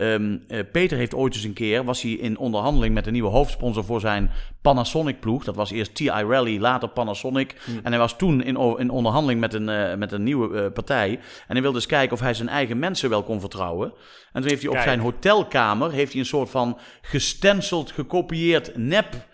ehm, 0.00 0.36
eh, 0.48 0.58
Peter 0.72 0.98
heeft 0.98 1.14
ooit 1.14 1.34
eens 1.34 1.44
een 1.44 1.52
keer, 1.52 1.84
was 1.84 2.02
hij 2.02 2.10
in 2.10 2.38
onderhandeling 2.38 2.94
met 2.94 3.04
de 3.04 3.10
nieuwe 3.10 3.28
hoofdsponsor 3.28 3.84
voor 3.84 4.00
zijn 4.00 4.30
Panasonic 4.62 5.20
ploeg. 5.20 5.44
Dat 5.44 5.54
was 5.56 5.70
eerst 5.70 5.94
TI 5.94 6.08
Rally, 6.08 6.58
later 6.58 6.88
Panasonic. 6.88 7.54
En 7.82 7.90
hij 7.90 7.98
was 7.98 8.16
toen 8.16 8.42
in, 8.42 8.76
in 8.78 8.90
onderhandeling 8.90 9.40
met 9.40 9.54
een, 9.54 9.68
eh, 9.68 9.94
met 9.94 10.12
een 10.12 10.22
nieuwe 10.22 10.60
eh, 10.62 10.72
partij. 10.72 11.10
En 11.10 11.52
hij 11.52 11.62
wilde 11.62 11.76
eens 11.76 11.86
kijken 11.86 12.12
of 12.12 12.20
hij 12.20 12.34
zijn 12.34 12.48
eigen 12.48 12.78
mensen 12.78 13.10
wel 13.10 13.22
kon 13.22 13.40
vertrouwen. 13.40 13.92
En 14.32 14.40
toen 14.40 14.50
heeft 14.50 14.62
hij 14.62 14.70
op 14.70 14.76
Kijk. 14.76 14.86
zijn 14.86 15.00
hotelkamer 15.00 15.92
heeft 15.92 16.12
hij 16.12 16.20
een 16.20 16.26
soort 16.26 16.50
van 16.50 16.78
gestenceld, 17.00 17.90
gekopieerd 17.90 18.76
nep 18.76 19.28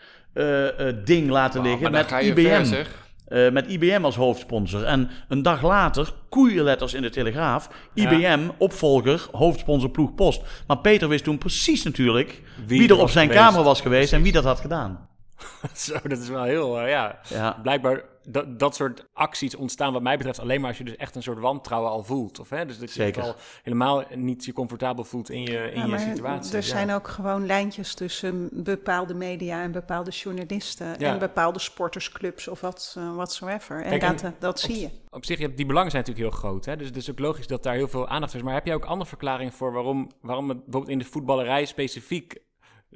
ding 1.04 1.30
laten 1.30 1.62
liggen 1.62 1.90
met 1.90 2.10
IBM. 2.10 2.64
ver, 2.64 2.86
Eh, 3.26 3.50
met 3.50 3.66
IBM 3.66 4.00
als 4.04 4.16
hoofdsponsor. 4.16 4.84
En 4.84 5.10
een 5.28 5.42
dag 5.42 5.62
later, 5.62 6.12
koeienletters 6.28 6.94
in 6.94 7.02
de 7.02 7.10
Telegraaf. 7.10 7.68
Ja. 7.94 8.10
IBM, 8.10 8.48
opvolger, 8.58 9.26
hoofdsponsor 9.32 9.90
ploeg 9.90 10.14
Post. 10.14 10.42
Maar 10.66 10.78
Peter 10.78 11.08
wist 11.08 11.24
toen 11.24 11.38
precies 11.38 11.82
natuurlijk 11.82 12.42
wie, 12.66 12.78
Wie 12.78 12.88
er 12.88 13.00
op 13.00 13.10
zijn 13.10 13.28
geweest. 13.28 13.46
kamer 13.46 13.62
was 13.64 13.80
geweest 13.80 14.12
en 14.12 14.22
wie 14.22 14.32
dat 14.32 14.44
had 14.44 14.60
gedaan. 14.60 15.08
Zo, 15.74 15.94
dat 16.02 16.18
is 16.18 16.28
wel 16.28 16.42
heel, 16.42 16.80
eh, 16.80 16.88
ja. 16.88 17.18
Ja. 17.28 17.58
Blijkbaar 17.62 18.02
dat, 18.26 18.58
dat 18.58 18.74
soort 18.74 19.04
acties 19.12 19.54
ontstaan 19.54 19.92
wat 19.92 20.02
mij 20.02 20.16
betreft 20.16 20.40
alleen 20.40 20.60
maar 20.60 20.68
als 20.68 20.78
je 20.78 20.84
dus 20.84 20.96
echt 20.96 21.14
een 21.14 21.22
soort 21.22 21.38
wantrouwen 21.38 21.90
al 21.90 22.02
voelt. 22.04 22.38
Of, 22.40 22.50
hè? 22.50 22.66
Dus 22.66 22.78
dat 22.78 22.88
je 22.92 23.02
Zeker. 23.02 23.22
het 23.22 23.30
al 23.32 23.38
helemaal 23.62 24.04
niet 24.14 24.44
je 24.44 24.52
comfortabel 24.52 25.04
voelt 25.04 25.30
in 25.30 25.42
je, 25.42 25.70
in 25.72 25.86
Ja, 25.88 25.96
je 25.96 25.98
situatie. 25.98 26.50
Er 26.50 26.56
Ja. 26.56 26.62
zijn 26.66 26.90
ook 26.92 27.08
gewoon 27.08 27.46
lijntjes 27.46 27.94
tussen 27.94 28.48
bepaalde 28.52 29.14
media 29.14 29.62
en 29.62 29.72
bepaalde 29.72 30.10
journalisten 30.10 30.94
Ja. 30.98 31.12
en 31.12 31.18
bepaalde 31.18 31.58
sportersclubs 31.58 32.48
of 32.48 32.60
wat 32.60 32.94
uh, 32.98 33.14
whatsoever. 33.14 33.82
En 33.82 33.88
Kijk, 33.90 34.02
en 34.02 34.12
dat, 34.12 34.22
eh, 34.22 34.30
dat 34.38 34.60
zie 34.60 34.80
je. 34.80 34.88
Op 35.10 35.24
zich, 35.24 35.38
je 35.38 35.44
hebt- 35.44 35.56
die 35.56 35.66
belangen 35.66 35.90
zijn 35.90 36.02
natuurlijk 36.06 36.32
heel 36.32 36.40
groot. 36.40 36.64
Hè? 36.64 36.76
Dus 36.76 36.86
het 36.86 36.96
is 36.96 37.10
ook 37.10 37.18
logisch 37.18 37.46
dat 37.46 37.62
daar 37.62 37.74
heel 37.74 37.88
veel 37.88 38.08
aandacht 38.08 38.34
is. 38.34 38.42
Maar 38.42 38.54
heb 38.54 38.66
jij 38.66 38.74
ook 38.74 38.84
andere 38.84 39.08
verklaringen 39.08 39.52
voor 39.52 39.72
waarom, 39.72 40.10
waarom 40.20 40.48
het 40.48 40.58
bijvoorbeeld 40.64 40.92
in 40.92 40.98
de 40.98 41.04
voetballerij 41.04 41.64
specifiek 41.64 42.36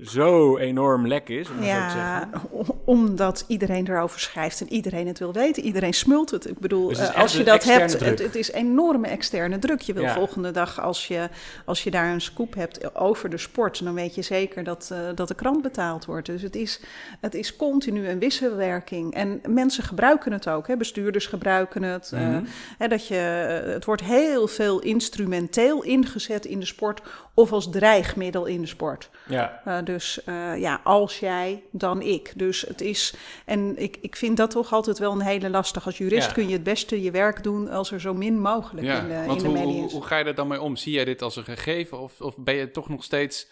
zo 0.04 0.56
enorm 0.58 1.06
lek 1.06 1.28
is? 1.28 1.48
Om 1.50 1.62
Ja, 1.62 2.28
omdat 2.84 3.44
iedereen 3.46 3.88
erover 3.88 4.20
schrijft 4.20 4.60
en 4.60 4.72
iedereen 4.72 5.06
het 5.06 5.18
wil 5.18 5.32
weten. 5.32 5.62
Iedereen 5.62 5.92
smult 5.94 6.30
het. 6.30 6.48
Ik 6.48 6.58
bedoel, 6.58 6.88
Dus 6.88 6.98
het 6.98 7.08
eh, 7.10 7.20
als 7.20 7.32
je 7.32 7.44
dat 7.44 7.64
hebt, 7.64 8.00
het, 8.00 8.18
het 8.18 8.34
is 8.34 8.52
enorme 8.52 9.06
externe 9.08 9.58
druk. 9.58 9.80
Je 9.80 9.92
wil 9.92 10.02
Ja. 10.02 10.12
volgende 10.14 10.50
dag, 10.50 10.80
als 10.80 11.08
je, 11.08 11.28
als 11.64 11.82
je 11.82 11.90
daar 11.90 12.12
een 12.12 12.20
scoop 12.20 12.54
hebt 12.54 12.94
over 12.94 13.30
de 13.30 13.38
sport, 13.38 13.84
dan 13.84 13.94
weet 13.94 14.14
je 14.14 14.22
zeker 14.22 14.64
dat, 14.64 14.88
eh, 14.92 14.98
dat 15.14 15.28
de 15.28 15.34
krant 15.34 15.62
betaald 15.62 16.04
wordt. 16.04 16.26
Dus 16.26 16.42
het 16.42 16.56
is, 16.56 16.80
het 17.20 17.34
is 17.34 17.56
continu 17.56 18.08
een 18.08 18.18
wisselwerking. 18.18 19.14
En 19.14 19.40
mensen 19.48 19.84
gebruiken 19.84 20.32
het 20.32 20.48
ook. 20.48 20.66
Hè. 20.66 20.76
Bestuurders 20.76 21.26
gebruiken 21.26 21.82
het. 21.82 22.10
eh, 22.14 22.20
Mhm. 22.20 22.44
hè, 22.78 22.88
dat 22.88 23.06
je, 23.06 23.14
het 23.14 23.84
wordt 23.84 24.02
heel 24.02 24.46
veel 24.48 24.80
instrumenteel 24.80 25.82
ingezet 25.82 26.44
in 26.44 26.60
de 26.60 26.66
sport 26.66 27.00
of 27.34 27.52
als 27.52 27.70
dreigmiddel 27.70 28.44
in 28.46 28.60
de 28.60 28.66
sport. 28.66 29.10
Ja. 29.26 29.60
Uh, 29.68 29.78
dus 29.92 30.20
uh, 30.26 30.58
ja, 30.58 30.80
als 30.84 31.18
jij, 31.18 31.62
dan 31.70 32.02
ik. 32.02 32.32
Dus 32.36 32.60
het 32.60 32.80
is, 32.80 33.14
en 33.44 33.78
ik, 33.78 33.96
ik 34.00 34.16
vind 34.16 34.36
dat 34.36 34.50
toch 34.50 34.72
altijd 34.72 34.98
wel 34.98 35.12
een 35.12 35.20
hele 35.20 35.50
lastig. 35.50 35.86
Als 35.86 35.98
jurist 35.98 36.26
Ja. 36.26 36.32
kun 36.32 36.46
je 36.46 36.52
het 36.52 36.62
beste 36.62 37.02
je 37.02 37.10
werk 37.10 37.42
doen 37.42 37.68
als 37.68 37.90
er 37.92 38.00
zo 38.00 38.14
min 38.14 38.40
mogelijk 38.40 38.86
Ja, 38.86 39.00
in 39.00 39.08
de, 39.08 39.14
want 39.26 39.42
in 39.42 39.48
de 39.52 39.58
hoe, 39.58 39.58
media 39.66 39.78
hoe, 39.78 39.86
is. 39.86 39.92
hoe 39.92 40.02
ga 40.02 40.16
je 40.18 40.24
er 40.24 40.34
dan 40.34 40.48
mee 40.48 40.60
om? 40.60 40.76
Zie 40.76 40.92
jij 40.92 41.04
dit 41.04 41.22
als 41.22 41.36
een 41.36 41.44
gegeven 41.44 41.98
of, 42.00 42.20
of 42.20 42.36
ben 42.38 42.54
je 42.54 42.70
toch 42.70 42.88
nog 42.88 43.04
steeds 43.04 43.48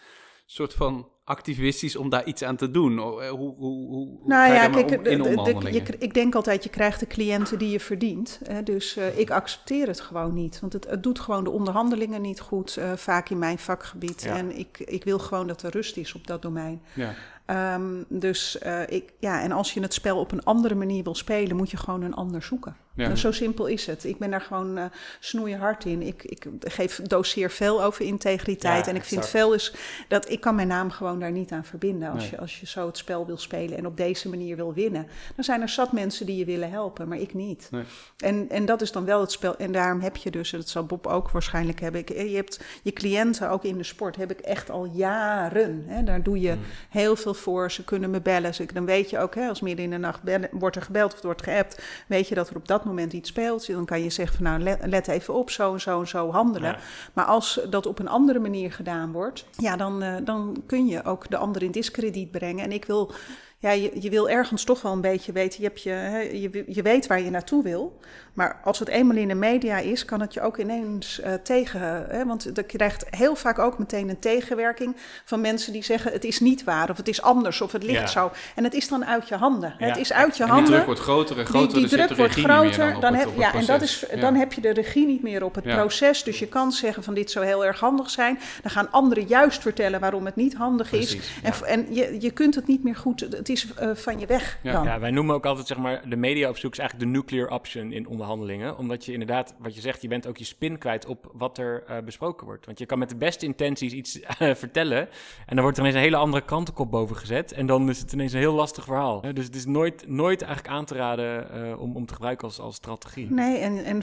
soort 0.46 0.74
van 0.74 1.08
activistisch 1.28 1.96
om 1.96 2.08
daar 2.08 2.24
iets 2.24 2.42
aan 2.42 2.56
te 2.56 2.70
doen? 2.70 3.00
O, 3.00 3.18
eh, 3.18 3.30
Hoe, 3.30 3.54
hoe, 3.56 3.86
hoe, 3.88 4.08
Nou 4.24 4.52
ja, 4.52 4.68
kijk, 4.68 4.86
om 4.98 5.04
in 5.06 5.22
de- 5.22 5.72
je, 5.72 5.82
ik 5.98 6.14
denk 6.14 6.34
altijd, 6.34 6.64
je 6.64 6.70
krijgt 6.70 7.00
de 7.00 7.06
cliënten 7.06 7.58
die 7.58 7.70
je 7.70 7.80
verdient. 7.80 8.40
Hè, 8.44 8.62
dus 8.62 8.96
uh, 8.96 9.18
ik 9.18 9.30
accepteer 9.30 9.86
het 9.86 10.00
gewoon 10.00 10.34
niet. 10.34 10.60
Want 10.60 10.72
het, 10.72 10.86
het 10.90 11.02
doet 11.02 11.20
gewoon 11.20 11.44
de 11.44 11.50
onderhandelingen 11.50 12.20
niet 12.20 12.40
goed, 12.40 12.76
uh, 12.78 12.92
vaak 12.92 13.28
in 13.28 13.38
mijn 13.38 13.58
vakgebied. 13.58 14.22
Ja. 14.22 14.36
En 14.36 14.58
ik, 14.58 14.78
ik 14.78 15.04
wil 15.04 15.18
gewoon 15.18 15.46
dat 15.46 15.62
er 15.62 15.70
rust 15.70 15.96
is 15.96 16.14
op 16.14 16.26
dat 16.26 16.42
domein. 16.42 16.80
ja. 16.92 17.14
Um, 17.50 18.04
dus 18.08 18.58
uh, 18.66 18.80
ik, 18.88 19.12
ja, 19.18 19.42
en 19.42 19.52
als 19.52 19.74
je 19.74 19.80
het 19.80 19.94
spel 19.94 20.18
op 20.18 20.32
een 20.32 20.44
andere 20.44 20.74
manier 20.74 21.02
wil 21.02 21.14
spelen, 21.14 21.56
moet 21.56 21.70
je 21.70 21.76
gewoon 21.76 22.02
een 22.02 22.14
ander 22.14 22.42
zoeken. 22.42 22.76
Ja. 22.94 23.14
Zo 23.14 23.32
simpel 23.32 23.66
is 23.66 23.86
het. 23.86 24.04
Ik 24.04 24.18
ben 24.18 24.30
daar 24.30 24.40
gewoon 24.40 24.78
uh, 24.78 24.84
snoeien 25.20 25.58
hard 25.58 25.84
in. 25.84 26.02
Ik, 26.02 26.24
ik 26.24 26.46
geef 26.60 27.00
doseer 27.02 27.50
veel 27.50 27.82
over 27.82 28.04
integriteit. 28.04 28.84
Ja, 28.84 28.90
en 28.90 28.96
ik 28.96 29.04
vind 29.04 29.26
veel 29.26 29.52
is 29.52 29.74
dat 30.08 30.30
ik 30.30 30.40
kan 30.40 30.54
mijn 30.54 30.68
naam 30.68 30.90
gewoon 30.90 31.20
daar 31.20 31.32
niet 31.32 31.52
aan 31.52 31.64
verbinden. 31.64 32.10
Als, 32.10 32.22
Nee. 32.22 32.30
je, 32.30 32.38
als 32.38 32.60
je 32.60 32.66
zo 32.66 32.86
het 32.86 32.96
spel 32.96 33.26
wil 33.26 33.36
spelen 33.38 33.78
en 33.78 33.86
op 33.86 33.96
deze 33.96 34.28
manier 34.28 34.56
wil 34.56 34.74
winnen, 34.74 35.06
dan 35.34 35.44
zijn 35.44 35.60
er 35.60 35.68
zat 35.68 35.92
mensen 35.92 36.26
die 36.26 36.36
je 36.36 36.44
willen 36.44 36.70
helpen, 36.70 37.08
maar 37.08 37.18
ik 37.18 37.34
niet. 37.34 37.68
Nee. 37.70 37.82
En, 38.16 38.46
en 38.50 38.66
dat 38.66 38.80
is 38.82 38.92
dan 38.92 39.04
wel 39.04 39.20
het 39.20 39.32
spel. 39.32 39.56
En 39.56 39.72
daarom 39.72 40.00
heb 40.00 40.16
je 40.16 40.30
dus, 40.30 40.52
en 40.52 40.58
dat 40.58 40.68
zal 40.68 40.84
Bob 40.86 41.06
ook 41.06 41.30
waarschijnlijk 41.30 41.80
hebben. 41.80 42.00
Ik, 42.00 42.08
je 42.08 42.36
hebt 42.36 42.60
je 42.82 42.92
cliënten 42.92 43.50
ook 43.50 43.64
in 43.64 43.76
de 43.78 43.84
sport, 43.84 44.16
heb 44.16 44.30
ik 44.30 44.40
echt 44.40 44.70
al 44.70 44.84
jaren. 44.84 45.84
Hè, 45.86 46.02
daar 46.04 46.22
doe 46.22 46.36
Mm. 46.36 46.42
je 46.42 46.56
heel 46.88 47.16
veel 47.16 47.34
voor. 47.38 47.70
Ze 47.70 47.84
kunnen 47.84 48.10
me 48.10 48.20
bellen. 48.20 48.54
Ze, 48.54 48.66
dan 48.72 48.84
weet 48.84 49.10
je 49.10 49.18
ook, 49.18 49.34
hè, 49.34 49.48
als 49.48 49.60
midden 49.60 49.84
in 49.84 49.90
de 49.90 49.98
nacht 49.98 50.22
bellen, 50.22 50.48
wordt 50.52 50.76
er 50.76 50.82
gebeld 50.82 51.14
of 51.14 51.22
wordt 51.22 51.42
geappt, 51.42 51.82
weet 52.06 52.28
je 52.28 52.34
dat 52.34 52.48
er 52.48 52.56
op 52.56 52.68
dat 52.68 52.84
moment 52.84 53.12
iets 53.12 53.28
speelt. 53.28 53.66
Dan 53.66 53.84
kan 53.84 54.02
je 54.02 54.10
zeggen 54.10 54.36
van 54.36 54.44
nou, 54.44 54.60
let, 54.60 54.78
let 54.86 55.08
even 55.08 55.34
op, 55.34 55.50
zo 55.50 55.72
en 55.72 55.80
zo 55.80 56.00
en 56.00 56.08
zo 56.08 56.30
handelen. 56.30 56.70
Ja. 56.70 56.78
Maar 57.12 57.24
als 57.24 57.60
dat 57.70 57.86
op 57.86 57.98
een 57.98 58.08
andere 58.08 58.38
manier 58.38 58.72
gedaan 58.72 59.12
wordt, 59.12 59.44
ja, 59.56 59.76
dan, 59.76 60.02
uh, 60.02 60.14
dan 60.24 60.62
kun 60.66 60.86
je 60.86 61.04
ook 61.04 61.30
de 61.30 61.36
ander 61.36 61.62
in 61.62 61.70
discrediet 61.70 62.30
brengen. 62.30 62.64
En 62.64 62.72
ik 62.72 62.84
wil 62.84 63.12
ja, 63.58 63.70
je, 63.70 63.90
je 64.00 64.10
wil 64.10 64.28
ergens 64.28 64.64
toch 64.64 64.82
wel 64.82 64.92
een 64.92 65.00
beetje 65.00 65.32
weten. 65.32 65.60
Je, 65.62 65.66
hebt 65.66 65.82
je, 65.82 65.90
hè, 65.90 66.18
je, 66.18 66.64
je 66.66 66.82
weet 66.82 67.06
waar 67.06 67.20
je 67.20 67.30
naartoe 67.30 67.62
wil. 67.62 67.98
Maar 68.32 68.60
als 68.64 68.78
het 68.78 68.88
eenmaal 68.88 69.16
in 69.16 69.28
de 69.28 69.34
media 69.34 69.78
is, 69.78 70.04
kan 70.04 70.20
het 70.20 70.34
je 70.34 70.40
ook 70.40 70.58
ineens 70.58 71.20
uh, 71.24 71.32
tegen. 71.34 71.80
Hè, 72.08 72.26
want 72.26 72.42
je 72.54 72.62
krijgt 72.62 73.04
heel 73.10 73.36
vaak 73.36 73.58
ook 73.58 73.78
meteen 73.78 74.08
een 74.08 74.18
tegenwerking 74.18 74.96
van 75.24 75.40
mensen 75.40 75.72
die 75.72 75.84
zeggen: 75.84 76.12
het 76.12 76.24
is 76.24 76.40
niet 76.40 76.64
waar, 76.64 76.90
of 76.90 76.96
het 76.96 77.08
is 77.08 77.22
anders, 77.22 77.60
of 77.60 77.72
het 77.72 77.82
ligt 77.82 77.98
Ja. 78.00 78.06
zo. 78.06 78.30
En 78.54 78.64
het 78.64 78.74
is 78.74 78.88
dan 78.88 79.04
uit 79.04 79.28
je 79.28 79.34
handen. 79.34 79.74
Ja. 79.78 79.86
Het 79.86 79.96
is 79.96 80.12
uit 80.12 80.36
je 80.36 80.42
En 80.42 80.48
die 80.48 80.54
handen. 80.54 80.72
druk 80.72 80.84
wordt 80.86 81.00
groter 81.00 81.38
en 81.38 81.46
groter, 81.46 81.68
Die, 81.68 81.88
die 81.88 81.96
dus 81.96 82.06
druk 82.06 82.18
wordt 82.18 82.34
groter, 82.34 83.00
dan, 83.00 83.14
heb, 83.14 83.28
ja, 83.36 83.54
en 83.54 83.66
dat 83.66 83.82
is, 83.82 84.04
dan 84.20 84.34
heb 84.34 84.52
je 84.52 84.60
de 84.60 84.72
regie 84.72 85.06
niet 85.06 85.22
meer 85.22 85.44
op 85.44 85.54
het 85.54 85.64
proces. 85.64 86.22
Dus 86.22 86.38
je 86.38 86.46
kan 86.48 86.72
zeggen 86.72 87.02
van 87.02 87.14
dit 87.14 87.30
zou 87.30 87.46
heel 87.46 87.64
erg 87.64 87.80
handig 87.80 88.10
zijn. 88.10 88.38
Dan 88.62 88.70
gaan 88.70 88.90
anderen 88.90 89.26
juist 89.26 89.62
vertellen 89.62 90.00
waarom 90.00 90.24
het 90.26 90.36
niet 90.36 90.54
handig 90.54 90.92
is. 90.92 91.18
En, 91.42 91.52
en 91.66 91.94
je, 91.94 92.16
je 92.20 92.30
kunt 92.30 92.54
het 92.54 92.66
niet 92.66 92.82
meer 92.84 92.96
goed, 92.96 93.46
is 93.50 93.72
eh, 93.74 93.90
van 93.94 94.18
je 94.18 94.26
weg 94.26 94.58
Ja. 94.62 94.72
dan. 94.72 94.84
Ja, 94.84 95.00
wij 95.00 95.10
noemen 95.10 95.34
ook 95.34 95.46
altijd 95.46 95.66
zeg 95.66 95.76
maar 95.78 96.08
de 96.08 96.16
media 96.16 96.48
op 96.48 96.58
zoek 96.58 96.72
is 96.72 96.78
eigenlijk 96.78 97.10
de 97.12 97.18
nuclear 97.18 97.48
option 97.50 97.92
in 97.92 98.08
onderhandelingen. 98.08 98.78
Omdat 98.78 99.04
je 99.04 99.12
inderdaad, 99.12 99.54
wat 99.58 99.74
je 99.74 99.80
zegt, 99.80 100.02
je 100.02 100.08
bent 100.08 100.26
ook 100.26 100.36
je 100.36 100.44
spin 100.44 100.78
kwijt 100.78 101.06
op 101.06 101.30
wat 101.32 101.58
er 101.58 101.82
eh, 101.86 101.96
besproken 102.04 102.46
wordt. 102.46 102.66
Want 102.66 102.78
je 102.78 102.86
kan 102.86 102.98
met 102.98 103.08
de 103.08 103.16
beste 103.16 103.46
intenties 103.46 103.92
iets 103.92 104.20
eh, 104.20 104.54
vertellen 104.54 104.98
en 105.46 105.54
dan 105.54 105.60
wordt 105.60 105.76
er 105.76 105.82
ineens 105.82 105.96
een 105.98 106.02
hele 106.04 106.16
andere 106.16 106.44
krantenkop 106.44 106.90
boven 106.90 107.16
gezet. 107.16 107.52
En 107.52 107.66
dan 107.66 107.88
is 107.88 107.98
het 107.98 108.12
ineens 108.12 108.32
een 108.32 108.38
heel 108.38 108.54
lastig 108.54 108.84
verhaal. 108.84 109.22
Hè, 109.22 109.32
Dus 109.32 109.44
het 109.44 109.54
is 109.54 109.66
nooit, 109.66 110.04
nooit 110.08 110.42
eigenlijk 110.42 110.74
aan 110.74 110.84
te 110.84 110.94
raden 110.94 111.50
eh, 111.52 111.80
om, 111.80 111.96
om 111.96 112.06
te 112.06 112.14
gebruiken 112.14 112.46
als, 112.46 112.58
als 112.60 112.74
strategie. 112.74 113.26
Nee, 113.30 113.58
en, 113.58 113.84
en 113.84 114.02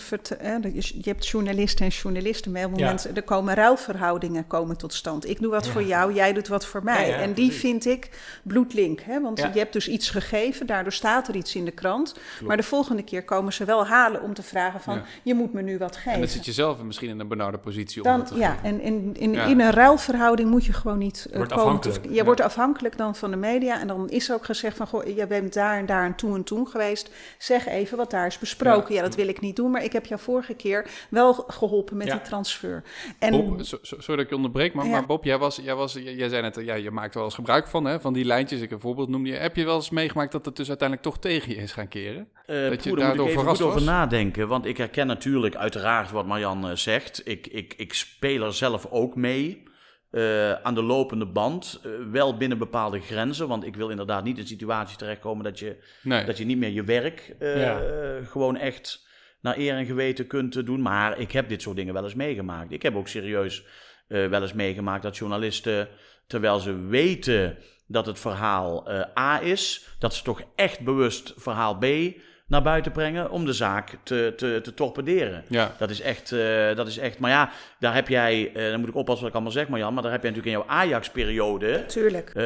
je 0.78 1.02
hebt 1.02 1.28
journalisten 1.28 1.86
en 1.86 1.92
journalisten. 1.92 2.52
Maar 2.52 2.64
op 2.66 2.72
het 2.72 2.80
Ja. 2.80 2.86
moment, 2.86 3.18
er 3.18 3.24
komen 3.24 3.54
ruilverhoudingen 3.54 4.48
komen 4.48 4.78
tot 4.78 4.94
stand. 4.94 5.30
Ik 5.30 5.42
doe 5.42 5.52
wat 5.52 5.66
Ja. 5.66 5.72
voor 5.72 5.84
jou, 5.84 6.14
jij 6.14 6.34
doet 6.34 6.48
wat 6.48 6.66
voor 6.66 6.84
mij. 6.84 7.08
Ja, 7.10 7.16
ja, 7.16 7.22
en 7.22 7.34
die 7.34 7.46
precies. 7.46 7.62
vind 7.62 7.86
ik 7.86 8.10
bloedlink. 8.44 9.00
Hè? 9.02 9.22
Want 9.22 9.35
Ja. 9.38 9.50
je 9.54 9.60
hebt 9.60 9.74
dus 9.74 9.88
iets 9.88 10.10
gegeven, 10.10 10.66
daardoor 10.68 10.92
staat 10.94 11.28
er 11.28 11.36
iets 11.36 11.56
in 11.56 11.66
de 11.66 11.72
krant. 11.72 12.16
Maar 12.44 12.58
de 12.58 12.64
volgende 12.64 13.04
keer 13.04 13.24
komen 13.24 13.54
ze 13.54 13.66
wel 13.66 13.86
halen 13.88 14.22
om 14.22 14.34
te 14.34 14.44
vragen 14.44 14.82
van... 14.82 14.96
Ja. 14.96 15.04
je 15.24 15.34
moet 15.34 15.54
me 15.54 15.62
nu 15.62 15.78
wat 15.78 15.96
En 15.96 16.02
geven. 16.02 16.20
dan 16.20 16.30
zit 16.30 16.46
je 16.46 16.52
zelf 16.52 16.82
misschien 16.84 17.10
in 17.10 17.20
een 17.20 17.28
benauwde 17.28 17.58
positie 17.58 18.04
om 18.04 18.10
Dan, 18.10 18.20
dat 18.20 18.28
te 18.28 18.36
ja, 18.38 18.52
geven. 18.52 18.64
en 18.66 18.82
in, 18.82 19.12
in, 19.14 19.34
Ja. 19.34 19.44
in 19.46 19.60
een 19.60 19.72
ruilverhouding 19.72 20.50
moet 20.50 20.66
je 20.66 20.74
gewoon 20.74 20.98
niet 20.98 21.28
eh, 21.30 21.36
Wordt 21.36 21.52
komen. 21.52 21.66
afhankelijk, 21.66 22.14
je 22.16 22.24
wordt 22.24 22.42
afhankelijk 22.42 22.98
dan 22.98 23.16
van 23.16 23.32
de 23.32 23.38
media. 23.38 23.80
En 23.80 23.88
dan 23.88 24.10
is 24.10 24.32
ook 24.32 24.46
gezegd 24.46 24.78
van, 24.78 24.88
goh, 24.88 25.16
je 25.16 25.28
bent 25.28 25.54
daar 25.54 25.78
en 25.78 25.86
daar 25.86 26.06
en 26.06 26.16
toen 26.16 26.36
en 26.36 26.44
toen 26.44 26.68
geweest. 26.68 27.10
Zeg 27.38 27.68
even 27.68 27.98
wat 27.98 28.12
daar 28.12 28.26
is 28.28 28.40
besproken. 28.40 28.94
Ja, 28.94 29.02
dat 29.02 29.16
wil 29.16 29.28
ik 29.28 29.42
niet 29.42 29.56
doen, 29.56 29.72
maar 29.72 29.84
ik 29.84 29.94
heb 29.94 30.06
jou 30.06 30.22
vorige 30.22 30.54
keer 30.54 30.86
wel 31.10 31.34
geholpen 31.34 31.98
met 31.98 32.08
die 32.12 32.22
transfer. 32.22 32.84
En 33.20 33.32
Bob, 33.32 33.60
so- 33.66 33.78
so- 33.82 33.96
sorry 34.00 34.16
dat 34.16 34.20
ik 34.24 34.30
je 34.30 34.36
onderbreek, 34.36 34.74
maar, 34.74 35.06
Bob, 35.06 35.24
jij, 35.24 35.38
was, 35.38 35.60
jij, 35.64 35.76
was, 35.76 35.94
jij, 35.94 36.30
zei 36.30 36.42
net, 36.42 36.56
ja, 36.62 36.74
je 36.76 36.92
maakt 36.92 37.10
er 37.12 37.16
wel 37.16 37.24
eens 37.26 37.36
gebruik 37.36 37.68
van, 37.68 37.86
hè, 37.86 38.00
van 38.00 38.14
die 38.14 38.26
lijntjes. 38.26 38.62
Ik 38.62 38.72
een 38.72 38.80
voorbeeld 38.80 39.10
noemde 39.10 39.25
je. 39.26 39.34
Heb 39.34 39.56
je 39.56 39.66
wel 39.66 39.76
eens 39.76 39.90
meegemaakt 39.90 40.32
dat 40.32 40.46
het 40.46 40.56
dus 40.56 40.68
uiteindelijk 40.68 41.08
toch 41.08 41.20
tegen 41.20 41.50
je 41.50 41.58
is 41.58 41.72
gaan 41.72 41.88
keren? 41.88 42.28
Eh 42.46 42.70
Dat 42.70 42.70
je 42.70 42.70
poeh, 42.70 42.82
daar 42.84 42.90
moet 42.92 43.00
daardoor 43.00 43.26
ik 43.26 43.32
even 43.32 43.48
goed 43.48 43.62
over 43.62 43.74
was? 43.74 43.84
nadenken. 43.84 44.48
Want 44.48 44.66
ik 44.66 44.78
herken 44.78 45.08
natuurlijk 45.08 45.56
uiteraard 45.56 46.12
wat 46.12 46.26
Marjan 46.26 46.70
eh, 46.70 46.76
zegt. 46.76 47.22
Ik, 47.28 47.48
ik, 47.48 47.74
ik 47.78 47.94
speel 47.94 48.44
er 48.44 48.54
zelf 48.54 48.86
ook 48.90 49.16
mee. 49.16 49.64
eh, 50.12 50.52
aan 50.54 50.76
de 50.76 50.84
lopende 50.84 51.26
band. 51.26 51.82
wel 52.12 52.38
binnen 52.38 52.58
bepaalde 52.58 53.00
grenzen. 53.00 53.48
Want 53.48 53.66
ik 53.66 53.76
wil 53.76 53.90
inderdaad 53.90 54.24
niet 54.24 54.36
in 54.36 54.42
een 54.42 54.48
situatie 54.48 54.98
terechtkomen 54.98 55.44
dat 55.44 55.60
je, 55.60 55.84
Nee. 56.04 56.26
dat 56.26 56.38
je 56.38 56.46
niet 56.46 56.58
meer 56.58 56.70
je 56.72 56.84
werk 56.84 57.36
Ja. 57.40 57.82
gewoon 58.26 58.58
echt 58.58 59.08
naar 59.42 59.58
eer 59.58 59.74
en 59.76 59.86
geweten 59.86 60.28
kunt 60.28 60.66
doen. 60.66 60.82
Maar 60.82 61.20
ik 61.20 61.32
heb 61.32 61.50
dit 61.50 61.62
soort 61.62 61.76
dingen 61.76 61.94
wel 61.94 62.04
eens 62.04 62.14
meegemaakt. 62.16 62.72
Ik 62.72 62.82
heb 62.82 62.96
ook 62.96 63.08
serieus 63.08 63.66
wel 64.08 64.42
eens 64.42 64.54
meegemaakt 64.54 65.04
dat 65.04 65.18
journalisten, 65.18 65.88
terwijl 66.28 66.60
ze 66.60 66.76
weten 66.80 67.58
dat 67.88 68.06
het 68.06 68.20
verhaal 68.20 68.90
eh, 68.90 69.02
A 69.20 69.42
is, 69.42 69.88
dat 70.00 70.14
ze 70.14 70.24
toch 70.24 70.42
echt 70.56 70.80
bewust 70.80 71.34
verhaal 71.38 71.78
B 71.78 71.86
naar 72.48 72.62
buiten 72.62 72.92
brengen 72.92 73.30
om 73.30 73.46
de 73.46 73.54
zaak 73.54 73.98
te, 74.04 74.34
te, 74.36 74.60
te 74.64 74.74
torpederen. 74.74 75.44
Ja. 75.50 75.76
Dat 75.78 75.90
is, 75.90 76.02
echt, 76.02 76.32
eh, 76.32 76.76
dat 76.76 76.88
is 76.88 76.98
echt, 76.98 77.20
maar 77.20 77.32
ja, 77.32 77.50
daar 77.80 77.94
heb 77.94 78.08
jij, 78.08 78.52
eh, 78.54 78.70
dan 78.70 78.80
moet 78.80 78.90
ik 78.90 78.96
oppassen 78.96 79.20
wat 79.20 79.30
ik 79.30 79.34
allemaal 79.36 79.52
zeg, 79.60 79.68
Marjan, 79.68 79.94
maar 79.94 80.04
daar 80.04 80.12
heb 80.12 80.22
jij 80.22 80.32
natuurlijk 80.32 80.58
in 80.58 80.64
jouw 80.66 80.78
Ajax-periode, 80.78 81.86
Tuurlijk. 81.86 82.30
eh, 82.30 82.44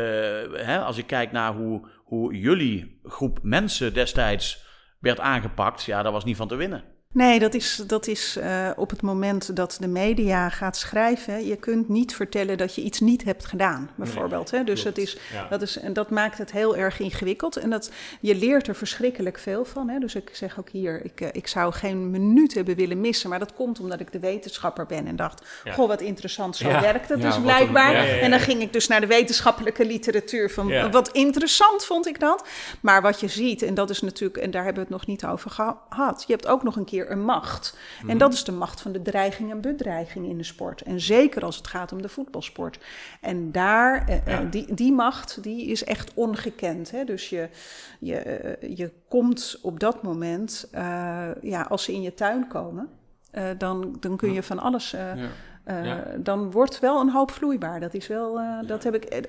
hè, 0.65 0.79
als 0.79 0.97
ik 0.97 1.07
kijk 1.07 1.31
naar 1.31 1.53
hoe, 1.53 1.87
hoe 2.03 2.39
jullie 2.39 2.99
groep 3.03 3.39
mensen 3.41 3.93
destijds 3.93 4.65
werd 4.99 5.19
aangepakt, 5.19 5.83
ja, 5.83 6.03
dat 6.03 6.11
was 6.13 6.23
niet 6.23 6.37
van 6.37 6.47
te 6.47 6.55
winnen. 6.55 6.83
Nee, 7.13 7.39
dat 7.39 7.53
is, 7.53 7.81
dat 7.87 8.07
is 8.07 8.35
eh, 8.35 8.69
op 8.75 8.89
het 8.89 9.01
moment 9.01 9.55
dat 9.55 9.77
de 9.79 9.87
media 9.87 10.49
gaat 10.49 10.77
schrijven. 10.77 11.45
Je 11.45 11.55
kunt 11.55 11.89
niet 11.89 12.15
vertellen 12.15 12.57
dat 12.57 12.75
je 12.75 12.81
iets 12.81 12.99
niet 12.99 13.23
hebt 13.23 13.45
gedaan, 13.45 13.89
bijvoorbeeld. 13.95 14.51
hè? 14.51 14.63
Dus 14.63 14.83
het 14.83 14.97
is, 14.97 15.17
Ja. 15.33 15.47
dat 15.49 15.61
is, 15.61 15.77
en 15.77 15.93
dat 15.93 16.09
maakt 16.09 16.37
het 16.37 16.51
heel 16.51 16.77
erg 16.77 16.99
ingewikkeld. 16.99 17.57
En 17.57 17.69
dat, 17.69 17.91
je 18.19 18.35
leert 18.35 18.67
er 18.67 18.75
verschrikkelijk 18.75 19.39
veel 19.39 19.65
van. 19.65 19.89
Hè? 19.89 19.99
Dus 19.99 20.15
ik 20.15 20.29
zeg 20.33 20.59
ook 20.59 20.69
hier, 20.69 21.05
ik, 21.05 21.21
eh, 21.21 21.27
ik 21.31 21.47
zou 21.47 21.73
geen 21.73 22.09
minuut 22.09 22.53
hebben 22.53 22.75
willen 22.75 23.01
missen. 23.01 23.29
Maar 23.29 23.39
dat 23.39 23.53
komt 23.53 23.79
omdat 23.79 23.99
ik 23.99 24.11
de 24.11 24.19
wetenschapper 24.19 24.85
ben 24.85 25.07
en 25.07 25.15
dacht... 25.15 25.45
Ja. 25.63 25.73
goh, 25.73 25.87
wat 25.87 26.01
interessant, 26.01 26.55
zo 26.55 26.69
Ja. 26.69 26.81
werkt 26.81 27.09
het 27.09 27.19
Ja, 27.21 27.25
dus 27.27 27.39
blijkbaar. 27.41 27.87
een- 27.89 27.93
ja, 27.95 28.01
ja, 28.03 28.13
ja. 28.15 28.21
En 28.21 28.29
dan 28.29 28.39
ging 28.39 28.61
ik 28.61 28.73
dus 28.73 28.87
naar 28.87 29.01
de 29.01 29.07
wetenschappelijke 29.07 29.85
literatuur 29.85 30.49
van... 30.51 30.67
Ja. 30.67 30.89
wat 30.89 31.09
interessant 31.11 31.85
vond 31.85 32.07
ik 32.07 32.19
dat. 32.19 32.47
Maar 32.81 33.01
wat 33.01 33.19
je 33.19 33.27
ziet, 33.27 33.61
en 33.61 33.73
dat 33.73 33.89
is 33.89 34.01
natuurlijk... 34.01 34.37
en 34.37 34.51
daar 34.51 34.63
hebben 34.63 34.83
we 34.83 34.89
het 34.89 34.97
nog 34.97 35.07
niet 35.07 35.25
over 35.25 35.51
gehad... 35.51 36.23
je 36.27 36.33
hebt 36.33 36.47
ook 36.47 36.63
nog 36.63 36.75
een 36.75 36.85
keer 36.85 36.97
een 37.07 37.23
macht... 37.23 37.77
En 38.07 38.17
dat 38.17 38.33
is 38.33 38.43
de 38.43 38.51
macht 38.51 38.81
van 38.81 38.91
de 38.91 39.01
dreiging 39.01 39.51
en 39.51 39.61
bedreiging 39.61 40.27
in 40.29 40.37
de 40.37 40.43
sport. 40.43 40.81
En 40.81 41.01
zeker 41.01 41.43
als 41.43 41.55
het 41.55 41.67
gaat 41.67 41.91
om 41.91 42.01
de 42.01 42.09
voetbalsport. 42.09 42.79
En 43.21 43.51
daar, 43.51 44.07
eh, 44.07 44.15
eh, 44.15 44.25
Ja. 44.25 44.41
die, 44.41 44.73
die 44.73 44.91
macht, 44.91 45.43
die 45.43 45.65
is 45.65 45.83
echt 45.83 46.13
ongekend. 46.13 46.91
Hè? 46.91 47.03
Dus 47.03 47.29
je, 47.29 47.49
je, 47.99 48.15
eh, 48.15 48.77
je 48.77 48.91
komt 49.07 49.59
op 49.61 49.79
dat 49.79 50.03
moment, 50.03 50.69
ja, 51.41 51.65
als 51.69 51.83
ze 51.83 51.93
in 51.93 52.01
je 52.01 52.13
tuin 52.13 52.47
komen, 52.47 52.89
dan, 53.57 53.97
dan 53.99 54.17
kun 54.17 54.33
je 54.33 54.43
van 54.43 54.59
alles. 54.59 54.91
Ja. 54.91 55.15
Eh, 55.69 55.85
Ja. 55.85 56.03
Dan 56.17 56.51
wordt 56.51 56.79
wel 56.79 56.99
een 57.01 57.09
hoop 57.09 57.31
vloeibaar. 57.31 57.79
Dat 57.79 57.93
is 57.93 58.07
wel, 58.07 58.39
eh, 58.39 58.45
dat 58.67 58.83
heb 58.83 58.95
ik. 58.95 59.03
eh, 59.03 59.19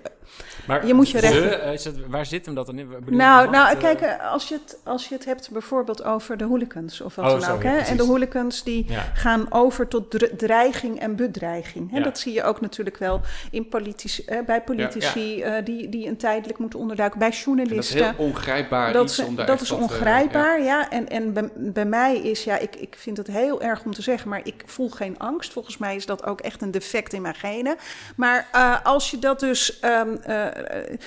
Maar 0.66 0.86
Je 0.86 0.95
moet 0.95 1.11
je 1.11 1.99
waar 2.09 2.26
zit 2.26 2.47
hem 2.47 2.55
dat 2.55 2.66
dan 2.66 2.78
in? 2.78 2.88
Bedoel, 2.88 3.16
Nou, 3.18 3.51
nou 3.51 3.64
macht, 3.64 3.76
kijk, 3.78 4.18
als 4.22 4.49
je, 4.49 4.55
het, 4.55 4.78
als 4.84 5.09
je 5.09 5.14
het 5.14 5.24
hebt 5.24 5.51
bijvoorbeeld 5.51 6.05
over 6.05 6.36
de 6.36 6.45
hooligans 6.45 7.01
of 7.01 7.14
wat 7.14 7.32
Oh, 7.32 7.41
dan 7.41 7.51
ook. 7.51 7.62
hè? 7.62 7.70
precies. 7.70 7.88
En 7.91 7.97
de 7.97 8.03
hooligans 8.03 8.62
die 8.64 8.84
Ja. 8.88 9.05
gaan 9.14 9.47
over 9.53 9.88
tot 9.88 10.11
dre- 10.11 10.36
dreiging 10.36 11.01
en 11.01 11.16
bedreiging. 11.16 11.91
Hè? 11.91 12.01
Dat 12.01 12.18
zie 12.18 12.32
je 12.32 12.43
ook 12.43 12.61
natuurlijk 12.61 12.97
wel 12.97 13.20
in 13.51 13.68
politici, 13.68 14.24
bij 14.47 14.62
politici 14.62 15.45
die, 15.64 15.88
die 15.88 16.07
een 16.09 16.16
tijdelijk 16.16 16.59
moeten 16.59 16.78
onderduiken, 16.78 17.18
bij 17.18 17.28
En 17.28 17.34
dat 17.34 17.45
is 17.45 17.47
journalisten. 17.47 18.05
heel 18.16 18.26
ongrijpbaar 18.26 18.93
Dat, 18.93 19.05
iets 19.05 19.18
is- 19.18 19.24
om 19.26 19.36
daar 19.36 19.47
dat 19.47 19.61
is 19.61 19.70
ongrijpbaar, 19.70 20.62
ja. 20.62 20.91
En, 20.91 21.09
en 21.09 21.32
bij, 21.32 21.51
bij 21.57 21.84
mij 21.84 22.16
is, 22.16 22.45
ja, 22.45 22.59
ik, 22.59 22.76
ik 22.76 22.95
vind 22.99 23.16
het 23.16 23.26
heel 23.26 23.62
erg 23.62 23.84
om 23.84 23.95
te 23.95 24.03
zeggen, 24.03 24.28
maar 24.28 24.41
ik 24.45 24.62
voel 24.66 24.91
geen 24.91 25.18
angst. 25.18 25.53
Volgens 25.53 25.78
mij 25.78 25.97
is 25.97 26.07
dat 26.07 26.24
ook 26.26 26.29
echt 26.38 26.62
een 26.62 26.70
defect 26.70 27.12
in 27.12 27.22
mijn 27.22 27.34
genen. 27.34 27.76
Maar 28.16 28.48
eh, 28.52 28.76
als 28.84 29.10
je 29.10 29.18
dat 29.18 29.40
dus. 29.40 29.78
ehm, 29.80 30.14
eh, 30.22 30.46
eh, 30.46 30.98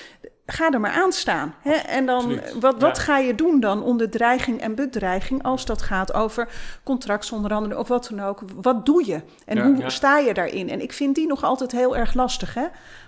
Ga 0.46 0.70
er 0.70 0.80
maar 0.80 0.90
aan 0.90 1.12
staan. 1.12 1.54
Hè? 1.60 1.72
En 1.72 2.06
dan, 2.06 2.40
wat, 2.60 2.80
wat 2.80 2.96
Ja. 2.96 3.02
ga 3.02 3.18
je 3.18 3.34
doen 3.34 3.60
dan 3.60 3.82
onder 3.82 4.10
dreiging 4.10 4.60
en 4.60 4.74
bedreiging 4.74 5.42
als 5.42 5.64
dat 5.64 5.82
gaat 5.82 6.14
over 6.14 6.48
contractsonderhandeling 6.82 7.80
of 7.80 7.88
wat 7.88 8.06
dan 8.10 8.22
ook? 8.26 8.42
Wat 8.54 8.86
doe 8.86 9.06
je 9.06 9.20
en 9.46 9.56
Ja. 9.56 9.64
hoe 9.64 9.76
Ja. 9.76 9.88
sta 9.88 10.18
je 10.18 10.34
daarin? 10.34 10.70
En 10.70 10.80
ik 10.80 10.92
vind 10.92 11.14
die 11.14 11.26
nog 11.26 11.44
altijd 11.44 11.72
heel 11.72 11.96
erg 11.96 12.14
lastig. 12.14 12.54
Hè? 12.54 12.64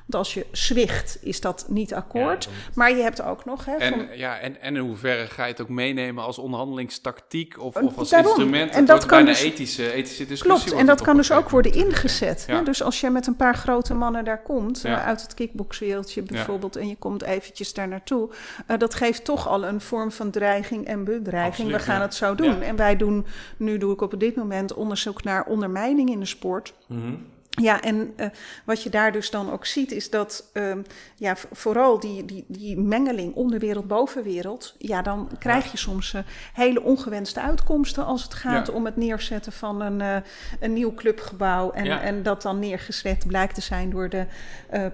Want 0.06 0.24
als 0.24 0.34
je 0.34 0.46
zwicht, 0.52 1.18
is 1.20 1.40
dat 1.40 1.64
niet 1.68 1.94
akkoord. 1.94 2.44
Ja, 2.44 2.50
maar 2.74 2.90
je 2.96 3.02
hebt 3.02 3.22
ook 3.22 3.44
nog. 3.44 3.64
Hè, 3.64 3.72
van- 3.72 3.80
En, 4.08 4.18
ja, 4.18 4.38
en, 4.38 4.60
en 4.60 4.76
in 4.76 4.82
hoeverre 4.82 5.26
ga 5.26 5.44
je 5.44 5.50
het 5.50 5.60
ook 5.60 5.68
meenemen 5.68 6.24
als 6.24 6.38
onderhandelingstactiek 6.38 7.60
of, 7.60 7.76
of 7.76 7.98
als 7.98 8.10
Daarom. 8.10 8.28
instrument? 8.30 8.70
En 8.72 8.84
dat 8.84 8.98
kan 9.06 9.08
bijna 9.18 9.30
dus- 9.32 9.42
ethische, 9.42 9.92
ethische 9.92 10.26
discussie. 10.26 10.64
Klopt, 10.66 10.80
en 10.80 10.86
dat 10.86 11.00
kan 11.02 11.16
dus 11.16 11.32
ook 11.32 11.50
worden 11.50 11.72
ingezet. 11.72 12.44
Ja. 12.48 12.56
Hè? 12.56 12.62
Dus 12.62 12.82
als 12.82 13.00
je 13.00 13.10
met 13.10 13.26
een 13.26 13.36
paar 13.36 13.54
grote 13.54 13.94
mannen 13.94 14.24
daar 14.24 14.42
komt, 14.42 14.80
Ja. 14.80 14.98
eh, 15.00 15.06
uit 15.06 15.22
het 15.22 15.34
kickboxwereldje 15.34 16.22
bijvoorbeeld, 16.22 16.76
en 16.76 16.88
je 16.88 16.96
komt 16.96 17.22
eventjes 17.22 17.72
daar 17.74 17.88
naartoe, 17.88 18.30
eh, 18.66 18.78
dat 18.78 18.94
geeft 18.94 19.24
toch 19.24 19.48
al 19.48 19.64
een 19.64 19.80
vorm 19.80 20.12
van 20.12 20.30
dreiging 20.30 20.86
en 20.86 21.04
bedreiging. 21.04 21.52
Absoluut, 21.54 21.76
We 21.76 21.90
gaan 21.92 22.00
het 22.00 22.14
zo 22.14 22.34
doen. 22.34 22.62
En 22.62 22.76
wij 22.76 22.96
doen, 22.96 23.26
nu 23.56 23.78
doe 23.78 23.92
ik 23.92 24.00
op 24.00 24.20
dit 24.20 24.36
moment 24.36 24.74
onderzoek 24.74 25.22
naar 25.22 25.44
ondermijning 25.46 26.10
in 26.10 26.20
de 26.20 26.26
sport. 26.26 26.74
Mhm. 26.86 27.12
Ja, 27.50 27.80
en 27.82 28.12
eh, 28.16 28.26
wat 28.64 28.82
je 28.82 28.90
daar 28.90 29.12
dus 29.12 29.30
dan 29.30 29.52
ook 29.52 29.66
ziet, 29.66 29.92
is 29.92 30.10
dat 30.10 30.50
ehm, 30.52 30.82
ja, 31.16 31.36
vooral 31.52 32.00
die, 32.00 32.24
die, 32.24 32.44
die 32.48 32.78
mengeling 32.80 33.34
onderwereld, 33.34 33.86
bovenwereld, 33.88 34.74
ja, 34.78 35.02
dan 35.02 35.30
krijg 35.38 35.70
je 35.70 35.76
soms 35.78 36.14
eh, 36.14 36.22
hele 36.52 36.82
ongewenste 36.82 37.40
uitkomsten 37.40 38.04
als 38.04 38.22
het 38.22 38.34
gaat 38.34 38.66
Ja. 38.66 38.72
om 38.72 38.84
het 38.84 38.96
neerzetten 38.96 39.52
van 39.52 39.80
een, 39.80 40.00
eh, 40.00 40.16
een 40.60 40.72
nieuw 40.72 40.94
clubgebouw. 40.94 41.70
En, 41.70 41.84
Ja. 41.84 42.00
en 42.00 42.22
dat 42.22 42.42
dan 42.42 42.58
neergezet 42.58 43.26
blijkt 43.26 43.54
te 43.54 43.60
zijn 43.60 43.90
door 43.90 44.08
de 44.08 44.26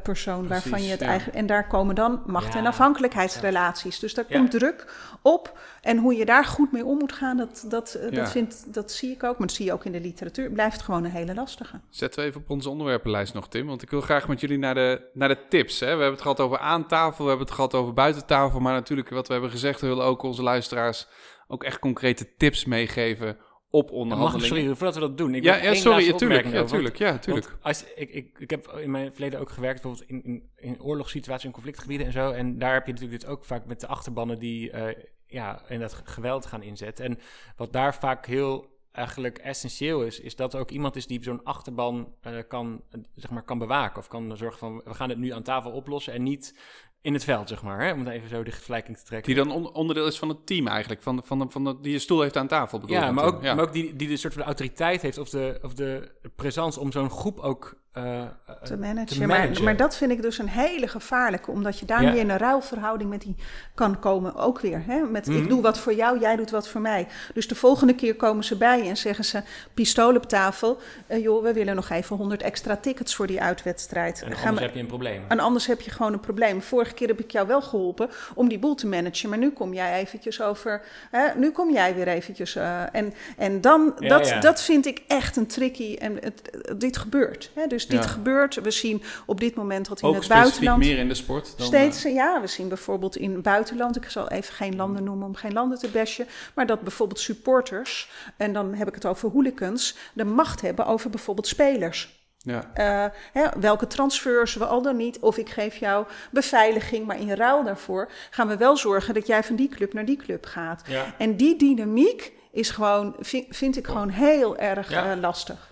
persoon 0.03 0.48
waarvan 0.48 0.82
je 0.82 0.90
het 0.90 1.00
ja. 1.00 1.07
eigen. 1.07 1.34
En 1.34 1.46
daar 1.46 1.66
komen 1.66 1.94
dan 1.94 2.22
macht- 2.26 2.55
en 2.55 2.66
afhankelijkheidsrelaties. 2.66 3.98
Dus 3.98 4.14
daar 4.14 4.24
komt 4.24 4.50
druk 4.50 4.86
op. 5.22 5.59
En 5.83 5.99
hoe 5.99 6.14
je 6.14 6.24
daar 6.24 6.45
goed 6.45 6.72
mee 6.72 6.85
om 6.85 6.99
moet 6.99 7.12
gaan, 7.12 7.37
dat, 7.37 7.64
dat, 7.68 7.95
eh, 7.95 8.11
Ja. 8.11 8.16
dat, 8.16 8.30
vind, 8.30 8.74
dat 8.74 8.93
zie 8.93 9.11
ik 9.11 9.22
ook. 9.22 9.39
Maar 9.39 9.47
dat 9.47 9.57
zie 9.57 9.64
je 9.66 9.72
ook 9.72 9.85
in 9.85 9.93
de 9.93 10.01
literatuur. 10.01 10.51
Blijft 10.51 10.83
gewoon 10.83 11.05
een 11.05 11.11
hele 11.11 11.35
lastige. 11.35 11.80
Zetten 11.89 12.20
we 12.20 12.26
even 12.26 12.41
op 12.41 12.51
onze 12.51 12.70
onderwerpenlijst 12.70 13.35
nog, 13.35 13.49
Tim. 13.49 13.66
Want 13.66 13.83
ik 13.83 13.91
wil 13.91 14.01
graag 14.01 14.28
met 14.28 14.41
jullie 14.41 14.59
naar 14.59 14.74
de, 14.74 15.11
naar 15.12 15.28
de 15.28 15.39
tips. 15.49 15.80
Hè. 15.80 15.87
We 15.87 15.93
hebben 15.93 16.11
het 16.11 16.20
gehad 16.20 16.41
over 16.41 16.59
aan 16.59 16.87
tafel, 16.87 17.22
we 17.24 17.28
hebben 17.28 17.47
het 17.47 17.57
gehad 17.57 17.74
over 17.74 17.93
buiten 17.93 18.26
tafel. 18.26 18.61
Maar 18.61 18.72
natuurlijk, 18.72 19.09
wat 19.09 19.26
we 19.26 19.33
hebben 19.33 19.51
gezegd, 19.51 19.80
we 19.80 19.87
willen 19.87 20.05
ook 20.05 20.22
onze 20.22 20.43
luisteraars 20.43 21.07
ook 21.49 21.64
echt 21.64 21.78
concrete 21.78 22.37
tips 22.37 22.64
meegeven 22.64 23.37
op 23.70 23.91
onderhandelingen. 23.91 24.49
Mag, 24.49 24.59
sorry, 24.59 24.74
voordat 24.74 24.95
we 24.95 25.01
dat 25.01 25.18
doen. 25.18 25.35
Ik 25.35 25.43
ja, 25.43 25.57
ja, 25.57 25.74
sorry, 25.74 26.07
ja, 26.07 26.12
tuurlijk. 26.16 26.47
Ja, 26.47 26.64
tuurlijk, 26.64 26.97
ja, 26.97 27.18
tuurlijk. 27.18 27.57
Als, 27.62 27.85
ik, 27.95 28.11
ik, 28.11 28.39
ik 28.39 28.51
heb 28.51 28.66
in 28.80 28.91
mijn 28.91 29.12
verleden 29.12 29.41
ook 29.41 29.51
gewerkt 29.51 29.83
bijvoorbeeld 29.83 30.11
in, 30.11 30.24
in, 30.24 30.51
in 30.57 30.83
oorlogssituaties, 30.83 31.45
in 31.45 31.53
conflictgebieden 31.53 32.07
en 32.07 32.12
zo. 32.12 32.30
En 32.30 32.59
daar 32.59 32.72
heb 32.72 32.87
je 32.87 32.93
natuurlijk 32.93 33.20
dit 33.20 33.30
ook 33.30 33.45
vaak 33.45 33.66
met 33.66 33.80
de 33.80 33.87
achterbannen 33.87 34.39
die 34.39 34.72
uh, 34.72 34.85
ja, 35.33 35.62
in 35.68 35.80
dat 35.80 36.01
geweld 36.05 36.47
gaan 36.47 36.62
inzetten. 36.62 37.05
En 37.05 37.18
wat 37.57 37.72
daar 37.72 37.95
vaak 37.95 38.26
heel 38.26 38.70
eigenlijk 38.93 39.39
essentieel 39.39 40.03
is, 40.03 40.20
is 40.20 40.37
dat 40.37 40.55
er 40.55 40.61
ook 40.61 40.70
iemand 40.70 40.97
is 40.97 41.07
die 41.07 41.22
zo'n 41.22 41.45
achterban 41.45 42.14
uh, 42.26 42.39
kan, 42.49 42.83
zeg 43.14 43.30
maar, 43.30 43.43
kan 43.43 43.59
bewaken. 43.59 43.99
Of 43.99 44.09
kan 44.09 44.37
zorgen 44.37 44.59
van, 44.59 44.83
we 44.85 44.95
gaan 44.95 45.09
het 45.09 45.18
nu 45.18 45.30
aan 45.30 45.43
tafel 45.43 45.70
oplossen 45.70 46.12
en 46.12 46.22
niet 46.22 46.55
in 47.01 47.12
het 47.12 47.24
veld, 47.24 47.49
zeg 47.49 47.62
maar. 47.62 47.80
Hè? 47.80 47.93
Om 47.93 48.07
even 48.07 48.28
zo 48.28 48.43
de 48.43 48.53
vergelijking 48.53 48.99
te 48.99 49.05
trekken. 49.05 49.35
Die 49.35 49.45
dan 49.45 49.72
onderdeel 49.72 50.07
is 50.07 50.18
van 50.18 50.28
het 50.28 50.47
team 50.47 50.66
eigenlijk, 50.66 51.03
van, 51.03 51.16
de, 51.16 51.22
van, 51.24 51.39
de, 51.39 51.47
van 51.49 51.64
de, 51.64 51.80
die 51.80 51.93
je 51.93 51.99
stoel 51.99 52.20
heeft 52.20 52.37
aan 52.37 52.49
tafel. 52.49 52.78
Bedoel 52.78 52.97
ja, 52.97 53.12
maar 53.12 53.24
ook, 53.24 53.43
ja. 53.43 53.55
maar 53.55 53.64
ook 53.64 53.72
die, 53.72 53.97
die 53.97 54.09
de 54.09 54.16
soort 54.16 54.35
van 54.35 54.43
autoriteit 54.43 55.03
heeft 55.03 55.18
of 55.18 55.28
de, 55.28 55.59
of 55.62 55.74
de 55.74 56.12
presence 56.37 56.80
om 56.80 56.93
zo'n 56.93 57.11
groep 57.11 57.39
ook 57.39 57.82
uh, 57.99 58.22
te 58.62 58.76
managen. 58.76 59.28
Maar, 59.28 59.62
maar, 59.62 59.76
dat 59.76 59.97
vind 59.97 60.11
ik 60.11 60.22
dus 60.22 60.38
een 60.38 60.49
hele 60.49 60.88
gevaarlijke, 60.88 61.51
omdat 61.51 61.78
je 61.78 61.86
daarmee 61.86 62.18
in 62.18 62.30
een 62.30 62.38
ruilverhouding 62.38 63.11
met 63.11 63.20
die 63.20 63.36
kan 63.74 63.99
komen 63.99 64.34
ook 64.34 64.61
weer. 64.61 64.82
Hè? 64.86 65.01
Met 65.01 65.28
ik 65.28 65.34
mhm. 65.34 65.49
doe 65.49 65.62
wat 65.62 65.78
voor 65.78 65.95
jou, 65.95 66.20
jij 66.20 66.36
doet 66.36 66.51
wat 66.51 66.68
voor 66.68 66.80
mij. 66.80 67.07
Dus 67.34 67.49
de 67.49 67.55
volgende 67.55 67.95
keer 67.95 68.16
komen 68.16 68.45
ze 68.45 68.57
bij 68.57 68.88
en 68.88 68.97
zeggen 68.97 69.24
ze, 69.24 69.43
pistool 69.74 70.16
op 70.16 70.24
tafel, 70.24 70.78
uh, 71.09 71.22
joh, 71.22 71.43
we 71.43 71.53
willen 71.53 71.74
nog 71.74 71.90
even 71.90 72.16
100 72.16 72.43
extra 72.43 72.76
tickets 72.76 73.14
voor 73.14 73.26
die 73.26 73.40
uitwedstrijd. 73.40 74.22
En 74.22 74.34
anders 74.34 74.61
heb 74.61 74.74
je 74.74 74.80
een 74.80 74.86
probleem. 74.86 75.24
En 75.28 75.40
anders 75.40 75.66
heb 75.66 75.80
je 75.80 75.90
gewoon 75.90 76.12
een 76.12 76.20
probleem. 76.20 76.62
Vorige 76.62 76.95
keer 76.95 77.09
heb 77.09 77.20
ik 77.20 77.30
jou 77.30 77.47
wel 77.47 77.62
geholpen 77.62 78.11
om 78.34 78.49
die 78.49 78.59
boel 78.59 78.74
te 78.74 78.86
managen, 78.86 79.28
maar 79.28 79.38
nu 79.38 79.51
kom 79.51 79.74
jij 79.74 79.99
eventjes 79.99 80.43
over, 80.43 80.82
hè? 81.11 81.26
nu 81.36 81.51
kom 81.51 81.72
jij 81.72 81.95
weer 81.95 82.09
eventjes. 82.09 82.57
Uh, 82.57 82.95
en, 82.95 83.14
en 83.36 83.61
dan, 83.61 83.95
dat, 83.99 84.36
dat 84.40 84.62
vind 84.62 84.86
ik 84.86 85.03
echt 85.07 85.36
een 85.36 85.47
tricky, 85.47 85.97
en 85.97 86.18
het, 86.20 86.51
dit 86.76 86.97
gebeurt. 86.97 87.51
Hè? 87.55 87.66
Dus 87.66 87.82
dus 87.87 88.01
dit 88.01 88.07
gebeurt. 88.07 88.55
We 88.55 88.70
zien 88.70 89.03
op 89.26 89.41
dit 89.41 89.55
moment 89.55 89.89
dat 89.89 90.01
in 90.03 90.14
het 90.14 90.28
buitenland. 90.28 90.78
meer 90.78 90.99
in 90.99 91.09
de 91.09 91.14
sport. 91.14 91.55
Dan, 91.57 91.66
steeds, 91.66 92.07
uh... 92.07 92.14
ja, 92.14 92.41
we 92.41 92.47
zien 92.47 92.68
bijvoorbeeld 92.68 93.16
in 93.16 93.33
het 93.33 93.43
buitenland. 93.43 93.97
Ik 93.97 94.11
zal 94.11 94.28
even 94.28 94.55
geen 94.55 94.76
landen 94.76 95.05
noemen 95.05 95.26
om 95.26 95.35
geen 95.35 95.53
landen 95.53 95.78
te 95.78 95.89
bashen. 95.89 96.26
Maar 96.55 96.66
dat 96.66 96.80
bijvoorbeeld 96.80 97.20
supporters, 97.20 98.11
en 98.37 98.53
dan 98.53 98.74
heb 98.74 98.89
ik 98.89 98.95
het 98.95 99.07
over 99.07 99.30
hooligans, 99.30 99.97
de 100.12 100.24
macht 100.24 100.61
hebben 100.61 100.87
over 100.87 101.11
bijvoorbeeld 101.11 101.47
spelers. 101.47 102.20
Ja. 102.45 102.70
Uh, 102.76 103.11
hè, 103.33 103.61
welke 103.61 103.87
transfers 103.87 104.55
we 104.55 104.66
al 104.66 104.83
dan 104.83 104.97
niet, 104.97 105.18
of 105.18 105.37
ik 105.37 105.51
geef 105.51 105.76
jou 105.76 106.07
beveiliging, 106.30 107.07
maar 107.07 107.20
in 107.20 107.33
ruil 107.33 107.64
daarvoor 107.64 108.11
gaan 108.30 108.49
we 108.49 108.57
wel 108.57 108.76
zorgen 108.76 109.14
dat 109.14 109.26
jij 109.26 109.45
van 109.45 109.57
die 109.57 109.68
club 109.68 109.93
naar 109.93 110.05
die 110.05 110.16
club 110.16 110.47
gaat. 110.47 110.83
Ja. 110.87 111.14
En 111.18 111.37
die 111.37 111.57
dynamiek 111.57 112.33
is 112.53 112.70
gewoon, 112.70 113.16
vind, 113.20 113.57
vind 113.57 113.76
ik 113.76 113.87
gewoon 113.87 114.09
heel 114.09 114.57
erg 114.57 114.91
ja. 114.91 115.14
uh, 115.14 115.20
lastig. 115.20 115.71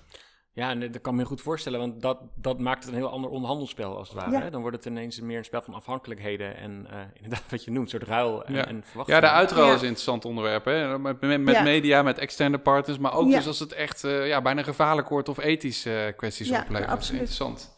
Ja, 0.60 0.70
en 0.70 0.92
dat 0.92 1.00
kan 1.00 1.14
me 1.14 1.24
goed 1.24 1.40
voorstellen, 1.40 1.78
want 1.78 2.02
dat, 2.02 2.18
dat 2.34 2.58
maakt 2.58 2.84
het 2.84 2.92
een 2.92 2.98
heel 2.98 3.10
ander 3.10 3.30
onderhandelspel 3.30 3.96
als 3.96 4.08
het 4.08 4.18
ware. 4.18 4.42
Hè? 4.42 4.50
Dan 4.50 4.60
wordt 4.60 4.76
het 4.76 4.86
ineens 4.86 5.20
meer 5.20 5.38
een 5.38 5.44
spel 5.44 5.62
van 5.62 5.74
afhankelijkheden 5.74 6.56
en 6.56 6.86
uh, 6.90 6.96
inderdaad 7.22 7.50
wat 7.50 7.64
je 7.64 7.70
noemt, 7.70 7.92
een 7.92 7.98
soort 7.98 8.10
ruil 8.10 8.44
en, 8.44 8.54
ja. 8.54 8.66
en 8.66 8.84
Ja, 9.06 9.20
de 9.20 9.28
uitruil 9.28 9.68
is 9.68 9.80
een 9.80 9.86
interessant 9.86 10.24
onderwerp. 10.24 10.64
Hè? 10.64 10.98
Met, 10.98 11.20
met, 11.20 11.40
met 11.40 11.62
media, 11.62 12.02
met 12.02 12.18
externe 12.18 12.58
partners, 12.58 12.98
maar 12.98 13.14
ook 13.14 13.30
dus 13.30 13.46
als 13.46 13.58
het 13.58 13.72
echt 13.72 14.04
uh, 14.04 14.26
ja, 14.26 14.42
bijna 14.42 14.62
gevaarlijk 14.62 15.08
wordt 15.08 15.28
of 15.28 15.38
ethische 15.38 16.06
uh, 16.06 16.16
kwesties 16.16 16.48
ja, 16.48 16.60
oplevert. 16.60 16.90
Absoluut. 16.90 17.20
Interessant. 17.20 17.76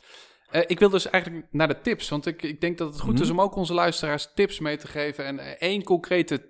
ik 0.67 0.79
wil 0.79 0.89
dus 0.89 1.11
eigenlijk 1.11 1.47
naar 1.51 1.69
de 1.69 1.81
tips, 1.81 2.09
want 2.09 2.27
ik, 2.27 2.43
ik 2.43 2.61
denk 2.61 2.79
dat 2.79 2.89
het 2.89 3.01
goed 3.01 3.15
mm 3.15 3.23
is 3.23 3.31
om 3.31 3.41
ook 3.41 3.57
onze 3.57 3.75
luisteraars 3.75 4.29
tips 4.35 4.59
mee 4.59 4.77
te 4.77 4.87
geven. 4.87 5.25
En 5.25 5.59
één 5.59 5.83
concrete 5.83 6.43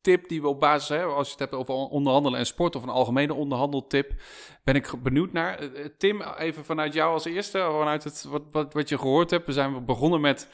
tip 0.00 0.28
die 0.28 0.40
we 0.40 0.48
op 0.48 0.60
basis, 0.60 0.88
hè, 0.88 1.04
als 1.04 1.26
je 1.26 1.32
het 1.32 1.40
hebt 1.40 1.54
over 1.54 1.74
onderhandelen 1.74 2.38
en 2.38 2.46
sport 2.46 2.76
of 2.76 2.82
een 2.82 2.88
algemene 2.88 3.34
onderhandeltip, 3.34 4.12
ben 4.64 4.74
ik 4.74 5.02
benieuwd 5.02 5.32
naar. 5.32 5.58
Eh, 5.58 5.84
eh, 5.84 5.90
Tim, 5.98 6.22
even 6.22 6.64
vanuit 6.64 6.94
jou 6.94 7.12
als 7.12 7.24
eerste, 7.24 7.58
vanuit 7.58 8.04
het, 8.04 8.24
wat, 8.28 8.42
wat, 8.50 8.72
wat 8.72 8.88
je 8.88 8.98
gehoord 8.98 9.30
hebt. 9.30 9.46
We 9.46 9.52
zijn 9.52 9.84
begonnen 9.84 10.20
met 10.20 10.48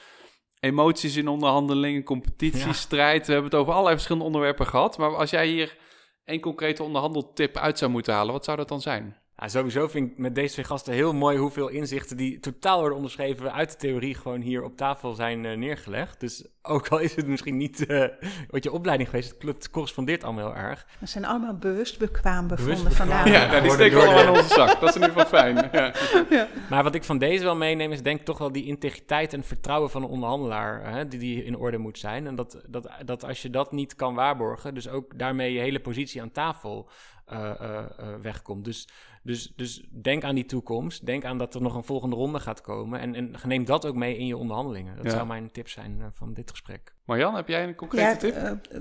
emoties 0.60 1.16
in 1.16 1.28
onderhandelingen, 1.28 2.02
competitie, 2.02 2.72
strijd. 2.72 3.26
We 3.26 3.32
hebben 3.32 3.50
het 3.50 3.60
over 3.60 3.72
allerlei 3.72 3.94
verschillende 3.94 4.26
onderwerpen 4.26 4.66
gehad. 4.66 4.98
Maar 4.98 5.16
als 5.16 5.30
jij 5.30 5.46
hier 5.46 5.76
één 6.24 6.40
concrete 6.40 6.82
onderhandeltip 6.82 7.56
uit 7.56 7.78
zou 7.78 7.90
moeten 7.90 8.14
halen, 8.14 8.32
wat 8.32 8.44
zou 8.44 8.56
dat 8.56 8.68
dan 8.68 8.80
zijn? 8.80 9.16
Ja, 9.38 9.48
sowieso 9.48 9.88
vind 9.88 10.10
ik 10.10 10.18
met 10.18 10.34
deze 10.34 10.52
twee 10.52 10.64
gasten 10.64 10.92
heel 10.92 11.14
mooi 11.14 11.38
hoeveel 11.38 11.68
inzichten 11.68 12.16
die 12.16 12.40
totaal 12.40 12.78
worden 12.78 12.96
onderschreven 12.96 13.52
uit 13.52 13.70
de 13.70 13.76
theorie 13.76 14.14
gewoon 14.14 14.40
hier 14.40 14.62
op 14.62 14.76
tafel 14.76 15.14
zijn 15.14 15.44
uh, 15.44 15.56
neergelegd. 15.56 16.20
Dus 16.20 16.46
ook 16.62 16.88
al 16.88 16.98
is 16.98 17.16
het 17.16 17.26
misschien 17.26 17.56
niet 17.56 17.88
uh, 17.88 18.04
wat 18.50 18.64
je 18.64 18.72
opleiding 18.72 19.08
geweest, 19.08 19.34
het 19.42 19.70
correspondeert 19.70 20.24
allemaal 20.24 20.46
heel 20.46 20.62
erg. 20.62 20.86
We 20.98 21.06
zijn 21.06 21.24
allemaal 21.24 21.56
bewust 21.56 21.98
bekwaam 21.98 22.46
bevonden 22.46 22.92
vandaag. 22.92 23.28
Ja, 23.28 23.46
nou, 23.46 23.62
die 23.62 23.70
steken 23.70 23.98
allemaal 23.98 24.22
in 24.22 24.28
onze 24.28 24.54
zak. 24.54 24.80
Dat 24.80 24.88
is 24.88 24.94
in 24.94 25.00
ieder 25.00 25.20
geval 25.20 25.38
fijn. 25.40 25.54
Ja. 25.72 25.92
Ja. 26.30 26.48
Maar 26.70 26.82
wat 26.82 26.94
ik 26.94 27.04
van 27.04 27.18
deze 27.18 27.44
wel 27.44 27.56
meeneem 27.56 27.92
is 27.92 28.02
denk 28.02 28.18
ik 28.18 28.24
toch 28.24 28.38
wel 28.38 28.52
die 28.52 28.64
integriteit 28.64 29.32
en 29.32 29.44
vertrouwen 29.44 29.90
van 29.90 30.02
een 30.02 30.08
onderhandelaar, 30.08 30.94
hè, 30.94 31.08
die, 31.08 31.18
die 31.18 31.44
in 31.44 31.56
orde 31.56 31.78
moet 31.78 31.98
zijn. 31.98 32.26
En 32.26 32.34
dat, 32.34 32.62
dat, 32.68 32.90
dat 33.04 33.24
als 33.24 33.42
je 33.42 33.50
dat 33.50 33.72
niet 33.72 33.94
kan 33.94 34.14
waarborgen, 34.14 34.74
dus 34.74 34.88
ook 34.88 35.18
daarmee 35.18 35.52
je 35.52 35.60
hele 35.60 35.80
positie 35.80 36.22
aan 36.22 36.32
tafel 36.32 36.88
uh, 37.32 37.84
wegkomt. 38.22 38.64
Dus 38.64 38.88
dus, 39.26 39.52
dus 39.56 39.86
denk 39.90 40.24
aan 40.24 40.34
die 40.34 40.46
toekomst. 40.46 41.06
Denk 41.06 41.24
aan 41.24 41.38
dat 41.38 41.54
er 41.54 41.62
nog 41.62 41.74
een 41.74 41.84
volgende 41.84 42.16
ronde 42.16 42.40
gaat 42.40 42.60
komen. 42.60 43.00
En, 43.00 43.14
en 43.14 43.34
neem 43.44 43.64
dat 43.64 43.86
ook 43.86 43.94
mee 43.94 44.16
in 44.16 44.26
je 44.26 44.36
onderhandelingen. 44.36 44.96
Dat 44.96 45.12
zou 45.12 45.26
mijn 45.26 45.50
tip 45.50 45.68
zijn 45.68 45.98
uh, 45.98 46.06
van 46.12 46.34
dit 46.34 46.50
gesprek. 46.50 46.94
Marjan, 47.04 47.34
heb 47.34 47.48
jij 47.48 47.64
een 47.64 47.74
concrete 47.74 48.26
ja, 48.26 48.56
tip? 48.58 48.72
Uh, 48.72 48.80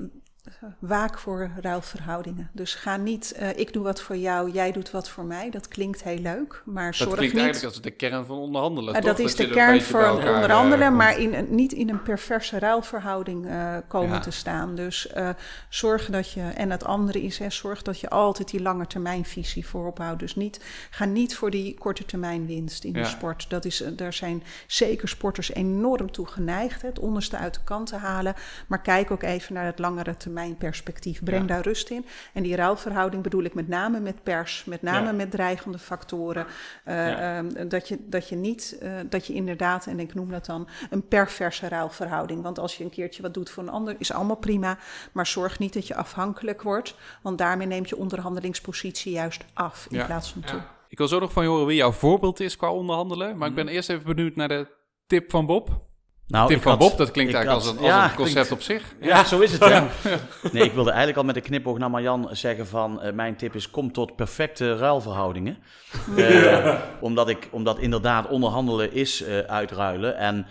waak 0.79 1.17
voor 1.19 1.51
ruilverhoudingen. 1.61 2.49
Dus 2.53 2.73
ga 2.73 2.97
niet, 2.97 3.35
uh, 3.39 3.57
ik 3.57 3.73
doe 3.73 3.83
wat 3.83 4.01
voor 4.01 4.17
jou, 4.17 4.51
jij 4.51 4.71
doet 4.71 4.91
wat 4.91 5.09
voor 5.09 5.23
mij. 5.23 5.49
Dat 5.49 5.67
klinkt 5.67 6.03
heel 6.03 6.17
leuk, 6.17 6.61
maar 6.65 6.85
dat 6.85 6.95
zorg 6.95 7.09
niet... 7.09 7.19
Dat 7.19 7.29
klinkt 7.29 7.37
eigenlijk 7.37 7.73
als 7.75 7.81
de 7.81 7.91
kern 7.91 8.25
van 8.25 8.37
onderhandelen, 8.37 8.95
uh, 8.95 9.01
Dat 9.01 9.19
is 9.19 9.35
de 9.35 9.49
kern 9.49 9.81
van 9.81 10.11
onderhandelen, 10.11 10.91
uh, 10.91 10.97
maar 10.97 11.19
in, 11.19 11.55
niet 11.55 11.73
in 11.73 11.89
een 11.89 12.01
perverse 12.01 12.59
ruilverhouding 12.59 13.47
komen 13.87 14.15
ja. 14.15 14.19
te 14.19 14.31
staan. 14.31 14.75
Dus 14.75 15.13
zorg 15.69 16.09
dat 16.09 16.31
je, 16.31 16.41
en 16.41 16.71
het 16.71 16.83
andere 16.83 17.21
is, 17.21 17.37
hè, 17.37 17.49
zorg 17.49 17.81
dat 17.81 17.99
je 17.99 18.09
altijd 18.09 18.49
die 18.49 18.61
lange 18.61 18.87
termijn 18.87 19.25
visie 19.25 19.67
voorop 19.67 19.97
houdt. 19.97 20.19
Dus 20.19 20.35
niet, 20.35 20.63
ga 20.89 21.05
niet 21.05 21.35
voor 21.35 21.51
die 21.51 21.77
korte 21.77 22.05
termijn 22.05 22.45
winst 22.45 22.83
in 22.83 22.93
ja. 22.93 23.01
de 23.01 23.07
sport. 23.07 23.49
Dat 23.49 23.65
is, 23.65 23.83
daar 23.95 24.13
zijn 24.13 24.43
zeker 24.67 25.07
sporters 25.07 25.53
enorm 25.53 26.11
toe 26.11 26.27
geneigd, 26.27 26.81
hè, 26.81 26.87
het 26.87 26.99
onderste 26.99 27.37
uit 27.37 27.53
de 27.53 27.63
kant 27.63 27.87
te 27.87 27.95
halen. 27.95 28.33
Maar 28.67 28.81
kijk 28.81 29.11
ook 29.11 29.23
even 29.23 29.53
naar 29.53 29.65
het 29.65 29.79
langere 29.79 30.17
termijn 30.17 30.33
mijn 30.35 30.57
perspectief. 30.57 31.23
Breng 31.23 31.47
daar 31.47 31.61
rust 31.61 31.89
in. 31.89 32.05
En 32.33 32.43
die 32.43 32.55
ruilverhouding 32.55 33.23
bedoel 33.23 33.43
ik 33.43 33.53
met 33.53 33.67
name 33.67 33.99
met 33.99 34.23
pers, 34.23 34.65
met 34.65 34.81
name 34.81 35.13
met 35.13 35.31
dreigende 35.31 35.77
factoren. 35.77 36.45
Uh, 36.87 37.37
um, 37.37 37.69
dat, 37.69 37.87
je, 37.87 37.97
dat 38.09 38.29
je 38.29 38.35
niet, 38.35 38.77
uh, 38.83 38.91
dat 39.09 39.27
je 39.27 39.33
inderdaad, 39.33 39.87
en 39.87 39.99
ik 39.99 40.13
noem 40.13 40.31
dat 40.31 40.45
dan, 40.45 40.67
een 40.89 41.07
perverse 41.07 41.67
ruilverhouding. 41.67 42.41
Want 42.41 42.59
als 42.59 42.77
je 42.77 42.83
een 42.83 42.89
keertje 42.89 43.21
wat 43.21 43.33
doet 43.33 43.49
voor 43.49 43.63
een 43.63 43.69
ander, 43.69 43.95
is 43.97 44.11
allemaal 44.11 44.35
prima. 44.35 44.77
Maar 45.11 45.27
zorg 45.27 45.59
niet 45.59 45.73
dat 45.73 45.87
je 45.87 45.95
afhankelijk 45.95 46.61
wordt, 46.61 46.95
want 47.21 47.37
daarmee 47.37 47.67
neemt 47.67 47.89
je 47.89 47.97
onderhandelingspositie 47.97 49.11
juist 49.11 49.43
af 49.53 49.87
in 49.89 50.05
plaats 50.05 50.31
van 50.31 50.41
toe. 50.41 50.61
Ik 50.87 50.97
wil 50.97 51.07
zo 51.07 51.19
nog 51.19 51.31
van 51.31 51.43
je 51.43 51.49
horen 51.49 51.65
wie 51.65 51.75
jouw 51.75 51.91
voorbeeld 51.91 52.39
is 52.39 52.57
qua 52.57 52.71
onderhandelen. 52.71 53.37
Maar 53.37 53.49
ik 53.49 53.55
ben 53.55 53.67
eerst 53.67 53.89
even 53.89 54.15
benieuwd 54.15 54.35
naar 54.35 54.47
de 54.47 54.67
tip 55.07 55.31
van 55.31 55.45
Bob. 55.45 55.84
Nou, 56.27 56.47
Tim 56.47 56.61
van 56.61 56.77
Bob, 56.77 56.97
dat 56.97 57.11
klinkt 57.11 57.33
eigenlijk 57.33 57.63
als, 57.63 57.73
een, 57.73 57.77
als 57.77 57.87
ja, 57.87 58.09
een 58.09 58.15
concept 58.15 58.51
op 58.51 58.61
zich. 58.61 58.95
Ja, 59.01 59.23
zo 59.23 59.39
is 59.39 59.51
het. 59.51 59.65
Ja. 59.65 59.87
Nee, 60.51 60.63
ik 60.63 60.73
wilde 60.73 60.89
eigenlijk 60.89 61.17
al 61.17 61.23
met 61.25 61.35
een 61.35 61.41
knipoog 61.41 61.77
naar 61.77 61.89
Marjan 61.89 62.29
zeggen 62.31 62.67
van... 62.67 62.99
Uh, 63.03 63.11
mijn 63.11 63.35
tip 63.35 63.55
is, 63.55 63.69
kom 63.69 63.91
tot 63.91 64.15
perfecte 64.15 64.77
ruilverhoudingen. 64.77 65.57
Uh, 66.17 66.75
omdat, 66.99 67.29
ik, 67.29 67.47
omdat 67.51 67.79
inderdaad 67.79 68.27
onderhandelen 68.27 68.93
is 68.93 69.21
uh, 69.21 69.39
uitruilen. 69.39 70.17
En 70.17 70.45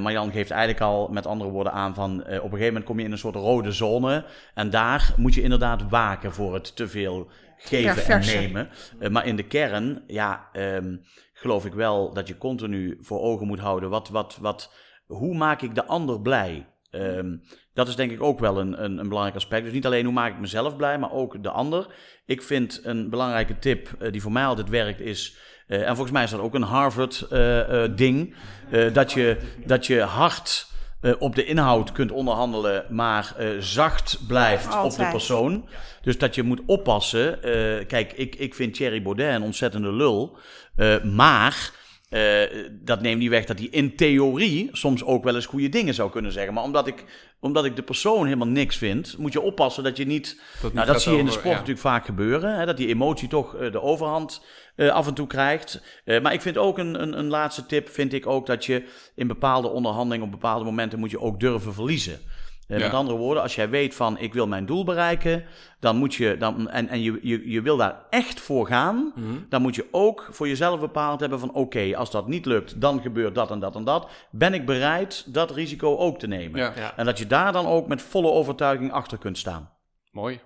Marjan 0.00 0.32
geeft 0.32 0.50
eigenlijk 0.50 0.80
al 0.80 1.08
met 1.08 1.26
andere 1.26 1.50
woorden 1.50 1.72
aan 1.72 1.94
van... 1.94 2.20
op 2.20 2.26
een 2.26 2.34
gegeven 2.34 2.66
moment 2.66 2.84
kom 2.84 2.98
je 2.98 3.04
in 3.04 3.12
een 3.12 3.18
soort 3.18 3.34
rode 3.34 3.72
zone. 3.72 4.24
En 4.54 4.70
daar 4.70 5.14
moet 5.16 5.34
je 5.34 5.42
inderdaad 5.42 5.82
waken 5.88 6.32
voor 6.32 6.54
het 6.54 6.76
te 6.76 6.88
veel 6.88 7.30
geven 7.56 8.06
en 8.06 8.20
nemen. 8.20 8.68
maar 9.10 9.26
in 9.26 9.36
de 9.36 9.42
kern, 9.46 10.02
ja, 10.06 10.48
um, 10.52 11.04
geloof 11.32 11.64
ik 11.64 11.72
wel 11.74 12.12
dat 12.12 12.28
je 12.28 12.38
continu 12.38 12.98
voor 13.00 13.20
ogen 13.20 13.46
moet 13.46 13.60
houden... 13.60 13.90
wat... 13.90 14.08
wat, 14.08 14.38
wat 14.40 14.70
hoe 15.10 15.36
maak 15.36 15.62
ik 15.62 15.74
de 15.74 15.84
ander 15.84 16.20
blij? 16.20 16.66
Um, 16.90 17.42
dat 17.74 17.88
is 17.88 17.96
denk 17.96 18.10
ik 18.10 18.22
ook 18.22 18.38
wel 18.38 18.60
een, 18.60 18.84
een, 18.84 18.98
een, 18.98 19.08
belangrijk 19.08 19.36
aspect. 19.36 19.64
Dus 19.64 19.72
niet 19.72 19.86
alleen 19.86 20.04
hoe 20.04 20.12
maak 20.12 20.32
ik 20.32 20.40
mezelf 20.40 20.76
blij, 20.76 20.98
maar 20.98 21.12
ook 21.12 21.42
de 21.42 21.50
ander. 21.50 21.86
Ik 22.26 22.42
vind 22.42 22.80
een 22.82 23.10
belangrijke 23.10 23.58
tip 23.58 23.88
uh, 23.98 24.12
die 24.12 24.22
voor 24.22 24.32
mij 24.32 24.44
altijd 24.44 24.68
werkt 24.68 25.00
is... 25.00 25.36
Uh, 25.68 25.80
en 25.80 25.94
volgens 25.94 26.10
mij 26.10 26.22
is 26.22 26.30
dat 26.30 26.40
ook 26.40 26.54
een 26.54 26.62
Harvard-ding... 26.62 28.34
Uh, 28.70 28.92
dat, 28.92 29.12
je, 29.12 29.36
dat 29.66 29.86
je 29.86 30.00
hard 30.00 30.70
eh, 31.00 31.12
op 31.18 31.34
de 31.34 31.44
inhoud 31.44 31.92
kunt 31.92 32.10
onderhandelen, 32.10 32.84
maar 32.88 33.34
eh, 33.36 33.48
zacht 33.58 34.18
blijft 34.26 34.82
op 34.82 34.96
de 34.96 35.08
persoon. 35.10 35.68
Dus 36.02 36.18
dat 36.18 36.34
je 36.34 36.42
moet 36.42 36.60
oppassen. 36.66 37.42
Eh, 37.42 37.86
kijk, 37.86 38.12
ik, 38.12 38.34
ik 38.34 38.54
vind 38.54 38.74
Thierry 38.74 39.02
Baudet 39.02 39.34
een 39.34 39.42
ontzettende 39.42 39.92
lul. 39.92 40.38
Eh, 40.76 41.02
maar 41.02 41.70
eh, 42.10 42.42
dat 42.70 43.00
neemt 43.00 43.18
niet 43.20 43.28
weg 43.28 43.44
dat 43.44 43.58
hij 43.58 43.68
in 43.70 43.96
theorie 43.96 44.68
soms 44.72 45.04
ook 45.04 45.24
wel 45.24 45.34
eens 45.34 45.46
goede 45.46 45.68
dingen 45.68 45.94
zou 45.94 46.10
kunnen 46.10 46.32
zeggen. 46.32 46.54
Maar 46.54 46.62
omdat 46.62 46.86
ik, 46.86 47.04
omdat 47.40 47.64
ik 47.64 47.76
de 47.76 47.82
persoon 47.82 48.24
helemaal 48.24 48.46
niks 48.46 48.76
vind, 48.76 49.18
moet 49.18 49.32
je 49.32 49.40
oppassen 49.40 49.84
dat 49.84 49.96
je 49.96 50.06
niet. 50.06 50.40
niet 50.62 50.72
nou, 50.72 50.86
dat 50.86 51.02
zie 51.02 51.12
je 51.12 51.18
in 51.18 51.24
de 51.24 51.30
sport 51.30 51.46
ja. 51.46 51.52
natuurlijk 51.52 51.80
vaak 51.80 52.04
gebeuren. 52.04 52.58
Hè, 52.58 52.66
dat 52.66 52.76
die 52.76 52.88
emotie 52.88 53.28
toch 53.28 53.56
eh, 53.56 53.72
de 53.72 53.82
overhand 53.82 54.44
eh, 54.76 54.88
af 54.88 55.06
en 55.06 55.14
toe 55.14 55.26
krijgt. 55.26 55.82
Maar 56.04 56.32
ik 56.32 56.40
vind 56.40 56.58
ook 56.58 56.78
een, 56.78 57.02
een, 57.02 57.18
een 57.18 57.28
laatste 57.28 57.66
tip, 57.66 57.88
vind 57.88 58.12
ik 58.12 58.26
ook 58.26 58.46
dat 58.46 58.64
je 58.64 58.84
in 59.14 59.26
bepaalde 59.26 59.68
onderhandelingen, 59.68 60.26
op 60.26 60.32
bepaalde 60.32 60.64
momenten 60.64 60.98
moet 60.98 61.10
je 61.10 61.20
ook 61.20 61.40
durven 61.40 61.74
verliezen. 61.74 62.18
Eh, 62.70 62.78
Ja. 62.78 62.84
Met 62.84 62.94
andere 62.94 63.18
woorden, 63.18 63.42
als 63.42 63.54
jij 63.54 63.68
weet 63.70 63.94
van 63.94 64.18
ik 64.18 64.32
wil 64.34 64.46
mijn 64.46 64.66
doel 64.66 64.84
bereiken, 64.84 65.44
dan 65.80 65.96
moet 65.96 66.14
je, 66.14 66.36
dan, 66.36 66.68
en, 66.70 66.88
en 66.88 67.02
je, 67.02 67.18
je, 67.22 67.50
je 67.50 67.62
wil 67.62 67.76
daar 67.76 67.96
echt 68.10 68.40
voor 68.40 68.66
gaan, 68.66 69.12
Mhm. 69.14 69.26
dan 69.48 69.62
moet 69.62 69.74
je 69.74 69.86
ook 69.90 70.28
voor 70.30 70.48
jezelf 70.48 70.80
bepaald 70.80 71.20
hebben 71.20 71.40
van 71.40 71.52
oké, 71.52 71.96
als 71.96 72.10
dat 72.10 72.28
niet 72.28 72.46
lukt, 72.46 72.80
dan 72.80 73.00
gebeurt 73.00 73.34
dat 73.34 73.50
en 73.50 73.58
dat 73.60 73.76
en 73.76 73.84
dat. 73.84 74.08
Ben 74.30 74.54
ik 74.54 74.66
bereid 74.66 75.24
dat 75.34 75.50
risico 75.50 75.96
ook 75.96 76.18
te 76.18 76.26
nemen? 76.26 76.60
Ja, 76.60 76.72
Ja. 76.76 76.96
En 76.96 77.04
dat 77.04 77.18
je 77.18 77.26
daar 77.26 77.52
dan 77.52 77.66
ook 77.66 77.86
met 77.88 78.02
volle 78.02 78.30
overtuiging 78.30 78.92
achter 78.92 79.18
kunt 79.18 79.38
staan. 79.38 79.70
mooi. 80.12 80.40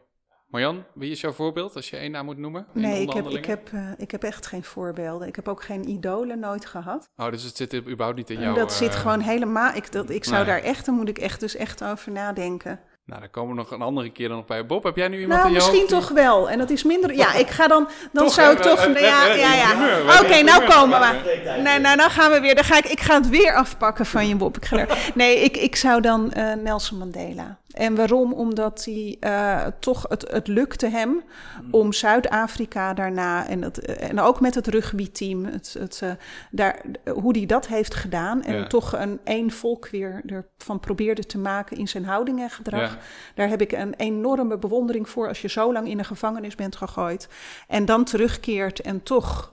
Marjan, 0.54 0.84
wie 0.92 1.10
is 1.10 1.20
jouw 1.20 1.32
voorbeeld 1.32 1.76
als 1.76 1.90
je 1.90 1.96
één 1.96 2.10
naam 2.10 2.24
moet 2.24 2.38
noemen? 2.38 2.66
Nee, 2.72 3.02
ik 3.02 3.12
heb, 3.12 3.28
ik, 3.28 3.44
heb, 3.44 3.68
eh, 3.72 3.80
ik 3.96 4.10
heb 4.10 4.22
echt 4.22 4.46
geen 4.46 4.64
voorbeelden. 4.64 5.28
Ik 5.28 5.36
heb 5.36 5.48
ook 5.48 5.62
geen 5.62 5.88
idolen 5.88 6.38
nooit 6.38 6.66
gehad. 6.66 7.08
Oh, 7.16 7.30
dus 7.30 7.42
het 7.42 7.56
zit 7.56 7.74
überhaupt 7.74 8.16
niet 8.16 8.30
in 8.30 8.36
En 8.36 8.42
jouw... 8.42 8.54
dat 8.54 8.72
zit 8.72 8.94
eh, 8.94 9.00
gewoon 9.00 9.20
helemaal. 9.20 9.74
Ik, 9.74 9.92
dat, 9.92 10.10
ik 10.10 10.24
zou 10.24 10.36
nee. 10.36 10.46
daar 10.46 10.62
echt, 10.62 10.86
daar 10.86 10.94
moet 10.94 11.08
ik 11.08 11.18
echt 11.18 11.40
dus 11.40 11.56
echt 11.56 11.84
over 11.84 12.12
nadenken. 12.12 12.80
Nou, 13.06 13.20
dan 13.20 13.30
komen 13.30 13.50
we 13.50 13.56
nog 13.56 13.70
een 13.70 13.82
andere 13.82 14.10
keer 14.10 14.28
dan 14.28 14.36
nog 14.36 14.46
bij. 14.46 14.66
Bob, 14.66 14.82
heb 14.84 14.96
jij 14.96 15.08
nu 15.08 15.20
iemand 15.20 15.42
Nou, 15.42 15.46
in 15.46 15.60
je 15.60 15.66
misschien 15.66 15.94
hoofd 15.94 16.06
toch 16.06 16.16
wel. 16.16 16.50
En 16.50 16.58
dat 16.58 16.70
is 16.70 16.82
minder. 16.82 17.14
Ja, 17.14 17.34
ik 17.34 17.48
ga 17.48 17.68
dan. 17.68 17.88
Dan 18.12 18.24
Toch, 18.24 18.34
zou 18.34 18.52
ik 18.52 18.62
toch. 18.62 18.84
Ja, 18.84 19.26
ja, 19.26 19.54
ja. 19.54 20.20
Oké, 20.20 20.42
nou 20.42 20.64
komen 20.64 21.00
we. 21.00 21.60
Nee, 21.62 21.78
nou, 21.78 21.96
dan 21.96 22.10
gaan 22.10 22.30
we 22.30 22.40
weer. 22.40 22.54
Dan 22.54 22.64
ga 22.64 22.76
ik, 22.76 22.84
ik 22.84 23.00
ga 23.00 23.14
het 23.14 23.28
weer 23.28 23.54
afpakken 23.54 24.06
van 24.06 24.28
je, 24.28 24.36
Bob. 24.36 24.56
Ik 24.56 24.64
ga 24.64 24.78
er- 24.78 24.98
nee, 25.14 25.36
ik, 25.36 25.56
ik 25.56 25.76
zou 25.76 26.00
dan 26.00 26.32
eh, 26.32 26.54
Nelson 26.54 26.98
Mandela. 26.98 27.58
En 27.74 27.94
waarom? 27.94 28.32
Omdat 28.32 28.84
hij 28.84 29.16
eh, 29.20 29.66
toch, 29.78 30.04
het, 30.08 30.30
het 30.30 30.46
lukte 30.46 30.88
hem 30.88 31.22
om 31.70 31.92
Zuid-Afrika 31.92 32.94
daarna, 32.94 33.48
en, 33.48 33.62
het, 33.62 33.78
eh, 33.78 34.08
en 34.08 34.20
ook 34.20 34.40
met 34.40 34.54
het 34.54 34.66
rugbyteam, 34.66 35.44
het, 35.44 35.76
het, 35.78 36.00
eh, 36.02 36.10
daar, 36.50 36.82
hoe 37.14 37.36
hij 37.36 37.46
dat 37.46 37.66
heeft 37.66 37.94
gedaan. 37.94 38.42
En 38.42 38.54
Ja. 38.54 38.66
toch 38.66 38.92
een 38.92 39.20
één 39.24 39.50
volk 39.50 39.88
weer 39.88 40.22
ervan 40.26 40.80
probeerde 40.80 41.24
te 41.26 41.38
maken 41.38 41.76
in 41.76 41.88
zijn 41.88 42.04
houding 42.04 42.40
en 42.40 42.50
gedrag. 42.50 42.90
Ja. 42.90 42.98
Daar 43.34 43.48
heb 43.48 43.60
ik 43.60 43.72
een 43.72 43.94
enorme 43.94 44.58
bewondering 44.58 45.08
voor 45.08 45.28
als 45.28 45.42
je 45.42 45.48
zo 45.48 45.72
lang 45.72 45.88
in 45.88 45.98
een 45.98 46.04
gevangenis 46.04 46.54
bent 46.54 46.76
gegooid. 46.76 47.28
En 47.68 47.84
dan 47.84 48.04
terugkeert 48.04 48.80
en 48.80 49.02
toch 49.02 49.52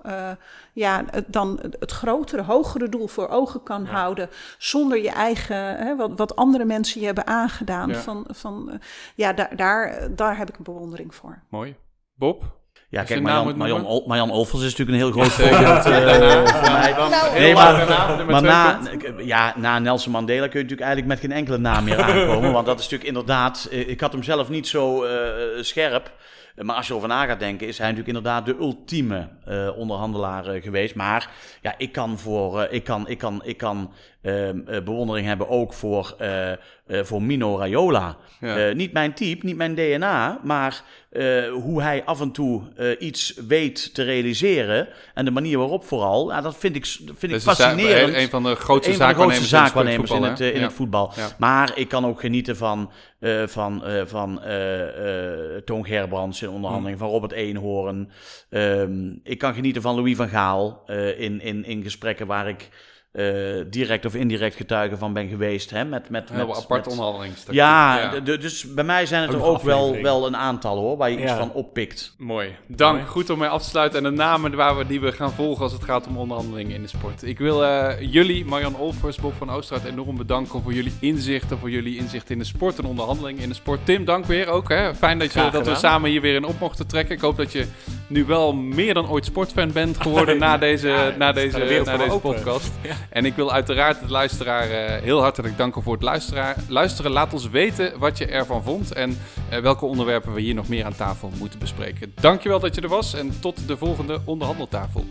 ja, 0.74 1.06
dan 1.28 1.60
het- 1.80 1.92
grotere, 1.92 2.42
hogere 2.44 2.90
doel 2.90 3.08
voor 3.08 3.28
ogen 3.28 3.64
kan 3.64 3.86
houden. 3.86 4.30
Zonder 4.58 5.02
je 5.02 5.10
eigen, 5.12 5.56
hè, 5.78 5.96
wat, 5.96 6.12
wat 6.18 6.36
andere 6.36 6.66
mensen 6.66 7.00
je 7.00 7.06
hebben 7.06 7.28
aangedaan. 7.28 7.90
Ja. 7.90 7.96
Van, 8.00 8.26
van, 8.30 8.72
eh, 8.72 8.80
ja, 9.16 9.34
daar, 9.34 9.56
daar, 9.56 10.16
daar 10.16 10.38
heb 10.38 10.50
ik 10.50 10.58
een 10.58 10.64
bewondering 10.64 11.16
voor. 11.16 11.44
Mooi. 11.50 11.76
Bob? 12.16 12.60
Ja, 12.92 13.04
kijk, 13.04 13.22
Marjan, 13.22 13.58
Marjan, 13.58 14.04
Marjan 14.08 14.30
is 14.30 14.52
natuurlijk 14.52 14.90
een 14.90 14.94
heel 14.94 15.12
groot 15.18 15.32
voorbeeld 15.32 15.86
eh, 15.86 16.46
voor 16.46 16.72
mij. 16.72 16.96
Nee, 17.40 17.54
maar, 17.54 18.26
maar 18.26 18.42
na, 18.42 18.80
ja, 19.18 19.54
na 19.58 19.80
Nelson 19.80 20.12
Mandela 20.12 20.48
kun 20.48 20.60
je 20.60 20.64
natuurlijk 20.66 20.82
eigenlijk 20.82 21.08
met 21.08 21.20
geen 21.20 21.38
enkele 21.38 21.58
naam 21.58 21.84
meer 21.84 22.02
aankomen. 22.02 22.52
want 22.52 22.66
dat 22.66 22.80
is 22.80 22.84
natuurlijk 22.84 23.10
inderdaad... 23.10 23.68
eh, 23.72 23.90
Ik 23.90 24.02
had 24.02 24.12
hem 24.12 24.24
zelf 24.24 24.50
niet 24.50 24.68
zo 24.68 25.04
eh, 25.04 25.14
scherp. 25.62 26.12
Maar 26.56 26.76
als 26.76 26.86
je 26.86 26.92
erover 26.92 27.10
na 27.10 27.26
gaat 27.26 27.40
denken, 27.40 27.68
is 27.68 27.78
hij 27.78 27.88
natuurlijk 27.92 28.18
inderdaad 28.18 28.46
de 28.46 28.56
ultieme 28.60 29.28
onderhandelaar 29.76 30.44
geweest. 30.62 30.96
Maar 30.96 31.30
ja, 31.62 31.74
ik 31.78 31.92
kan, 31.92 32.20
voor, 32.20 32.68
ik 32.70 32.84
kan, 32.84 33.08
ik 33.08 33.18
kan, 33.18 33.42
ik 33.44 33.58
kan 33.58 33.92
ehm, 34.22 34.60
eh, 34.68 34.82
bewondering 34.84 35.28
hebben 35.28 35.50
ook 35.50 35.74
voor, 35.74 36.16
voor 36.88 37.22
Mino 37.22 37.58
Raiola. 37.58 38.18
Ja. 38.40 38.72
Niet 38.74 38.94
mijn 38.94 39.14
type, 39.14 39.46
niet 39.46 39.56
mijn 39.56 39.76
DNA, 39.76 40.40
maar 40.44 40.82
eh, 41.12 41.52
hoe 41.52 41.82
hij 41.82 42.04
af 42.06 42.22
en 42.22 42.32
toe 42.32 42.62
eh, 42.76 42.90
iets 43.00 43.34
weet 43.48 43.94
te 43.94 44.04
realiseren. 44.04 44.88
En 45.14 45.26
de 45.26 45.32
manier 45.32 45.58
waarop 45.58 45.86
vooral, 45.86 46.30
ja, 46.30 46.42
dat 46.42 46.58
vind 46.58 46.76
ik, 46.76 46.86
vind 47.18 47.34
ik 47.34 47.42
fascinerend. 47.42 48.14
Een, 48.14 48.22
een 48.22 48.30
van 48.30 48.44
de 48.44 48.56
grootste 48.56 48.92
Een 48.92 48.98
van 48.98 49.08
de 49.08 49.14
grootste 49.14 49.46
zaakwaarnemers, 49.46 50.12
in 50.12 50.24
het, 50.24 50.30
voetbal, 50.32 50.48
eh, 50.48 50.56
in 50.56 50.62
het 50.62 50.74
voetbal. 50.74 51.12
Ja. 51.16 51.28
Maar 51.38 51.72
ik 51.78 51.88
kan 51.88 52.06
ook 52.06 52.20
genieten 52.20 52.58
van, 52.58 52.92
eh, 53.20 53.48
van, 53.48 53.86
eh, 53.86 54.02
van 54.06 54.44
eh, 54.44 55.56
eh, 55.56 55.62
Toon 55.66 55.86
Gerbrands 55.86 56.42
in 56.42 56.50
onderhandeling, 56.50 56.98
Hmm. 56.98 57.06
van 57.08 57.14
Robert 57.16 57.32
Eenhoorn. 57.32 58.12
Ehm, 58.50 59.10
ik 59.24 59.38
kan 59.38 59.54
genieten 59.54 59.82
van 59.82 59.96
Louis 59.96 60.16
van 60.16 60.30
Gaal 60.30 60.84
eh, 60.86 61.20
in, 61.20 61.42
in, 61.42 61.66
in 61.66 61.84
gesprekken 61.84 62.28
waar 62.28 62.48
ik 62.50 62.70
eh, 63.12 63.26
direct 63.70 64.06
of 64.06 64.16
indirect 64.16 64.56
getuige 64.56 64.98
van 64.98 65.14
ben 65.14 65.28
geweest. 65.28 65.70
Hè, 65.70 65.86
met, 65.86 66.10
met, 66.10 66.30
met, 66.30 66.56
apart 66.56 66.96
ja, 67.50 68.10
dus 68.20 68.74
bij 68.74 68.84
mij 68.84 69.06
zijn 69.06 69.22
het 69.22 69.36
Ook 69.36 69.42
er 69.42 69.48
ook 69.48 69.62
wel, 69.62 69.78
aflevering. 69.78 70.04
wel 70.04 70.28
een 70.28 70.38
aantal 70.38 70.78
hoor, 70.78 70.98
waar 70.98 71.12
je 71.12 71.22
iets 71.22 71.32
van 71.32 71.54
oppikt. 71.54 72.16
Mooi. 72.18 72.56
Dank. 72.68 72.96
Mooi. 72.96 73.08
Goed 73.08 73.30
om 73.30 73.40
mee 73.40 73.50
af 73.50 73.62
te 73.62 73.70
sluiten. 73.70 73.98
En 73.98 74.04
de 74.04 74.18
namen 74.18 74.56
waar 74.56 74.78
we, 74.78 74.88
die 74.88 75.02
we 75.02 75.12
gaan 75.12 75.32
volgen 75.32 75.64
als 75.64 75.72
het 75.72 75.84
gaat 75.84 76.08
om 76.08 76.18
onderhandelingen 76.18 76.76
in 76.76 76.82
de 76.82 76.88
sport. 76.88 77.24
Ik 77.24 77.38
wil 77.38 77.66
eh, 77.66 78.12
jullie, 78.12 78.46
Marjan 78.46 78.78
Olvers, 78.78 79.18
Bob 79.18 79.34
van 79.38 79.50
Oosterhout, 79.50 79.88
enorm 79.92 80.18
bedanken 80.18 80.62
voor 80.62 80.74
jullie 80.74 80.94
inzichten. 81.00 81.58
Voor 81.58 81.70
jullie 81.70 81.98
inzichten 81.98 82.34
in 82.34 82.40
de 82.40 82.46
sport 82.46 82.78
en 82.78 82.86
onderhandelingen 82.86 83.44
in 83.44 83.50
de 83.50 83.56
sport. 83.56 83.86
Tim, 83.86 84.06
dank 84.06 84.26
weer 84.26 84.48
ook. 84.48 84.70
Hè. 84.70 84.96
Fijn 84.96 85.20
dat, 85.20 85.34
je, 85.34 85.50
dat 85.52 85.68
we 85.68 85.76
samen 85.76 86.10
hier 86.10 86.22
weer 86.22 86.36
in 86.36 86.46
op 86.46 86.60
mochten 86.60 86.88
trekken. 86.88 87.16
Ik 87.16 87.22
hoop 87.22 87.38
dat 87.38 87.52
je 87.52 87.66
nu 88.08 88.26
wel 88.26 88.54
meer 88.54 88.94
dan 88.94 89.10
ooit 89.10 89.26
sportfan 89.26 89.72
bent 89.72 90.02
geworden 90.02 90.38
na 90.48 90.58
deze, 90.58 90.88
Ja, 90.88 91.14
na 91.18 91.32
deze, 91.32 91.58
na 91.58 91.66
voor 91.66 91.98
me 91.98 91.98
deze 91.98 92.20
podcast. 92.20 92.72
En 93.10 93.26
ik 93.26 93.36
wil 93.36 93.52
uiteraard 93.52 94.00
de 94.00 94.12
luisteraar 94.12 94.70
eh, 94.70 95.02
heel 95.02 95.22
hartelijk 95.22 95.58
danken 95.58 95.84
voor 95.84 95.94
het 95.94 96.04
luisteren. 96.68 97.12
Laat 97.12 97.34
ons 97.34 97.50
weten 97.50 98.00
wat 98.00 98.18
je 98.18 98.26
ervan 98.26 98.64
vond 98.64 98.94
en 98.94 99.18
eh, 99.50 99.60
welke 99.60 99.86
onderwerpen 99.86 100.34
we 100.34 100.42
hier 100.42 100.54
nog 100.54 100.68
meer 100.68 100.86
aan 100.86 100.96
tafel 100.96 101.32
moeten 101.40 101.60
bespreken. 101.60 102.14
Dankjewel 102.22 102.60
dat 102.60 102.76
je 102.76 102.82
er 102.82 102.88
was 102.88 103.14
en 103.14 103.40
tot 103.40 103.68
de 103.68 103.78
volgende 103.78 104.22
onderhandeltafel. 104.26 105.06